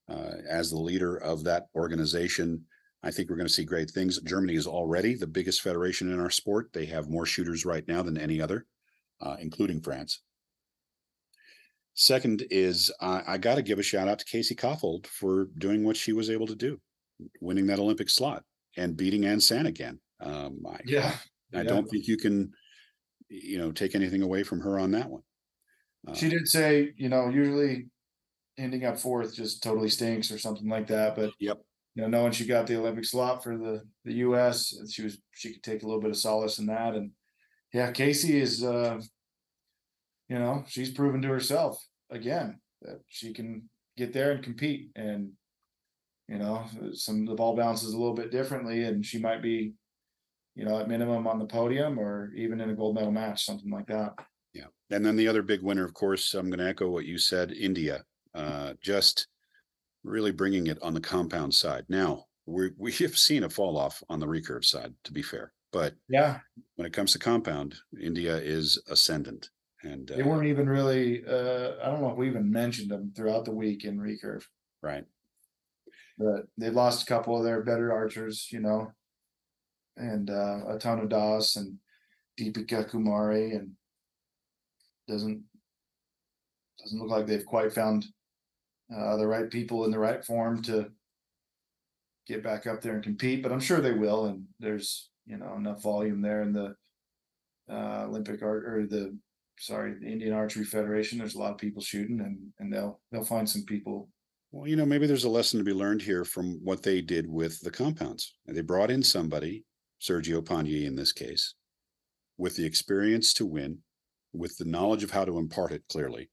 uh, 0.07 0.33
as 0.47 0.69
the 0.69 0.79
leader 0.79 1.17
of 1.17 1.43
that 1.45 1.67
organization. 1.75 2.63
I 3.01 3.11
think 3.11 3.29
we're 3.29 3.37
going 3.37 3.47
to 3.47 3.53
see 3.53 3.63
great 3.63 3.89
things. 3.89 4.19
Germany 4.21 4.55
is 4.55 4.67
already 4.67 5.15
the 5.15 5.27
biggest 5.27 5.61
federation 5.61 6.11
in 6.11 6.19
our 6.19 6.29
sport. 6.29 6.69
They 6.73 6.85
have 6.87 7.09
more 7.09 7.25
shooters 7.25 7.65
right 7.65 7.87
now 7.87 8.03
than 8.03 8.17
any 8.17 8.41
other, 8.41 8.65
uh, 9.21 9.37
including 9.39 9.81
France. 9.81 10.21
Second 11.99 12.45
is 12.49 12.89
uh, 13.01 13.21
I 13.27 13.37
got 13.37 13.55
to 13.55 13.61
give 13.61 13.77
a 13.77 13.83
shout 13.83 14.07
out 14.07 14.19
to 14.19 14.25
Casey 14.25 14.55
Kaufhold 14.55 15.05
for 15.05 15.49
doing 15.57 15.83
what 15.83 15.97
she 15.97 16.13
was 16.13 16.29
able 16.29 16.47
to 16.47 16.55
do, 16.55 16.79
winning 17.41 17.67
that 17.67 17.77
Olympic 17.77 18.09
slot 18.09 18.45
and 18.77 18.95
beating 18.95 19.25
An 19.25 19.41
San 19.41 19.65
again. 19.65 19.99
Um, 20.21 20.65
I, 20.65 20.79
yeah, 20.85 21.17
I 21.53 21.57
yeah. 21.57 21.63
don't 21.63 21.89
think 21.89 22.07
you 22.07 22.15
can, 22.15 22.53
you 23.27 23.57
know, 23.57 23.73
take 23.73 23.95
anything 23.95 24.21
away 24.21 24.43
from 24.43 24.61
her 24.61 24.79
on 24.79 24.91
that 24.91 25.09
one. 25.09 25.23
Uh, 26.07 26.13
She 26.13 26.29
did 26.29 26.47
say, 26.47 26.93
you 26.95 27.09
know, 27.09 27.27
usually 27.27 27.87
ending 28.57 28.85
up 28.85 28.97
fourth 28.97 29.35
just 29.35 29.61
totally 29.61 29.89
stinks 29.89 30.31
or 30.31 30.39
something 30.39 30.69
like 30.69 30.87
that. 30.87 31.17
But 31.17 31.33
Yep. 31.41 31.59
you 31.95 32.03
know, 32.03 32.07
knowing 32.07 32.31
she 32.31 32.45
got 32.45 32.65
the 32.65 32.77
Olympic 32.77 33.03
slot 33.03 33.43
for 33.43 33.57
the 33.57 33.83
the 34.05 34.13
U.S., 34.13 34.73
she 34.89 35.03
was 35.03 35.19
she 35.33 35.51
could 35.51 35.63
take 35.63 35.83
a 35.83 35.85
little 35.85 36.01
bit 36.01 36.11
of 36.11 36.17
solace 36.17 36.59
in 36.59 36.67
that. 36.67 36.95
And 36.95 37.11
yeah, 37.73 37.91
Casey 37.91 38.39
is, 38.39 38.63
uh, 38.63 39.01
you 40.29 40.39
know, 40.39 40.63
she's 40.67 40.91
proven 40.91 41.21
to 41.23 41.27
herself 41.27 41.83
again 42.09 42.59
that 42.81 43.01
she 43.07 43.33
can 43.33 43.69
get 43.97 44.13
there 44.13 44.31
and 44.31 44.43
compete. 44.43 44.91
And 44.95 45.31
you 46.27 46.37
know, 46.37 46.65
some 46.93 47.25
the 47.25 47.33
ball 47.33 47.55
bounces 47.55 47.93
a 47.93 47.97
little 47.97 48.13
bit 48.13 48.31
differently, 48.31 48.83
and 48.83 49.03
she 49.03 49.17
might 49.17 49.41
be, 49.41 49.73
you 50.55 50.63
know, 50.63 50.79
at 50.79 50.87
minimum 50.87 51.25
on 51.25 51.39
the 51.39 51.45
podium 51.45 51.99
or 51.99 52.31
even 52.35 52.61
in 52.61 52.69
a 52.69 52.75
gold 52.75 52.95
medal 52.95 53.11
match, 53.11 53.45
something 53.45 53.71
like 53.71 53.87
that. 53.87 54.13
Yeah. 54.53 54.67
And 54.91 55.03
then 55.03 55.15
the 55.15 55.27
other 55.27 55.41
big 55.41 55.63
winner, 55.63 55.83
of 55.83 55.93
course, 55.93 56.35
I'm 56.35 56.49
going 56.49 56.59
to 56.59 56.67
echo 56.67 56.87
what 56.87 57.05
you 57.05 57.17
said, 57.17 57.51
India, 57.51 58.03
uh, 58.35 58.73
just 58.81 59.27
really 60.03 60.31
bringing 60.31 60.67
it 60.67 60.77
on 60.81 60.93
the 60.93 61.01
compound 61.01 61.53
side. 61.53 61.85
Now, 61.89 62.25
we 62.45 62.71
we 62.77 62.91
have 62.93 63.17
seen 63.17 63.43
a 63.43 63.49
fall 63.49 63.77
off 63.77 64.03
on 64.09 64.19
the 64.19 64.27
recurve 64.27 64.65
side, 64.65 64.93
to 65.05 65.11
be 65.11 65.23
fair, 65.23 65.51
but 65.71 65.95
Yeah, 66.07 66.39
when 66.75 66.85
it 66.85 66.93
comes 66.93 67.11
to 67.13 67.19
compound, 67.19 67.75
India 67.99 68.37
is 68.37 68.81
ascendant. 68.87 69.49
And 69.83 70.07
They 70.07 70.21
uh, 70.21 70.27
weren't 70.27 70.47
even 70.47 70.67
really, 70.67 71.23
uh, 71.25 71.75
I 71.81 71.85
don't 71.85 72.01
know 72.01 72.11
if 72.11 72.17
we 72.17 72.27
even 72.27 72.51
mentioned 72.51 72.91
them 72.91 73.13
throughout 73.15 73.45
the 73.45 73.51
week 73.51 73.85
in 73.85 73.97
recurve, 73.97 74.43
right, 74.81 75.05
but 76.17 76.47
they 76.57 76.69
lost 76.69 77.03
a 77.03 77.05
couple 77.05 77.37
of 77.37 77.43
their 77.43 77.63
better 77.63 77.93
archers, 77.93 78.47
you 78.51 78.59
know. 78.59 78.91
And 79.95 80.29
uh, 80.29 80.59
Atanu 80.69 81.07
Das 81.07 81.55
and 81.55 81.77
Deepika 82.39 82.89
Kumari 82.89 83.55
and 83.55 83.71
doesn't 85.07 85.43
doesn't 86.81 86.99
look 86.99 87.09
like 87.09 87.25
they've 87.25 87.45
quite 87.45 87.73
found 87.73 88.05
uh, 88.95 89.17
the 89.17 89.27
right 89.27 89.49
people 89.49 89.85
in 89.85 89.91
the 89.91 89.99
right 89.99 90.23
form 90.23 90.61
to 90.63 90.89
get 92.27 92.43
back 92.43 92.67
up 92.67 92.81
there 92.81 92.93
and 92.93 93.03
compete, 93.03 93.43
but 93.43 93.51
I'm 93.51 93.59
sure 93.59 93.81
they 93.81 93.93
will. 93.93 94.25
And 94.25 94.45
there's 94.59 95.09
you 95.25 95.37
know 95.37 95.55
enough 95.55 95.81
volume 95.81 96.21
there 96.21 96.41
in 96.41 96.53
the 96.53 96.75
uh, 97.69 98.05
Olympic 98.07 98.41
art 98.41 98.65
or 98.65 98.85
the 98.85 99.17
sorry, 99.59 99.95
the 99.99 100.07
Indian 100.07 100.33
Archery 100.33 100.65
Federation, 100.65 101.17
there's 101.19 101.35
a 101.35 101.39
lot 101.39 101.51
of 101.51 101.57
people 101.57 101.81
shooting 101.81 102.19
and, 102.21 102.39
and 102.59 102.71
they'll, 102.71 102.99
they'll 103.11 103.23
find 103.25 103.49
some 103.49 103.63
people. 103.65 104.09
Well, 104.51 104.67
you 104.67 104.75
know, 104.75 104.85
maybe 104.85 105.05
there's 105.05 105.25
a 105.25 105.29
lesson 105.29 105.59
to 105.59 105.63
be 105.63 105.73
learned 105.73 106.01
here 106.01 106.25
from 106.25 106.59
what 106.63 106.81
they 106.81 107.01
did 107.01 107.27
with 107.29 107.59
the 107.61 107.69
compounds. 107.69 108.35
They 108.47 108.61
brought 108.61 108.89
in 108.89 109.03
somebody, 109.03 109.65
Sergio 110.01 110.41
Pagni 110.41 110.85
in 110.85 110.95
this 110.95 111.11
case, 111.11 111.53
with 112.37 112.55
the 112.55 112.65
experience 112.65 113.33
to 113.35 113.45
win, 113.45 113.79
with 114.33 114.57
the 114.57 114.65
knowledge 114.65 115.03
of 115.03 115.11
how 115.11 115.25
to 115.25 115.37
impart 115.37 115.71
it 115.71 115.83
clearly. 115.89 116.29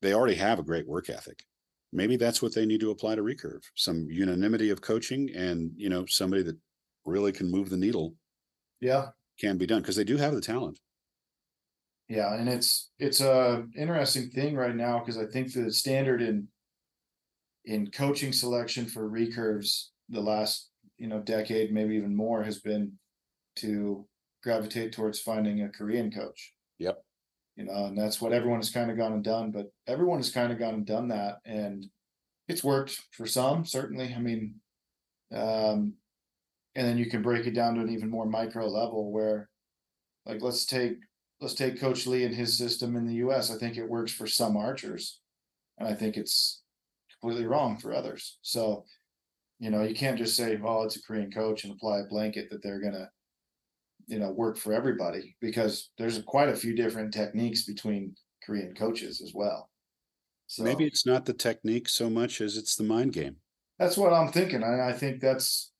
They 0.00 0.14
already 0.14 0.36
have 0.36 0.58
a 0.58 0.64
great 0.64 0.88
work 0.88 1.10
ethic. 1.10 1.44
Maybe 1.92 2.16
that's 2.16 2.40
what 2.40 2.54
they 2.54 2.64
need 2.64 2.80
to 2.80 2.90
apply 2.90 3.16
to 3.16 3.22
recurve, 3.22 3.60
some 3.76 4.06
unanimity 4.10 4.70
of 4.70 4.80
coaching 4.80 5.28
and, 5.34 5.72
you 5.76 5.90
know, 5.90 6.06
somebody 6.06 6.42
that 6.44 6.56
really 7.04 7.32
can 7.32 7.50
move 7.50 7.68
the 7.68 7.76
needle 7.76 8.14
Yeah. 8.80 9.08
can 9.38 9.58
be 9.58 9.66
done 9.66 9.82
because 9.82 9.96
they 9.96 10.04
do 10.04 10.16
have 10.16 10.34
the 10.34 10.40
talent. 10.40 10.78
Yeah, 12.08 12.34
and 12.34 12.48
it's 12.48 12.90
it's 12.98 13.20
a 13.20 13.64
interesting 13.76 14.30
thing 14.30 14.54
right 14.54 14.76
now 14.76 14.98
because 14.98 15.16
I 15.16 15.26
think 15.26 15.52
the 15.52 15.72
standard 15.72 16.20
in 16.20 16.48
in 17.64 17.90
coaching 17.90 18.32
selection 18.32 18.86
for 18.86 19.08
recurves 19.08 19.86
the 20.08 20.20
last 20.20 20.70
you 20.98 21.06
know 21.06 21.20
decade, 21.20 21.72
maybe 21.72 21.96
even 21.96 22.14
more, 22.14 22.42
has 22.42 22.60
been 22.60 22.92
to 23.56 24.06
gravitate 24.42 24.92
towards 24.92 25.20
finding 25.20 25.62
a 25.62 25.68
Korean 25.68 26.10
coach. 26.10 26.52
Yep. 26.78 27.02
You 27.56 27.64
know, 27.64 27.86
and 27.86 27.98
that's 27.98 28.20
what 28.20 28.32
everyone 28.32 28.60
has 28.60 28.70
kind 28.70 28.90
of 28.90 28.96
gone 28.96 29.12
and 29.12 29.24
done, 29.24 29.50
but 29.50 29.70
everyone 29.86 30.18
has 30.18 30.30
kind 30.30 30.52
of 30.52 30.58
gone 30.58 30.74
and 30.74 30.86
done 30.86 31.08
that, 31.08 31.38
and 31.44 31.86
it's 32.48 32.64
worked 32.64 33.00
for 33.12 33.26
some, 33.26 33.64
certainly. 33.64 34.14
I 34.14 34.18
mean, 34.18 34.54
um, 35.34 35.94
and 36.74 36.88
then 36.88 36.98
you 36.98 37.06
can 37.06 37.22
break 37.22 37.46
it 37.46 37.54
down 37.54 37.74
to 37.74 37.82
an 37.82 37.90
even 37.90 38.10
more 38.10 38.26
micro 38.26 38.66
level 38.66 39.12
where, 39.12 39.50
like, 40.24 40.40
let's 40.40 40.64
take 40.64 40.96
let's 41.42 41.54
take 41.54 41.80
Coach 41.80 42.06
Lee 42.06 42.24
and 42.24 42.34
his 42.34 42.56
system 42.56 42.94
in 42.96 43.04
the 43.04 43.16
US. 43.16 43.50
I 43.50 43.58
think 43.58 43.76
it 43.76 43.88
works 43.88 44.12
for 44.12 44.28
some 44.28 44.56
archers. 44.56 45.20
And 45.78 45.88
I 45.88 45.94
think 45.94 46.16
it's 46.16 46.62
completely 47.20 47.46
wrong 47.46 47.76
for 47.78 47.92
others. 47.92 48.38
So, 48.42 48.84
you 49.58 49.70
know, 49.70 49.82
you 49.82 49.94
can't 49.94 50.16
just 50.16 50.36
say, 50.36 50.58
oh, 50.64 50.84
it's 50.84 50.96
a 50.96 51.02
Korean 51.02 51.32
coach 51.32 51.64
and 51.64 51.72
apply 51.72 51.98
a 51.98 52.04
blanket 52.04 52.48
that 52.50 52.62
they're 52.62 52.80
gonna, 52.80 53.10
you 54.06 54.20
know, 54.20 54.30
work 54.30 54.56
for 54.56 54.72
everybody 54.72 55.36
because 55.40 55.90
there's 55.98 56.22
quite 56.22 56.48
a 56.48 56.56
few 56.56 56.76
different 56.76 57.12
techniques 57.12 57.64
between 57.64 58.14
Korean 58.46 58.74
coaches 58.74 59.20
as 59.20 59.32
well. 59.34 59.68
So 60.46 60.62
Maybe 60.62 60.84
it's 60.84 61.06
not 61.06 61.24
the 61.24 61.32
technique 61.32 61.88
so 61.88 62.08
much 62.08 62.40
as 62.40 62.56
it's 62.56 62.76
the 62.76 62.84
mind 62.84 63.12
game. 63.14 63.36
that's 63.78 63.96
what 63.96 64.12
I'm 64.12 64.30
thinking. 64.30 64.62
I, 64.62 64.90
I 64.90 64.92
think 64.92 65.20
that's, 65.20 65.72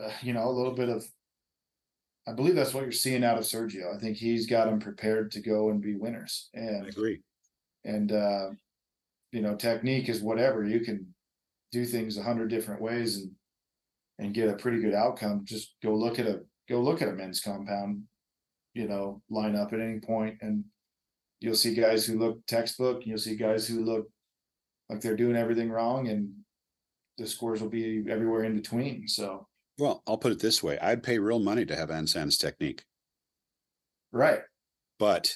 uh, 0.00 0.10
you 0.22 0.32
know, 0.32 0.48
a 0.48 0.50
little 0.50 0.74
bit 0.74 0.88
of 0.88 1.04
I 2.28 2.32
believe 2.32 2.54
that's 2.54 2.74
what 2.74 2.82
you're 2.82 2.92
seeing 2.92 3.24
out 3.24 3.38
of 3.38 3.44
Sergio. 3.44 3.94
I 3.94 3.98
think 3.98 4.16
he's 4.16 4.46
got 4.46 4.66
them 4.66 4.78
prepared 4.78 5.30
to 5.32 5.40
go 5.40 5.70
and 5.70 5.80
be 5.80 5.96
winners. 5.96 6.50
And 6.54 6.84
I 6.84 6.88
agree. 6.88 7.20
and 7.84 8.12
uh, 8.12 8.50
you 9.32 9.40
know, 9.40 9.56
technique 9.56 10.08
is 10.08 10.20
whatever. 10.22 10.64
You 10.64 10.80
can 10.80 11.14
do 11.72 11.84
things 11.84 12.16
a 12.18 12.22
hundred 12.22 12.48
different 12.50 12.80
ways 12.80 13.16
and 13.16 13.32
and 14.18 14.34
get 14.34 14.50
a 14.50 14.54
pretty 14.54 14.80
good 14.80 14.94
outcome. 14.94 15.44
Just 15.44 15.74
go 15.82 15.94
look 15.94 16.18
at 16.18 16.26
a 16.26 16.40
go 16.68 16.80
look 16.80 17.02
at 17.02 17.08
a 17.08 17.12
men's 17.12 17.40
compound, 17.40 18.02
you 18.74 18.86
know, 18.86 19.22
line 19.30 19.56
up 19.56 19.72
at 19.72 19.80
any 19.80 19.98
point 19.98 20.36
and 20.42 20.64
you'll 21.40 21.54
see 21.54 21.74
guys 21.74 22.04
who 22.04 22.18
look 22.18 22.44
textbook, 22.46 23.06
you'll 23.06 23.18
see 23.18 23.34
guys 23.34 23.66
who 23.66 23.82
look 23.82 24.08
like 24.88 25.00
they're 25.00 25.16
doing 25.16 25.36
everything 25.36 25.70
wrong 25.70 26.08
and 26.08 26.30
the 27.16 27.26
scores 27.26 27.60
will 27.60 27.68
be 27.70 28.04
everywhere 28.08 28.44
in 28.44 28.56
between. 28.56 29.08
So 29.08 29.46
Well, 29.80 30.02
I'll 30.06 30.18
put 30.18 30.32
it 30.32 30.40
this 30.40 30.62
way. 30.62 30.78
I'd 30.78 31.02
pay 31.02 31.18
real 31.18 31.38
money 31.38 31.64
to 31.64 31.74
have 31.74 31.88
An 31.88 32.06
San's 32.06 32.36
technique, 32.36 32.84
right. 34.12 34.40
but 34.98 35.34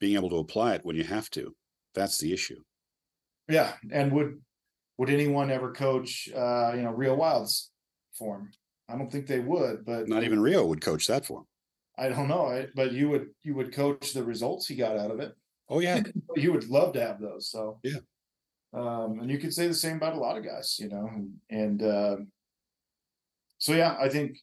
being 0.00 0.16
able 0.16 0.30
to 0.30 0.38
apply 0.38 0.76
it 0.76 0.84
when 0.84 0.96
you 0.96 1.04
have 1.04 1.28
to, 1.30 1.54
that's 1.94 2.16
the 2.18 2.32
issue. 2.32 2.60
Yeah, 3.48 3.74
and 3.92 4.12
would 4.12 4.40
would 4.96 5.10
anyone 5.10 5.50
ever 5.50 5.72
coach 5.72 6.28
uh, 6.34 6.72
you 6.74 6.82
know, 6.82 6.92
Reo 6.92 7.14
Wilde's 7.14 7.70
form? 8.18 8.50
I 8.88 8.96
don't 8.96 9.12
think 9.12 9.26
they 9.26 9.40
would, 9.40 9.84
but 9.84 10.08
Not 10.08 10.24
even 10.24 10.40
Reo 10.40 10.64
would 10.64 10.80
coach 10.80 11.06
that 11.08 11.26
for 11.26 11.40
him. 11.40 11.46
I 11.98 12.08
don't 12.08 12.28
know. 12.28 12.46
I, 12.46 12.68
but 12.74 12.92
you 12.92 13.10
would 13.10 13.26
you 13.42 13.54
would 13.54 13.74
coach 13.74 14.14
the 14.14 14.24
results 14.24 14.66
he 14.66 14.74
got 14.74 14.96
out 14.96 15.10
of 15.10 15.20
it. 15.20 15.32
Oh, 15.68 15.80
yeah. 15.80 16.02
You 16.36 16.52
would 16.52 16.68
love 16.68 16.94
to 16.94 17.00
have 17.00 17.20
those. 17.20 17.50
So 17.50 17.78
Yeah. 17.82 18.00
Um, 18.72 19.20
and 19.20 19.30
you 19.30 19.38
could 19.38 19.54
say 19.54 19.68
the 19.68 19.74
same 19.74 19.98
about 19.98 20.14
a 20.14 20.18
lot 20.18 20.36
of 20.36 20.44
guys, 20.44 20.78
you 20.80 20.88
know, 20.88 21.08
and, 21.14 21.34
and 21.48 21.82
uh, 21.82 22.16
so 23.64 23.72
yeah, 23.72 23.96
I 23.98 24.10
think 24.10 24.36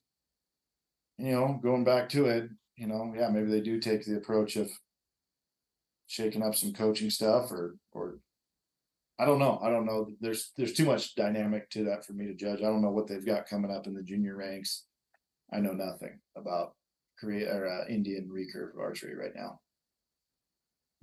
you 1.19 1.31
know, 1.31 1.59
going 1.61 1.83
back 1.83 2.09
to 2.09 2.25
it, 2.25 2.49
you 2.75 2.87
know, 2.87 3.13
yeah, 3.15 3.29
maybe 3.29 3.51
they 3.51 3.61
do 3.61 3.79
take 3.79 4.03
the 4.03 4.17
approach 4.17 4.55
of 4.55 4.71
shaking 6.07 6.41
up 6.41 6.55
some 6.55 6.73
coaching 6.73 7.11
stuff 7.11 7.51
or 7.51 7.75
or 7.91 8.17
I 9.19 9.25
don't 9.25 9.37
know. 9.37 9.59
I 9.61 9.69
don't 9.69 9.85
know. 9.85 10.07
There's 10.21 10.53
there's 10.57 10.73
too 10.73 10.85
much 10.85 11.13
dynamic 11.13 11.69
to 11.69 11.83
that 11.83 12.03
for 12.03 12.13
me 12.13 12.25
to 12.25 12.33
judge. 12.33 12.61
I 12.61 12.63
don't 12.63 12.81
know 12.81 12.89
what 12.89 13.05
they've 13.05 13.23
got 13.23 13.45
coming 13.45 13.69
up 13.69 13.85
in 13.85 13.93
the 13.93 14.01
junior 14.01 14.35
ranks. 14.35 14.85
I 15.53 15.59
know 15.59 15.73
nothing 15.73 16.19
about 16.35 16.73
Korea 17.19 17.55
or 17.55 17.67
uh, 17.67 17.85
Indian 17.87 18.27
recurve 18.27 18.75
archery 18.79 19.13
right 19.13 19.35
now. 19.35 19.59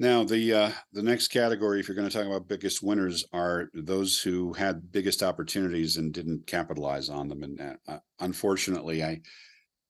Now, 0.01 0.23
the 0.23 0.53
uh, 0.55 0.71
the 0.93 1.03
next 1.03 1.29
category, 1.29 1.81
if 1.81 1.89
you're 1.89 1.97
going 1.97 2.09
to 2.09 2.17
talk 2.17 2.27
about 2.27 2.47
biggest 2.47 2.83
winners, 2.83 3.25
are 3.33 3.69
those 3.75 4.21
who 4.21 4.53
had 4.53 4.93
biggest 4.93 5.25
opportunities 5.25 5.97
and 5.97 6.15
didn't 6.15 6.47
capitalize 6.47 7.09
on 7.09 7.29
them. 7.29 7.43
And 7.43 7.61
uh, 7.61 7.75
uh, 7.89 7.99
unfortunately, 8.21 9.03
I 9.03 9.21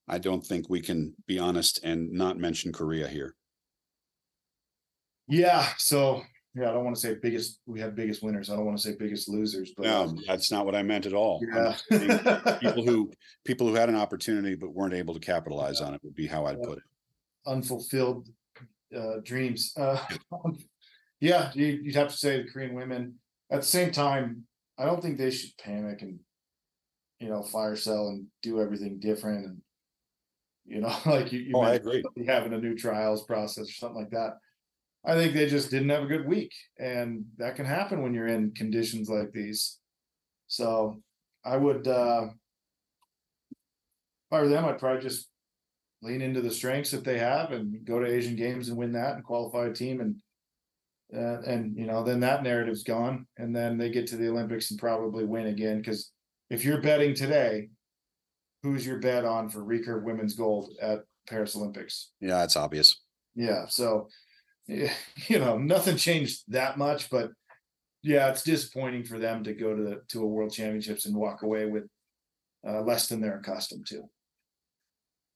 I 0.07 0.17
don't 0.17 0.43
think 0.43 0.67
we 0.67 0.81
can 0.81 1.13
be 1.27 1.37
honest 1.37 1.83
and 1.83 2.11
not 2.11 2.39
mention 2.39 2.73
Korea 2.73 3.07
here. 3.07 3.35
Yeah. 5.27 5.67
So 5.77 6.23
yeah, 6.55 6.69
I 6.69 6.73
don't 6.73 6.83
want 6.83 6.95
to 6.95 7.01
say 7.01 7.15
biggest. 7.21 7.59
We 7.67 7.79
had 7.79 7.95
biggest 7.95 8.23
winners. 8.23 8.49
I 8.49 8.55
don't 8.55 8.65
want 8.65 8.79
to 8.79 8.83
say 8.83 8.95
biggest 8.97 9.29
losers, 9.29 9.73
but 9.77 9.83
No, 9.83 10.17
that's 10.25 10.51
not 10.51 10.65
what 10.65 10.73
I 10.73 10.81
meant 10.81 11.05
at 11.05 11.13
all. 11.13 11.39
Yeah. 11.53 11.75
people 12.59 12.83
who 12.83 13.11
people 13.45 13.67
who 13.67 13.75
had 13.75 13.89
an 13.89 13.95
opportunity 13.95 14.55
but 14.55 14.73
weren't 14.73 14.95
able 14.95 15.13
to 15.13 15.19
capitalize 15.19 15.81
on 15.81 15.93
it 15.93 16.01
would 16.03 16.15
be 16.15 16.25
how 16.25 16.47
I'd 16.47 16.63
put 16.63 16.79
it. 16.79 16.83
unfulfilled 17.45 18.27
uh, 18.95 19.17
dreams. 19.23 19.73
Uh, 19.77 19.99
yeah, 21.19 21.51
you, 21.53 21.65
you'd 21.83 21.95
have 21.95 22.09
to 22.09 22.17
say 22.17 22.41
the 22.41 22.49
Korean 22.49 22.73
women. 22.75 23.15
At 23.51 23.61
the 23.61 23.67
same 23.67 23.91
time, 23.91 24.45
I 24.77 24.85
don't 24.85 25.01
think 25.01 25.17
they 25.17 25.31
should 25.31 25.57
panic 25.57 26.01
and 26.01 26.19
you 27.19 27.29
know 27.29 27.43
fire 27.43 27.75
sell 27.75 28.07
and 28.09 28.27
do 28.41 28.61
everything 28.61 28.99
different 28.99 29.45
and 29.45 29.61
you 30.65 30.79
know 30.79 30.95
like 31.05 31.31
you, 31.33 31.39
you 31.39 31.51
Oh, 31.55 31.61
I 31.61 31.73
agree. 31.73 32.03
having 32.25 32.53
a 32.53 32.57
new 32.57 32.75
trials 32.75 33.25
process 33.25 33.69
or 33.69 33.73
something 33.73 33.99
like 33.99 34.11
that. 34.11 34.37
I 35.05 35.15
think 35.15 35.33
they 35.33 35.47
just 35.47 35.71
didn't 35.71 35.89
have 35.89 36.03
a 36.03 36.07
good 36.07 36.27
week, 36.27 36.51
and 36.77 37.25
that 37.37 37.55
can 37.55 37.65
happen 37.65 38.01
when 38.01 38.13
you're 38.13 38.27
in 38.27 38.51
conditions 38.51 39.09
like 39.09 39.31
these. 39.31 39.77
So 40.47 41.01
I 41.45 41.55
would, 41.55 41.87
uh, 41.87 42.27
if 43.51 44.33
I 44.33 44.41
were 44.41 44.49
them, 44.49 44.65
I'd 44.65 44.77
probably 44.77 45.01
just 45.01 45.29
lean 46.01 46.21
into 46.21 46.41
the 46.41 46.51
strengths 46.51 46.91
that 46.91 47.03
they 47.03 47.17
have 47.17 47.51
and 47.51 47.85
go 47.85 47.99
to 47.99 48.07
Asian 48.07 48.35
Games 48.35 48.69
and 48.69 48.77
win 48.77 48.93
that 48.93 49.15
and 49.15 49.23
qualify 49.23 49.67
a 49.67 49.73
team 49.73 49.99
and 50.01 50.15
uh, 51.11 51.41
and 51.41 51.75
you 51.75 51.87
know 51.87 52.03
then 52.03 52.19
that 52.19 52.43
narrative's 52.43 52.83
gone 52.83 53.25
and 53.37 53.55
then 53.55 53.77
they 53.77 53.89
get 53.89 54.05
to 54.07 54.15
the 54.15 54.29
Olympics 54.29 54.69
and 54.69 54.79
probably 54.79 55.25
win 55.25 55.47
again 55.47 55.79
because 55.79 56.11
if 56.49 56.63
you're 56.63 56.81
betting 56.81 57.13
today, 57.13 57.69
who's 58.63 58.85
your 58.85 58.99
bet 58.99 59.25
on 59.25 59.49
for 59.49 59.59
recurve 59.59 60.03
women's 60.03 60.35
gold 60.35 60.71
at 60.81 60.99
Paris 61.27 61.55
Olympics? 61.55 62.11
Yeah, 62.19 62.43
it's 62.43 62.55
obvious. 62.55 63.01
Yeah, 63.35 63.65
so 63.67 64.07
you 64.67 65.39
know, 65.39 65.57
nothing 65.57 65.97
changed 65.97 66.43
that 66.49 66.77
much, 66.77 67.09
but 67.09 67.31
yeah, 68.03 68.29
it's 68.29 68.43
disappointing 68.43 69.03
for 69.03 69.19
them 69.19 69.43
to 69.43 69.53
go 69.53 69.75
to 69.75 69.83
the 69.83 70.01
to 70.09 70.23
a 70.23 70.27
world 70.27 70.53
championships 70.53 71.05
and 71.05 71.15
walk 71.15 71.41
away 71.41 71.65
with 71.65 71.85
uh, 72.67 72.81
less 72.81 73.07
than 73.07 73.19
they're 73.19 73.39
accustomed 73.39 73.87
to. 73.87 74.03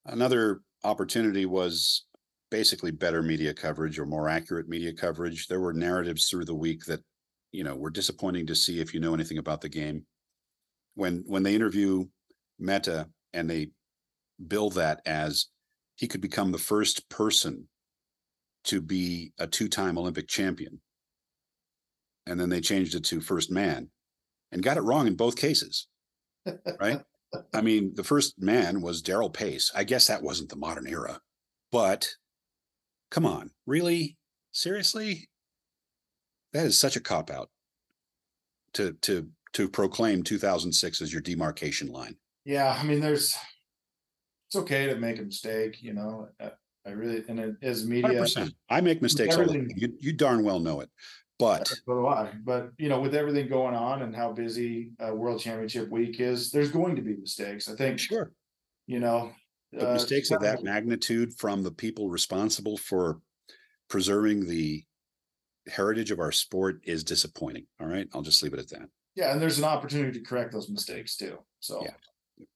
Another 0.06 0.62
opportunity 0.84 1.46
was 1.46 2.06
basically 2.52 2.92
better 2.92 3.24
media 3.24 3.54
coverage 3.54 3.98
or 3.98 4.06
more 4.06 4.30
accurate 4.30 4.68
media 4.68 4.94
coverage. 4.94 5.48
There 5.48 5.60
were 5.60 5.74
narratives 5.74 6.28
through 6.28 6.46
the 6.46 6.56
week 6.56 6.86
that, 6.86 7.00
you 7.52 7.64
know, 7.64 7.76
were 7.76 7.90
disappointing 7.90 8.48
to 8.48 8.56
see 8.56 8.80
if 8.80 8.94
you 8.94 9.00
know 9.00 9.14
anything 9.14 9.38
about 9.38 9.62
the 9.62 9.70
game. 9.70 10.06
When 10.96 11.24
when 11.26 11.44
they 11.44 11.56
interview 11.56 12.06
Meta 12.60 13.10
and 13.34 13.50
they 13.50 13.72
bill 14.48 14.70
that 14.72 15.02
as 15.06 15.48
he 15.96 16.08
could 16.08 16.22
become 16.22 16.52
the 16.52 16.58
first 16.58 17.10
person 17.10 17.68
to 18.66 18.82
be 18.82 19.34
a 19.40 19.48
two-time 19.48 19.98
Olympic 19.98 20.28
champion. 20.28 20.80
And 22.26 22.40
then 22.40 22.50
they 22.50 22.62
changed 22.62 22.96
it 22.96 23.04
to 23.06 23.20
first 23.20 23.52
man 23.52 23.90
and 24.52 24.64
got 24.64 24.78
it 24.78 24.82
wrong 24.82 25.08
in 25.08 25.16
both 25.16 25.36
cases. 25.36 25.88
Right? 26.80 27.02
I 27.54 27.62
mean, 27.62 27.94
the 27.96 28.04
first 28.04 28.40
man 28.42 28.82
was 28.82 29.02
Darrell 29.02 29.30
Pace. 29.30 29.72
I 29.76 29.84
guess 29.84 30.08
that 30.08 30.22
wasn't 30.24 30.50
the 30.50 30.56
modern 30.56 30.88
era, 30.88 31.20
but 31.72 32.10
come 33.12 33.26
on, 33.26 33.52
really? 33.66 34.18
Seriously? 34.52 35.30
That 36.54 36.66
is 36.66 36.80
such 36.80 36.96
a 36.96 37.02
cop 37.02 37.32
out 37.32 37.50
to 38.74 38.94
to 39.02 39.30
to 39.54 39.70
proclaim 39.70 40.24
2006 40.24 41.02
as 41.02 41.12
your 41.12 41.22
demarcation 41.22 41.88
line. 41.88 42.16
Yeah, 42.46 42.76
I 42.80 42.84
mean, 42.84 43.00
there's 43.00 43.36
it's 44.48 44.56
okay 44.56 44.88
to 44.88 44.96
make 44.96 45.20
a 45.20 45.24
mistake, 45.24 45.82
you 45.82 45.94
know. 45.94 46.28
I 46.86 46.90
really, 46.92 47.24
and 47.30 47.40
it- 47.40 47.56
as 47.62 47.88
media, 47.88 48.20
percent. 48.20 48.54
I 48.70 48.82
make 48.82 49.02
mistakes 49.02 49.36
all 49.36 49.44
the 49.44 49.48
time. 49.54 49.62
everything- 49.62 49.78
You, 49.80 49.98
you 50.00 50.14
darn 50.14 50.44
well 50.44 50.60
know 50.60 50.82
it. 50.82 50.90
But 51.40 51.68
so 51.68 51.76
do 51.88 52.08
I, 52.08 52.32
but 52.44 52.70
you 52.78 52.90
know, 52.90 53.02
with 53.02 53.16
everything 53.16 53.50
going 53.50 53.76
on 53.76 54.04
and 54.04 54.16
how 54.16 54.32
busy 54.32 54.92
uh 55.06 55.14
World 55.14 55.42
Championship 55.42 55.90
week 55.90 56.20
is, 56.20 56.52
there's 56.52 56.72
going 56.72 56.96
to 56.96 57.02
be 57.02 57.16
mistakes. 57.16 57.68
I 57.68 57.76
think, 57.76 58.00
sure, 58.00 58.32
you 58.88 59.00
know. 59.00 59.32
but 59.72 59.90
uh, 59.90 59.94
mistakes 59.94 60.32
of 60.32 60.40
that 60.42 60.64
magnitude 60.64 61.34
from 61.34 61.64
the 61.64 61.72
people 61.72 62.10
responsible 62.10 62.78
for 62.78 63.20
preserving 63.90 64.48
the 64.48 64.84
heritage 65.68 66.12
of 66.12 66.20
our 66.20 66.32
sport 66.32 66.80
is 66.84 67.04
disappointing. 67.04 67.66
All 67.82 67.88
right, 67.88 68.08
I'll 68.14 68.22
just 68.22 68.44
leave 68.44 68.54
it 68.54 68.60
at 68.60 68.70
that. 68.70 68.90
Yeah, 69.16 69.34
and 69.34 69.42
there's 69.42 69.58
an 69.58 69.66
opportunity 69.66 70.20
to 70.20 70.26
correct 70.26 70.54
those 70.54 70.70
mistakes 70.70 71.18
too, 71.18 71.40
so. 71.60 71.82
Yeah. 71.84 71.92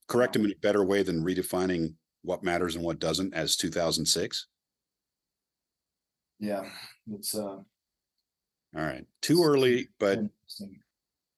Correct 0.08 0.32
them 0.32 0.44
in 0.44 0.50
a 0.50 0.56
better 0.56 0.82
way 0.82 1.02
than 1.02 1.22
redefining 1.22 1.94
what 2.22 2.42
matters 2.42 2.74
and 2.74 2.84
what 2.84 2.98
doesn't 2.98 3.32
as 3.32 3.56
two 3.56 3.70
thousand 3.70 4.06
six. 4.06 4.48
Yeah, 6.40 6.64
it's 7.12 7.34
uh. 7.34 7.58
All 8.76 8.82
right, 8.82 9.04
too 9.22 9.42
early, 9.42 9.88
but 9.98 10.20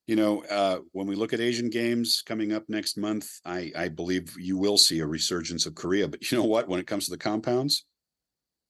you 0.07 0.16
know, 0.16 0.43
uh, 0.51 0.81
when 0.91 1.07
we 1.07 1.14
look 1.14 1.33
at 1.33 1.41
Asian 1.41 1.70
games 1.70 2.22
coming 2.26 2.53
up 2.53 2.64
next 2.68 2.99
month, 2.99 3.28
I, 3.45 3.70
I 3.76 3.89
believe 3.89 4.35
you 4.37 4.59
will 4.59 4.76
see 4.76 4.99
a 4.99 5.07
resurgence 5.07 5.66
of 5.66 5.76
Korea. 5.76 6.09
But 6.09 6.31
you 6.31 6.39
know 6.39 6.45
what? 6.45 6.68
When 6.68 6.81
it 6.81 6.87
comes 6.89 7.05
to 7.05 7.12
the 7.12 7.18
compounds, 7.18 7.87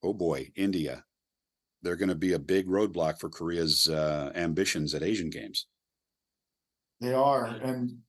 oh 0.02 0.12
boy, 0.12 0.50
India, 0.56 1.02
they're 1.82 1.96
going 1.96 2.10
to 2.10 2.14
be 2.14 2.34
a 2.34 2.38
big 2.38 2.68
roadblock 2.68 3.18
for 3.18 3.30
Korea's 3.30 3.88
uh, 3.88 4.32
ambitions 4.34 4.94
at 4.94 5.02
Asian 5.02 5.30
games. 5.30 5.66
They 7.00 7.14
are, 7.14 7.46
and 7.46 8.00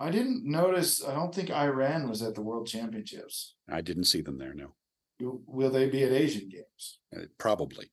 I 0.00 0.10
didn't 0.10 0.44
notice, 0.44 1.04
I 1.04 1.14
don't 1.14 1.34
think 1.34 1.50
Iran 1.50 2.08
was 2.08 2.22
at 2.22 2.34
the 2.34 2.42
World 2.42 2.66
Championships. 2.66 3.54
I 3.70 3.82
didn't 3.82 4.04
see 4.04 4.22
them 4.22 4.38
there. 4.38 4.54
No, 4.54 4.74
Will- 5.20 5.70
they 5.70 5.88
be 5.90 6.02
at 6.04 6.12
Asian 6.12 6.48
Games? 6.48 6.98
Uh, 7.14 7.26
probably. 7.38 7.92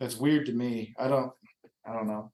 That's 0.00 0.16
weird 0.16 0.46
to 0.46 0.52
me. 0.52 0.94
I 0.98 1.08
don't, 1.08 1.32
I 1.86 1.92
don't 1.92 2.06
know. 2.06 2.32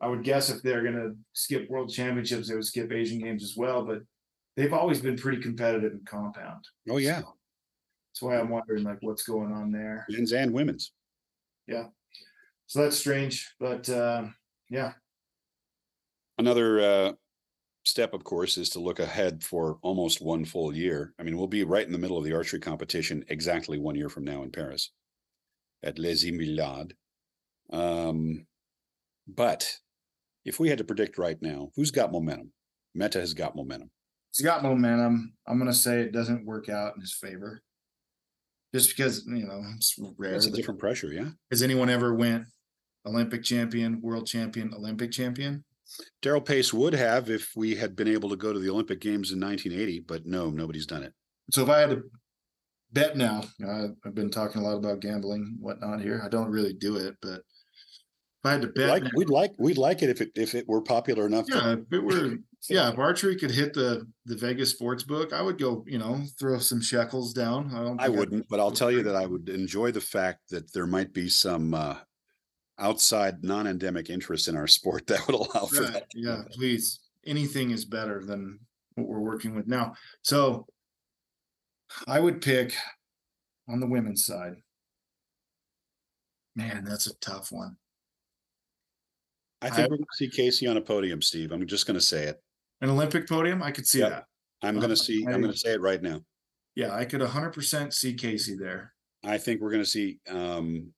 I 0.00 0.08
would 0.08 0.22
guess 0.22 0.50
if 0.50 0.62
they're 0.62 0.82
gonna 0.82 1.12
skip 1.32 1.70
World 1.70 1.90
Championships, 1.90 2.48
they 2.48 2.54
would 2.54 2.64
skip 2.66 2.92
Asian 2.92 3.18
Games 3.20 3.42
as 3.42 3.56
well, 3.56 3.84
but 3.84 4.02
they've 4.56 4.72
always 4.72 5.00
been 5.00 5.16
pretty 5.16 5.40
competitive 5.40 5.92
in 5.92 6.00
compound. 6.04 6.64
Oh 6.90 6.98
yeah, 6.98 7.20
So 7.20 7.34
That's 8.12 8.22
why 8.22 8.38
I'm 8.38 8.50
wondering 8.50 8.84
like 8.84 8.98
what's 9.00 9.22
going 9.22 9.52
on 9.52 9.72
there. 9.72 10.04
men's 10.10 10.32
and 10.32 10.52
women's. 10.52 10.92
Yeah. 11.66 11.84
So 12.66 12.82
that's 12.82 12.96
strange, 12.96 13.54
but 13.58 13.88
uh, 13.88 14.26
yeah, 14.68 14.92
Another 16.36 16.80
uh, 16.80 17.12
step, 17.84 18.12
of 18.12 18.24
course, 18.24 18.56
is 18.58 18.68
to 18.70 18.80
look 18.80 18.98
ahead 18.98 19.42
for 19.42 19.78
almost 19.82 20.20
one 20.20 20.44
full 20.44 20.74
year. 20.74 21.14
I 21.18 21.22
mean, 21.22 21.36
we'll 21.38 21.46
be 21.46 21.62
right 21.62 21.86
in 21.86 21.92
the 21.92 21.98
middle 21.98 22.18
of 22.18 22.24
the 22.24 22.32
archery 22.34 22.58
competition 22.58 23.24
exactly 23.28 23.78
one 23.78 23.94
year 23.94 24.08
from 24.08 24.24
now 24.24 24.42
in 24.42 24.50
Paris 24.50 24.90
at 25.84 25.98
Les 25.98 26.24
Invalides. 26.24 26.92
Um, 27.72 28.46
but 29.26 29.78
if 30.44 30.58
we 30.58 30.68
had 30.68 30.78
to 30.78 30.84
predict 30.84 31.18
right 31.18 31.40
now, 31.40 31.70
who's 31.76 31.90
got 31.90 32.12
momentum? 32.12 32.52
Meta 32.94 33.20
has 33.20 33.34
got 33.34 33.56
momentum. 33.56 33.90
he's 34.36 34.44
got 34.44 34.62
momentum. 34.62 35.34
I'm 35.46 35.58
gonna 35.58 35.72
say 35.72 36.00
it 36.00 36.12
doesn't 36.12 36.46
work 36.46 36.68
out 36.68 36.94
in 36.94 37.00
his 37.00 37.14
favor. 37.14 37.62
Just 38.74 38.88
because, 38.96 39.24
you 39.26 39.46
know, 39.46 39.62
it's 39.76 39.96
rare. 40.18 40.34
It's 40.34 40.46
a 40.46 40.50
different 40.50 40.80
pressure, 40.80 41.12
yeah. 41.12 41.30
Has 41.50 41.62
anyone 41.62 41.88
ever 41.88 42.12
went 42.12 42.44
Olympic 43.06 43.44
champion, 43.44 44.00
world 44.02 44.26
champion, 44.26 44.74
Olympic 44.74 45.12
champion? 45.12 45.64
Darrell 46.22 46.40
Pace 46.40 46.72
would 46.72 46.92
have 46.94 47.30
if 47.30 47.52
we 47.54 47.76
had 47.76 47.94
been 47.94 48.08
able 48.08 48.28
to 48.30 48.36
go 48.36 48.52
to 48.52 48.58
the 48.58 48.70
Olympic 48.70 49.00
Games 49.00 49.30
in 49.30 49.40
1980, 49.40 50.00
but 50.00 50.26
no, 50.26 50.50
nobody's 50.50 50.86
done 50.86 51.04
it. 51.04 51.12
So 51.52 51.62
if 51.62 51.68
I 51.68 51.80
had 51.80 51.90
to 51.90 52.02
bet 52.94 53.16
now, 53.16 53.42
uh, 53.66 53.88
I've 54.04 54.14
been 54.14 54.30
talking 54.30 54.62
a 54.62 54.64
lot 54.64 54.76
about 54.76 55.00
gambling, 55.00 55.56
whatnot 55.60 56.00
here. 56.00 56.22
I 56.24 56.28
don't 56.28 56.50
really 56.50 56.72
do 56.72 56.96
it, 56.96 57.16
but 57.20 57.40
if 57.40 58.44
I 58.44 58.52
had 58.52 58.62
to 58.62 58.68
bet, 58.68 58.88
Like 58.88 59.02
now- 59.04 59.10
we'd 59.16 59.28
like 59.28 59.52
we'd 59.58 59.78
like 59.78 60.02
it 60.02 60.10
if 60.10 60.20
it 60.20 60.30
if 60.36 60.54
it 60.54 60.66
were 60.68 60.80
popular 60.80 61.26
enough. 61.26 61.46
to- 61.46 61.54
yeah, 61.56 61.72
if 61.72 61.92
it 61.92 62.00
were, 62.02 62.36
yeah, 62.70 62.90
if 62.90 62.98
archery 62.98 63.36
could 63.36 63.50
hit 63.50 63.74
the 63.74 64.06
the 64.26 64.36
Vegas 64.36 64.70
sports 64.70 65.02
book, 65.02 65.32
I 65.32 65.42
would 65.42 65.58
go, 65.58 65.84
you 65.86 65.98
know, 65.98 66.22
throw 66.38 66.58
some 66.58 66.80
shekels 66.80 67.32
down. 67.34 67.70
I 67.74 67.82
don't. 67.82 68.00
I 68.00 68.04
think 68.06 68.10
I'd- 68.10 68.18
wouldn't, 68.18 68.48
but 68.48 68.60
I'll 68.60 68.70
tell 68.70 68.90
you 68.92 69.02
that 69.02 69.16
I 69.16 69.26
would 69.26 69.48
enjoy 69.48 69.90
the 69.92 70.00
fact 70.00 70.48
that 70.50 70.72
there 70.72 70.86
might 70.86 71.12
be 71.12 71.28
some 71.28 71.74
uh, 71.74 71.96
outside 72.78 73.42
non-endemic 73.44 74.10
interest 74.10 74.48
in 74.48 74.56
our 74.56 74.66
sport 74.66 75.06
that 75.08 75.26
would 75.26 75.34
allow 75.36 75.66
for 75.66 75.82
Right, 75.82 75.92
that. 75.92 76.06
Yeah, 76.14 76.42
please. 76.52 77.00
Anything 77.26 77.70
is 77.70 77.84
better 77.86 78.22
than 78.24 78.58
what 78.96 79.08
we're 79.08 79.20
working 79.20 79.54
with 79.56 79.66
now. 79.66 79.94
So 80.22 80.66
I 82.06 82.20
would 82.20 82.40
pick 82.40 82.74
on 83.68 83.80
the 83.80 83.86
women's 83.86 84.24
side. 84.24 84.54
Man, 86.56 86.84
that's 86.84 87.06
a 87.06 87.14
tough 87.16 87.50
one. 87.50 87.76
I 89.62 89.66
I- 89.68 89.70
think 89.70 89.90
we're 89.90 89.96
going 89.96 90.06
to 90.12 90.16
see 90.16 90.28
Casey 90.28 90.66
on 90.66 90.76
a 90.76 90.80
podium, 90.80 91.22
Steve. 91.22 91.52
I'm 91.52 91.66
just 91.66 91.86
going 91.86 91.94
to 91.94 92.00
say 92.00 92.24
it. 92.24 92.40
An 92.80 92.90
Olympic 92.90 93.28
podium, 93.28 93.62
I 93.62 93.70
could 93.70 93.86
see 93.86 94.00
that. 94.00 94.24
I'm 94.62 94.74
going 94.74 94.86
Uh, 94.86 94.94
to 94.94 94.96
see. 94.96 95.24
I'm 95.26 95.40
going 95.40 95.52
to 95.52 95.58
say 95.58 95.72
it 95.74 95.80
right 95.80 96.02
now. 96.02 96.20
Yeah, 96.74 96.94
I 96.94 97.04
could 97.04 97.20
hundred 97.22 97.52
percent 97.52 97.94
see 97.94 98.14
Casey 98.14 98.56
there. 98.56 98.92
I 99.22 99.38
think 99.38 99.60
we're 99.60 99.70
going 99.70 99.82
to 99.82 99.88
see. 99.88 100.18
Um, 100.28 100.92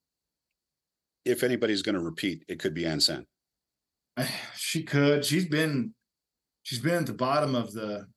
if 1.23 1.43
anybody's 1.43 1.81
going 1.81 1.95
to 1.95 2.01
repeat, 2.01 2.43
it 2.47 2.59
could 2.59 2.73
be 2.73 2.85
An 2.85 2.99
San. 2.99 3.25
She 4.55 4.83
could. 4.83 5.23
She's 5.23 5.45
been 5.47 5.93
she's 6.63 6.79
been 6.79 6.95
at 6.95 7.05
the 7.05 7.13
bottom 7.13 7.55
of 7.55 7.71
the 7.73 8.07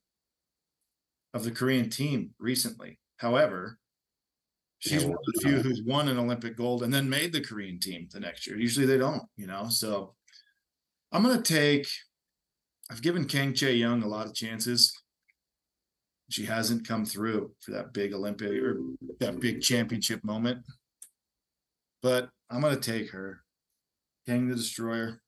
of 1.33 1.43
the 1.43 1.51
Korean 1.51 1.89
team 1.89 2.31
recently. 2.39 2.99
However, 3.17 3.77
she's 4.79 5.03
Yeah, 5.03 5.09
one 5.09 5.17
of 5.17 5.33
the 5.33 5.41
few 5.41 5.61
who's 5.61 5.83
won 5.83 6.07
an 6.07 6.17
Olympic 6.17 6.57
gold 6.57 6.83
and 6.83 6.93
then 6.93 7.09
made 7.09 7.31
the 7.31 7.41
Korean 7.41 7.79
team 7.79 8.07
the 8.11 8.19
next 8.19 8.47
year. 8.47 8.57
Usually 8.57 8.85
they 8.85 8.97
don't, 8.97 9.23
you 9.37 9.47
know. 9.47 9.69
So 9.69 10.15
I'm 11.11 11.23
gonna 11.23 11.41
take 11.41 11.87
I've 12.91 13.01
given 13.01 13.25
Kang 13.25 13.53
Chae 13.53 13.79
Young 13.79 14.03
a 14.03 14.07
lot 14.07 14.25
of 14.25 14.35
chances. 14.35 14.93
She 16.29 16.45
hasn't 16.45 16.85
come 16.85 17.05
through 17.05 17.51
for 17.61 17.71
that 17.71 17.93
big 17.93 18.13
Olympic 18.13 18.51
or 18.51 18.81
that 19.19 19.39
big 19.39 19.61
championship 19.61 20.23
moment. 20.25 20.65
But 22.01 22.29
I'm 22.49 22.61
gonna 22.61 22.77
take 22.77 23.11
her. 23.11 23.43
Kang 24.27 24.47
the 24.47 24.55
Destroyer. 24.55 25.21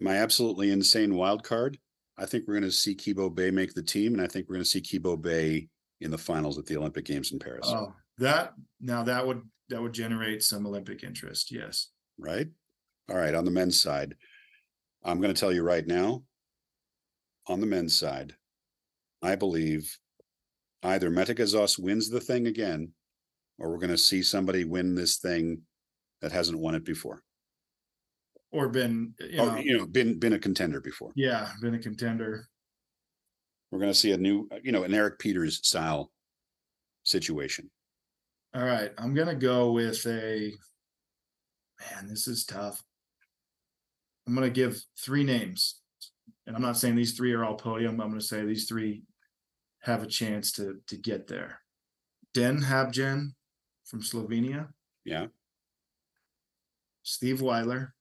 My 0.00 0.16
absolutely 0.16 0.70
insane 0.70 1.14
wild 1.14 1.44
card. 1.44 1.78
I 2.18 2.26
think 2.26 2.44
we're 2.46 2.54
going 2.54 2.64
to 2.64 2.72
see 2.72 2.94
Ki 2.94 3.12
Bo 3.12 3.30
Bae 3.30 3.50
make 3.50 3.74
the 3.74 3.82
team, 3.82 4.12
and 4.12 4.22
I 4.22 4.26
think 4.26 4.48
we're 4.48 4.56
going 4.56 4.64
to 4.64 4.70
see 4.70 4.80
Ki 4.80 4.98
Bo 4.98 5.16
Bae 5.16 5.66
in 6.00 6.10
the 6.10 6.18
finals 6.18 6.58
at 6.58 6.66
the 6.66 6.76
Olympic 6.76 7.04
Games 7.04 7.32
in 7.32 7.38
Paris. 7.38 7.66
Oh, 7.68 7.94
that 8.18 8.52
now 8.80 9.02
that 9.04 9.26
would 9.26 9.42
that 9.68 9.80
would 9.80 9.92
generate 9.92 10.42
some 10.42 10.66
Olympic 10.66 11.02
interest. 11.02 11.50
Yes. 11.50 11.88
right? 12.18 12.48
All 13.10 13.16
right, 13.16 13.34
on 13.34 13.44
the 13.44 13.50
men's 13.50 13.80
side, 13.80 14.14
I'm 15.04 15.20
going 15.20 15.34
to 15.34 15.40
tell 15.40 15.52
you 15.52 15.62
right 15.62 15.86
now, 15.86 16.22
on 17.46 17.60
the 17.60 17.66
men's 17.66 17.96
side, 17.96 18.34
I 19.22 19.34
believe 19.34 19.96
either 20.82 21.10
Mete 21.10 21.36
Gazoz 21.36 21.78
wins 21.78 22.08
the 22.08 22.20
thing 22.20 22.46
again, 22.46 22.92
or 23.58 23.70
we're 23.70 23.78
going 23.78 23.90
to 23.90 23.98
see 23.98 24.22
somebody 24.22 24.64
win 24.64 24.94
this 24.94 25.16
thing 25.16 25.62
that 26.20 26.32
hasn't 26.32 26.58
won 26.58 26.74
it 26.74 26.84
before, 26.84 27.22
Or 28.52 28.68
been 28.68 29.14
you 29.18 29.40
or 29.40 29.46
know, 29.46 29.56
you 29.56 29.78
know, 29.78 29.86
been 29.86 30.18
been 30.18 30.34
a 30.34 30.38
contender 30.38 30.80
before. 30.80 31.12
yeah, 31.16 31.50
been 31.62 31.74
a 31.74 31.78
contender. 31.78 32.48
We're 33.70 33.78
going 33.78 33.90
to 33.90 33.98
see 33.98 34.12
a 34.12 34.18
new, 34.18 34.46
uh, 34.52 34.58
you 34.62 34.70
know, 34.70 34.82
an 34.82 34.92
Eric 34.92 35.18
Peters 35.18 35.66
style 35.66 36.12
situation. 37.04 37.70
All 38.54 38.64
right. 38.64 38.90
I'm 38.98 39.14
gonna 39.14 39.34
go 39.34 39.72
with 39.72 40.06
a 40.06 40.52
man, 41.80 42.06
this 42.06 42.28
is 42.28 42.44
tough. 42.44 42.82
I'm 44.26 44.34
gonna 44.34 44.50
give 44.50 44.82
three 44.98 45.24
names. 45.24 45.80
And 46.46 46.54
I'm 46.54 46.60
not 46.62 46.76
saying 46.76 46.96
these 46.96 47.16
three 47.16 47.32
are 47.32 47.44
all 47.44 47.54
podium. 47.54 48.00
I'm 48.00 48.10
gonna 48.10 48.20
say 48.20 48.44
these 48.44 48.66
three 48.68 49.04
have 49.80 50.02
a 50.02 50.06
chance 50.06 50.52
to 50.52 50.76
to 50.88 50.96
get 50.98 51.26
there. 51.26 51.60
Den 52.34 52.60
Habjan 52.60 53.28
from 53.86 54.02
Slovenia, 54.02 54.68
Yeah, 55.04 55.26
Steve 57.02 57.40
Wijler. 57.40 57.92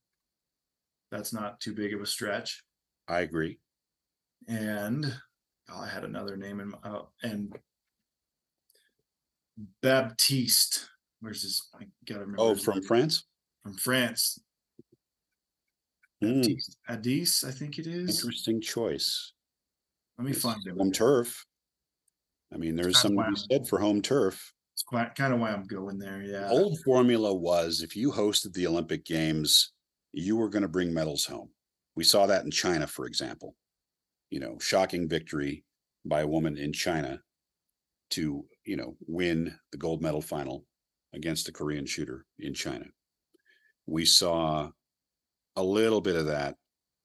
That's 1.12 1.34
not 1.34 1.60
too 1.60 1.74
big 1.74 1.94
of 1.94 2.02
a 2.02 2.06
stretch. 2.06 2.64
I 3.08 3.22
agree. 3.22 3.60
and 4.48 5.06
oh, 5.70 5.82
I 5.82 5.88
had 5.88 6.04
another 6.06 6.38
name 6.38 6.60
in 6.60 6.70
my 6.70 6.78
oh, 6.86 7.10
and 7.24 7.54
Baptiste. 9.82 10.88
Where's 11.20 11.44
his? 11.44 11.68
I 11.80 11.86
gotta 12.06 12.22
remember. 12.22 12.42
Oh, 12.42 12.56
from 12.56 12.76
name. 12.76 12.84
France. 12.84 13.26
from 13.64 13.76
France. 13.78 14.40
Hmm, 16.22 16.36
Baptiste 16.42 16.78
Addis, 16.88 17.44
I 17.44 17.52
think 17.52 17.78
it 17.80 17.88
is. 17.88 18.20
interesting 18.24 18.62
choice. 18.62 19.34
Let 20.18 20.26
me 20.26 20.32
It's 20.32 20.42
find 20.42 20.66
it. 20.66 20.78
Home 20.78 20.92
turf. 20.92 21.46
I 22.54 22.58
mean, 22.58 22.76
there's 22.76 23.00
something 23.00 23.24
to 23.24 23.32
be 23.32 23.40
said 23.52 23.68
for 23.68 23.80
home 23.80 24.02
turf. 24.02 24.54
It's 24.74 24.84
quite 24.84 25.16
kind 25.16 25.34
of 25.34 25.40
why 25.40 25.52
I'm 25.52 25.64
going 25.64 25.98
there. 26.00 26.22
Yeah. 26.22 26.50
old 26.50 26.80
formula 26.84 27.34
was 27.34 27.82
if 27.82 27.96
you 27.96 28.12
hosted 28.12 28.54
the 28.54 28.68
Olympic 28.68 29.06
Games, 29.06 29.72
you 30.14 30.38
were 30.38 30.50
going 30.50 30.64
to 30.64 30.68
bring 30.68 30.94
medals 30.94 31.26
home. 31.26 31.50
We 31.96 32.04
saw 32.04 32.26
that 32.28 32.46
in 32.46 32.52
China, 32.52 32.88
for 32.88 33.06
example. 33.06 33.56
You 34.30 34.40
know, 34.40 34.58
shocking 34.60 35.10
victory 35.10 35.64
by 36.06 36.22
a 36.22 36.28
woman 36.28 36.58
in 36.58 36.74
China 36.74 37.22
to 38.12 38.46
you 38.66 38.76
know, 38.76 38.96
win 39.08 39.56
the 39.72 39.78
gold 39.78 40.02
medal 40.02 40.22
final 40.22 40.66
against 41.14 41.50
a 41.50 41.52
Korean 41.52 41.86
shooter 41.86 42.26
in 42.40 42.54
China. 42.54 42.86
We 43.86 44.06
saw 44.06 44.70
a 45.56 45.64
little 45.64 46.02
bit 46.02 46.16
of 46.16 46.28
that 46.28 46.56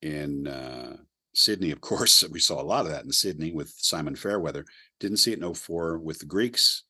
in 0.02 0.46
uh, 0.46 0.96
Sydney, 1.34 1.70
of 1.70 1.80
course. 1.80 2.24
We 2.30 2.40
saw 2.40 2.60
a 2.60 2.62
lot 2.62 2.86
of 2.86 2.92
that 2.92 3.04
in 3.04 3.12
Sydney 3.12 3.52
with 3.52 3.72
Simon 3.76 4.14
Fairweather. 4.14 4.64
Didn't 5.00 5.18
see 5.18 5.32
it 5.32 5.42
in 5.42 5.54
04 5.54 5.98
with 5.98 6.18
the 6.18 6.26
Greeks. 6.26 6.84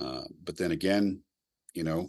Uh, 0.00 0.22
but 0.44 0.56
then 0.56 0.70
again, 0.70 1.20
you 1.74 1.82
know, 1.82 2.08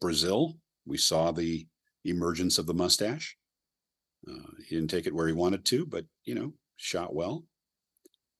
Brazil, 0.00 0.56
we 0.86 0.96
saw 0.96 1.30
the 1.30 1.66
emergence 2.04 2.58
of 2.58 2.66
the 2.66 2.74
mustache. 2.74 3.36
Uh, 4.28 4.50
he 4.66 4.76
didn't 4.76 4.90
take 4.90 5.06
it 5.06 5.14
where 5.14 5.26
he 5.26 5.32
wanted 5.32 5.64
to, 5.66 5.86
but 5.86 6.04
you 6.24 6.34
know, 6.34 6.52
shot 6.76 7.14
well. 7.14 7.44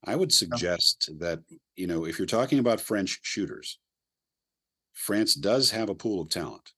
I 0.04 0.16
would 0.16 0.32
suggest 0.32 1.10
that 1.18 1.40
you 1.76 1.86
know 1.86 2.04
if 2.04 2.18
you're 2.18 2.26
talking 2.26 2.58
about 2.58 2.80
French 2.80 3.20
shooters, 3.22 3.78
France 4.94 5.34
does 5.34 5.70
have 5.70 5.88
a 5.88 5.94
pool 5.94 6.20
of 6.20 6.28
talent. 6.28 6.72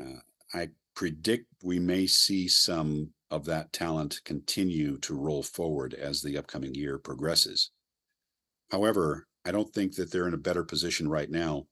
Uh, 0.00 0.20
I 0.54 0.68
predict 0.94 1.46
we 1.62 1.78
may 1.78 2.06
see 2.06 2.48
some 2.48 3.10
of 3.30 3.44
that 3.44 3.72
talent 3.72 4.20
continue 4.24 4.98
to 4.98 5.14
roll 5.14 5.42
forward 5.42 5.94
as 5.94 6.20
the 6.20 6.36
upcoming 6.36 6.74
year 6.74 6.98
progresses. 6.98 7.70
However, 8.70 9.26
I 9.44 9.52
don't 9.52 9.72
think 9.72 9.94
that 9.96 10.10
they're 10.10 10.28
in 10.28 10.34
a 10.34 10.38
better 10.38 10.64
position 10.64 11.08
right 11.08 11.30
now 11.30 11.66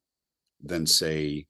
than 0.62 0.86
say 0.86 1.46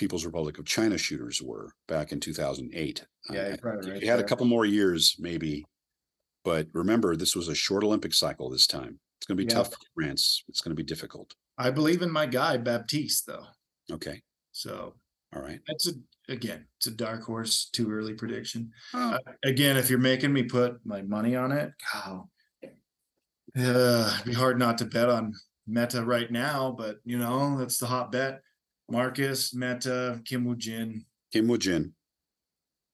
People's 0.00 0.24
Republic 0.24 0.58
of 0.58 0.64
China 0.64 0.96
shooters 0.96 1.42
were 1.42 1.74
back 1.86 2.10
in 2.10 2.20
2008. 2.20 3.04
Yeah, 3.28 3.40
Uh, 3.40 3.56
right 3.62 4.02
you 4.02 4.08
had 4.08 4.18
a 4.18 4.24
couple 4.24 4.46
more 4.46 4.64
years, 4.64 5.14
maybe. 5.18 5.62
But 6.42 6.68
remember, 6.72 7.16
this 7.16 7.36
was 7.36 7.48
a 7.48 7.54
short 7.54 7.84
Olympic 7.84 8.14
cycle 8.14 8.48
this 8.48 8.66
time. 8.66 8.98
It's 9.18 9.26
going 9.26 9.36
to 9.36 9.44
be 9.44 9.46
Yeah. 9.46 9.56
tough 9.58 9.72
for 9.74 9.78
France. 9.94 10.42
It's 10.48 10.62
going 10.62 10.70
to 10.74 10.82
be 10.82 10.86
difficult. 10.86 11.34
I 11.58 11.68
believe 11.70 12.00
in 12.00 12.10
my 12.10 12.24
guy 12.24 12.56
Baptiste 12.56 13.26
though. 13.26 13.44
Okay. 13.92 14.22
So 14.52 14.94
All 15.36 15.42
right. 15.42 15.60
that's 15.66 15.86
a 15.86 15.92
again, 16.30 16.66
it's 16.78 16.86
a 16.86 16.92
dark 16.92 17.22
horse, 17.24 17.68
too 17.68 17.90
early 17.92 18.14
prediction. 18.14 18.70
Oh, 18.94 19.10
Uh, 19.10 19.18
again, 19.44 19.76
if 19.76 19.90
you're 19.90 19.98
making 19.98 20.32
me 20.32 20.44
put 20.44 20.78
my 20.86 21.02
money 21.02 21.36
on 21.36 21.52
it, 21.52 21.72
wow. 21.92 22.30
Uh, 22.64 24.12
it'd 24.14 24.24
be 24.24 24.32
hard 24.32 24.58
not 24.58 24.78
to 24.78 24.86
bet 24.86 25.10
on 25.10 25.34
Meta 25.66 26.02
right 26.02 26.30
now, 26.32 26.72
but 26.72 27.00
you 27.04 27.18
know, 27.18 27.58
that's 27.58 27.76
the 27.76 27.86
hot 27.86 28.10
bet. 28.10 28.40
Marcus, 28.90 29.54
Meta, 29.54 30.20
Kim 30.24 30.44
Woo 30.44 30.56
Jin. 30.56 31.04
Kim 31.32 31.48
Woo 31.48 31.58
Jin. 31.58 31.94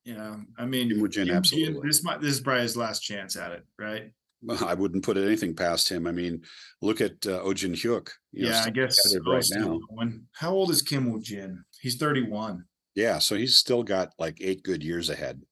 You 0.04 0.14
know, 0.14 0.40
I 0.58 0.66
mean, 0.66 0.90
Kim 0.90 1.00
Woo 1.00 1.08
Jin, 1.08 1.30
absolutely. 1.30 1.86
This 1.86 2.04
might 2.04 2.20
this 2.20 2.34
is 2.34 2.40
probably 2.40 2.62
his 2.62 2.76
last 2.76 3.00
chance 3.00 3.36
at 3.36 3.52
it, 3.52 3.64
right? 3.78 4.12
Well, 4.42 4.64
I 4.64 4.74
wouldn't 4.74 5.04
put 5.04 5.16
anything 5.16 5.56
past 5.56 5.88
him. 5.88 6.06
I 6.06 6.12
mean, 6.12 6.42
look 6.80 7.00
at 7.00 7.26
uh, 7.26 7.42
Ojin 7.42 7.72
Hyuk. 7.72 8.10
you 8.32 8.44
know, 8.44 8.50
yeah, 8.50 8.62
I 8.64 8.70
guess 8.70 9.16
right 9.26 9.44
now. 9.50 9.80
going. 9.90 10.26
How 10.32 10.52
old 10.52 10.70
is 10.70 10.82
Kim 10.82 11.10
Woo 11.10 11.20
Jin? 11.20 11.64
He's 11.80 11.96
31. 11.96 12.64
Yeah, 12.94 13.18
so 13.18 13.34
he's 13.34 13.56
still 13.56 13.82
got 13.82 14.12
like 14.18 14.38
eight 14.40 14.62
good 14.62 14.82
years 14.82 15.10
ahead. 15.10 15.42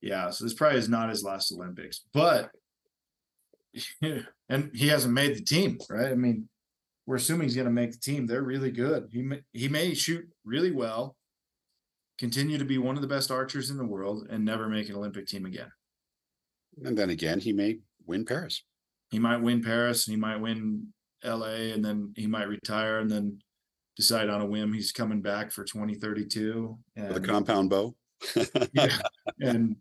Yeah, 0.00 0.30
so 0.30 0.44
this 0.44 0.54
probably 0.54 0.78
is 0.78 0.88
not 0.88 1.10
his 1.10 1.22
last 1.22 1.52
Olympics, 1.52 2.02
but 2.12 2.50
and 4.02 4.70
he 4.74 4.88
hasn't 4.88 5.14
made 5.14 5.36
the 5.36 5.42
team, 5.42 5.78
right? 5.88 6.10
I 6.10 6.14
mean, 6.14 6.48
we're 7.06 7.16
assuming 7.16 7.48
he's 7.48 7.56
going 7.56 7.66
to 7.66 7.72
make 7.72 7.92
the 7.92 7.98
team. 7.98 8.26
They're 8.26 8.42
really 8.42 8.70
good. 8.70 9.08
He 9.12 9.22
may, 9.22 9.40
he 9.52 9.68
may 9.68 9.94
shoot 9.94 10.24
really 10.44 10.70
well, 10.70 11.16
continue 12.18 12.58
to 12.58 12.64
be 12.64 12.78
one 12.78 12.96
of 12.96 13.02
the 13.02 13.08
best 13.08 13.30
archers 13.30 13.70
in 13.70 13.76
the 13.76 13.86
world, 13.86 14.26
and 14.30 14.44
never 14.44 14.68
make 14.68 14.88
an 14.88 14.96
Olympic 14.96 15.26
team 15.26 15.44
again. 15.44 15.70
And 16.84 16.96
then 16.96 17.10
again, 17.10 17.40
he 17.40 17.52
may 17.52 17.78
win 18.06 18.24
Paris. 18.24 18.62
He 19.10 19.18
might 19.18 19.42
win 19.42 19.62
Paris, 19.62 20.06
and 20.06 20.14
he 20.14 20.20
might 20.20 20.40
win 20.40 20.92
L.A., 21.24 21.72
and 21.72 21.84
then 21.84 22.12
he 22.16 22.26
might 22.26 22.48
retire, 22.48 22.98
and 22.98 23.10
then 23.10 23.38
decide 23.96 24.30
on 24.30 24.40
a 24.40 24.46
whim 24.46 24.72
he's 24.72 24.92
coming 24.92 25.20
back 25.20 25.52
for 25.52 25.64
2032 25.64 26.78
with 26.96 27.16
a 27.16 27.20
compound 27.20 27.68
bow. 27.68 27.94
yeah, 28.72 28.96
and 29.40 29.76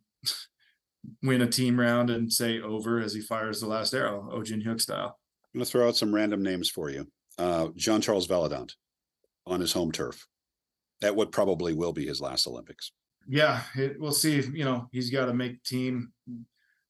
win 1.24 1.42
a 1.42 1.48
team 1.48 1.80
round 1.80 2.10
and 2.10 2.32
say 2.32 2.60
over 2.60 3.00
as 3.00 3.14
he 3.14 3.22
fires 3.22 3.62
the 3.62 3.68
last 3.68 3.94
arrow, 3.94 4.30
Ojin 4.34 4.66
Hyuk 4.66 4.82
style. 4.82 5.18
I'm 5.54 5.60
going 5.60 5.66
to 5.66 5.72
throw 5.72 5.88
out 5.88 5.98
some 5.98 6.14
random 6.16 6.44
names 6.44 6.70
for 6.70 6.90
you. 6.90 7.08
Uh, 7.38 7.70
Jean 7.76 8.02
Charles 8.02 8.28
Valladont 8.28 8.72
on 9.46 9.60
his 9.60 9.74
home 9.74 9.92
turf. 9.92 10.26
At 11.04 11.16
what 11.16 11.32
probably 11.32 11.74
will 11.74 11.94
be 11.94 12.06
his 12.06 12.22
last 12.22 12.46
Olympics. 12.46 12.92
Yeah, 13.28 13.62
it, 13.76 14.00
we'll 14.00 14.12
see. 14.12 14.38
If, 14.38 14.54
you 14.54 14.66
know, 14.66 14.88
he's 14.92 15.10
got 15.10 15.26
to 15.26 15.34
make 15.34 15.64
team. 15.64 16.14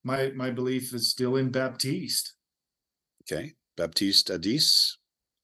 My 0.04 0.32
my 0.36 0.50
belief 0.50 0.94
is 0.94 1.10
still 1.10 1.38
in 1.38 1.50
Baptiste. 1.50 2.34
Okay. 3.24 3.54
Baptiste 3.78 4.30
Addis. 4.30 4.98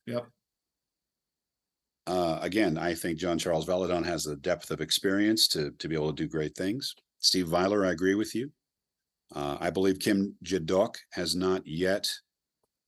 Yep. 0.05 0.27
Uh, 2.07 2.39
again, 2.41 2.77
I 2.77 2.93
think 2.93 3.19
John 3.19 3.37
Charles 3.37 3.65
Valladont 3.65 4.05
has 4.05 4.23
the 4.23 4.35
depth 4.35 4.71
of 4.71 4.81
experience 4.81 5.47
to, 5.49 5.71
to 5.71 5.87
be 5.87 5.95
able 5.95 6.13
to 6.13 6.23
do 6.23 6.27
great 6.27 6.55
things. 6.55 6.93
Steve 7.19 7.47
Wijler, 7.47 7.87
I 7.87 7.91
agree 7.91 8.15
with 8.15 8.35
you. 8.35 8.51
Uh, 9.33 9.57
I 9.59 9.69
believe 9.69 9.99
Kim 9.99 10.35
Je 10.43 10.59
Deok 10.59 10.95
has 11.11 11.35
not 11.35 11.65
yet 11.65 12.09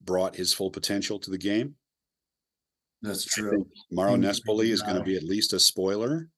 brought 0.02 0.36
his 0.36 0.54
full 0.54 0.72
potential 0.72 1.20
to 1.20 1.32
the 1.32 1.38
game. 1.38 1.76
That's 3.02 3.26
true. 3.26 3.66
Mauro 3.92 4.16
Nespoli 4.16 4.70
is 4.70 4.82
going 4.82 4.98
to 4.98 5.04
be 5.04 5.16
at 5.16 5.24
least 5.24 5.54
a 5.54 5.60
spoiler. 5.60 6.30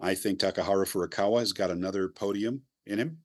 I 0.00 0.14
think 0.14 0.40
Takaharu 0.40 0.86
Furukawa 0.86 1.40
has 1.40 1.52
got 1.52 1.70
another 1.70 2.08
podium 2.08 2.62
in 2.86 2.98
him. 2.98 3.18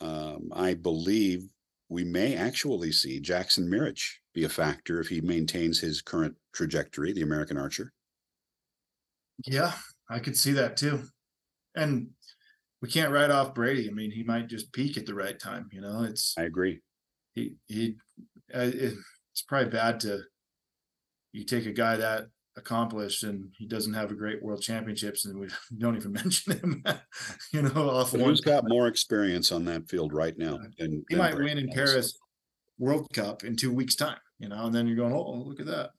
Um, 0.00 0.50
I 0.52 0.74
believe 0.74 1.48
we 1.88 2.04
may 2.04 2.36
actually 2.36 2.92
see 2.92 3.20
Jackson 3.20 3.68
Mirich 3.68 4.04
be 4.34 4.44
a 4.44 4.48
factor 4.48 5.00
if 5.00 5.08
he 5.08 5.20
maintains 5.20 5.78
his 5.78 6.02
current 6.02 6.34
trajectory, 6.52 7.12
the 7.12 7.22
American 7.22 7.56
archer. 7.56 7.92
Yeah, 9.46 9.72
I 10.10 10.18
could 10.18 10.36
see 10.36 10.52
that 10.52 10.76
too. 10.76 11.04
And 11.76 12.10
we 12.84 12.90
can't 12.90 13.12
write 13.12 13.30
off 13.30 13.54
Brady. 13.54 13.88
I 13.88 13.92
mean, 13.92 14.10
he 14.10 14.22
might 14.22 14.46
just 14.46 14.70
peak 14.70 14.98
at 14.98 15.06
the 15.06 15.14
right 15.14 15.40
time. 15.40 15.70
You 15.72 15.80
know, 15.80 16.02
it's 16.02 16.34
I 16.36 16.42
agree. 16.42 16.82
he 17.34 17.54
he. 17.66 17.96
Uh, 18.52 18.70
it's 19.32 19.40
probably 19.48 19.70
bad 19.70 20.00
to 20.00 20.20
you 21.32 21.44
take 21.44 21.64
a 21.64 21.72
guy 21.72 21.96
that 21.96 22.26
accomplished 22.58 23.24
and 23.24 23.50
he 23.56 23.66
doesn't 23.66 23.94
have 23.94 24.10
a 24.10 24.14
great 24.14 24.42
world 24.42 24.60
championships 24.60 25.24
and 25.24 25.40
we 25.40 25.48
don't 25.78 25.96
even 25.96 26.12
mention 26.22 26.58
him. 26.58 26.84
you 27.54 27.62
know, 27.62 27.88
off 27.88 28.12
But 28.12 28.20
one 28.20 28.28
who's 28.28 28.42
got 28.42 28.68
more 28.68 28.86
experience 28.86 29.50
on 29.50 29.64
that 29.64 29.88
field 29.88 30.12
right 30.12 30.36
now? 30.36 30.58
Than, 30.78 31.02
he 31.08 31.14
than 31.14 31.18
might 31.18 31.36
Brady 31.36 31.54
win 31.54 31.68
in? 31.70 31.70
Paris 31.70 32.18
World 32.78 33.08
Cup 33.14 33.44
in 33.44 33.56
two 33.56 33.72
weeks' 33.72 33.96
time, 33.96 34.18
you 34.38 34.50
know, 34.50 34.66
and 34.66 34.74
then 34.74 34.86
you're 34.86 34.96
going, 34.96 35.14
oh, 35.14 35.42
look 35.46 35.58
at 35.58 35.66
that. 35.66 35.92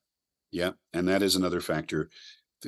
Yeah, 0.51 0.71
and 0.93 1.07
that 1.07 1.23
is 1.23 1.35
another 1.35 1.61
factor. 1.61 2.11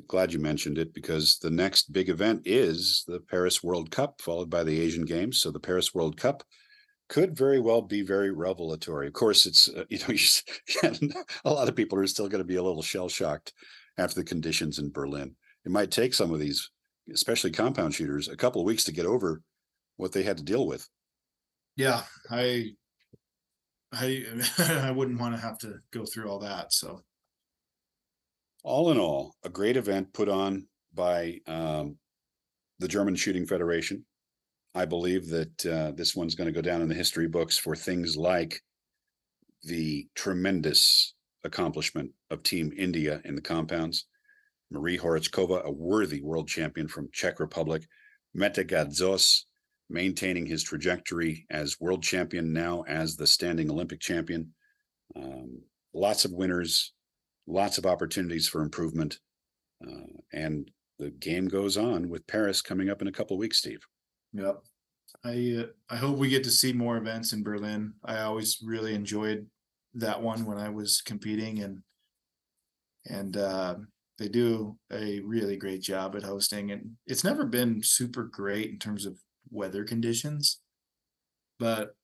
Glad 0.07 0.33
you 0.33 0.39
mentioned 0.39 0.77
it 0.77 0.93
because 0.93 1.37
the 1.39 1.49
next 1.49 1.93
big 1.93 2.09
event 2.09 2.41
is 2.45 3.03
the 3.07 3.19
Paris 3.19 3.63
World 3.63 3.91
Cup, 3.91 4.21
followed 4.21 4.49
by 4.49 4.63
the 4.63 4.79
Asian 4.79 5.05
Games. 5.05 5.39
So 5.41 5.51
the 5.51 5.59
Paris 5.59 5.93
World 5.93 6.17
Cup 6.17 6.43
could 7.09 7.37
very 7.37 7.59
well 7.59 7.81
be 7.81 8.01
very 8.01 8.31
revelatory. 8.31 9.07
Of 9.07 9.13
course, 9.13 9.45
it's 9.45 9.69
uh, 9.69 9.85
you 9.89 9.99
know 9.99 10.13
just, 10.13 10.49
a 11.45 11.51
lot 11.51 11.69
of 11.69 11.75
people 11.75 11.97
are 11.99 12.07
still 12.07 12.27
going 12.27 12.41
to 12.41 12.47
be 12.47 12.57
a 12.57 12.63
little 12.63 12.81
shell 12.81 13.09
shocked 13.09 13.53
after 13.97 14.15
the 14.15 14.25
conditions 14.25 14.79
in 14.79 14.91
Berlin. 14.91 15.35
It 15.65 15.71
might 15.71 15.91
take 15.91 16.13
some 16.13 16.33
of 16.33 16.39
these, 16.39 16.69
especially 17.13 17.51
compound 17.51 17.93
shooters, 17.93 18.27
a 18.27 18.37
couple 18.37 18.61
of 18.61 18.67
weeks 18.67 18.83
to 18.85 18.91
get 18.91 19.05
over 19.05 19.41
what 19.97 20.11
they 20.11 20.23
had 20.23 20.37
to 20.37 20.43
deal 20.43 20.67
with. 20.67 20.87
Yeah, 21.75 22.03
I, 22.29 22.71
I, 23.91 24.23
I 24.59 24.91
wouldn't 24.91 25.19
want 25.19 25.35
to 25.35 25.41
have 25.41 25.57
to 25.59 25.75
go 25.91 26.05
through 26.05 26.29
all 26.29 26.39
that. 26.39 26.73
So 26.73 27.01
all 28.63 28.91
in 28.91 28.97
all, 28.97 29.35
a 29.43 29.49
great 29.49 29.77
event 29.77 30.13
put 30.13 30.29
on 30.29 30.67
by 30.93 31.39
um, 31.47 31.97
the 32.79 32.87
German 32.87 33.15
Shooting 33.15 33.45
Federation. 33.45 34.05
I 34.75 34.85
believe 34.85 35.29
that 35.29 35.65
uh, 35.65 35.91
this 35.91 36.15
one's 36.15 36.35
going 36.35 36.47
to 36.47 36.53
go 36.53 36.61
down 36.61 36.81
in 36.81 36.87
the 36.87 36.95
history 36.95 37.27
books 37.27 37.57
for 37.57 37.75
things 37.75 38.15
like 38.15 38.61
the 39.63 40.07
tremendous 40.15 41.15
accomplishment 41.43 42.11
of 42.29 42.43
Team 42.43 42.71
India 42.77 43.21
in 43.25 43.35
the 43.35 43.41
compounds. 43.41 44.05
Marie 44.69 44.97
Horáčková, 44.97 45.63
a 45.63 45.71
worthy 45.71 46.21
world 46.21 46.47
champion 46.47 46.87
from 46.87 47.09
Czech 47.11 47.39
Republic. 47.39 47.87
Mete 48.33 48.67
Gazoz, 48.67 49.43
maintaining 49.89 50.45
his 50.45 50.63
trajectory 50.63 51.45
as 51.49 51.79
world 51.79 52.03
champion 52.03 52.53
now 52.53 52.83
as 52.87 53.15
the 53.15 53.25
standing 53.25 53.71
Olympic 53.71 53.99
champion. 53.99 54.53
Um, 55.15 55.61
lots 55.93 56.25
of 56.25 56.33
winners, 56.33 56.93
lots 57.47 57.77
of 57.77 57.85
opportunities 57.85 58.47
for 58.47 58.61
improvement. 58.61 59.19
Uh, 59.85 60.07
and 60.33 60.69
the 60.99 61.11
game 61.11 61.47
goes 61.47 61.77
on 61.77 62.09
with 62.09 62.27
Paris 62.27 62.61
coming 62.61 62.89
up 62.89 63.01
in 63.01 63.07
a 63.07 63.11
couple 63.11 63.37
weeks, 63.37 63.59
Steve. 63.59 63.79
Yep. 64.33 64.59
I 65.23 65.57
uh, 65.61 65.65
I 65.89 65.95
hope 65.95 66.17
we 66.17 66.29
get 66.29 66.43
to 66.43 66.51
see 66.51 66.73
more 66.73 66.97
events 66.97 67.33
in 67.33 67.43
Berlin. 67.43 67.93
I 68.03 68.19
always 68.19 68.59
really 68.63 68.93
enjoyed 68.93 69.47
that 69.95 70.21
one 70.21 70.45
when 70.45 70.57
I 70.57 70.69
was 70.69 71.01
competing 71.01 71.59
and 71.59 71.79
and 73.05 73.37
uh, 73.37 73.75
they 74.19 74.27
do 74.27 74.77
a 74.91 75.21
really 75.21 75.55
great 75.55 75.81
job 75.81 76.15
at 76.15 76.23
hosting 76.23 76.71
and 76.71 76.91
it's 77.05 77.23
never 77.23 77.45
been 77.45 77.81
super 77.81 78.23
great 78.23 78.69
in 78.69 78.79
terms 78.79 79.05
of 79.05 79.17
weather 79.49 79.83
conditions. 79.85 80.59
But 81.59 81.95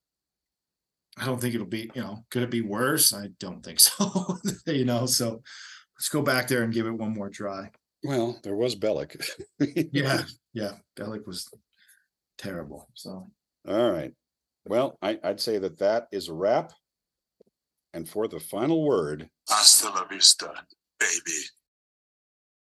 I 1.18 1.26
don't 1.26 1.40
think 1.40 1.54
it'll 1.54 1.66
be, 1.66 1.90
you 1.94 2.02
know, 2.02 2.24
could 2.30 2.42
it 2.42 2.50
be 2.50 2.60
worse? 2.60 3.12
I 3.12 3.28
don't 3.38 3.64
think 3.64 3.80
so. 3.88 4.38
You 4.66 4.84
know, 4.84 5.06
so 5.06 5.42
let's 5.96 6.08
go 6.08 6.22
back 6.22 6.48
there 6.48 6.62
and 6.62 6.72
give 6.72 6.86
it 6.86 6.92
one 6.92 7.14
more 7.14 7.30
try. 7.30 7.70
Well, 8.02 8.38
there 8.42 8.56
was 8.56 8.76
Belek. 8.76 9.16
Yeah, 9.92 10.22
yeah, 10.52 10.72
Belek 10.96 11.26
was 11.26 11.48
terrible, 12.36 12.88
so. 12.94 13.30
All 13.66 13.90
right. 13.90 14.12
Well, 14.66 14.98
I, 15.00 15.18
I'd 15.22 15.40
say 15.40 15.58
that 15.58 15.78
that 15.78 16.08
is 16.12 16.28
a 16.28 16.34
wrap. 16.34 16.72
And 17.92 18.08
for 18.08 18.26
the 18.26 18.40
final 18.40 18.84
word, 18.84 19.30
Hasta 19.48 19.88
la 19.88 20.04
vista, 20.04 20.52
baby. 20.98 21.38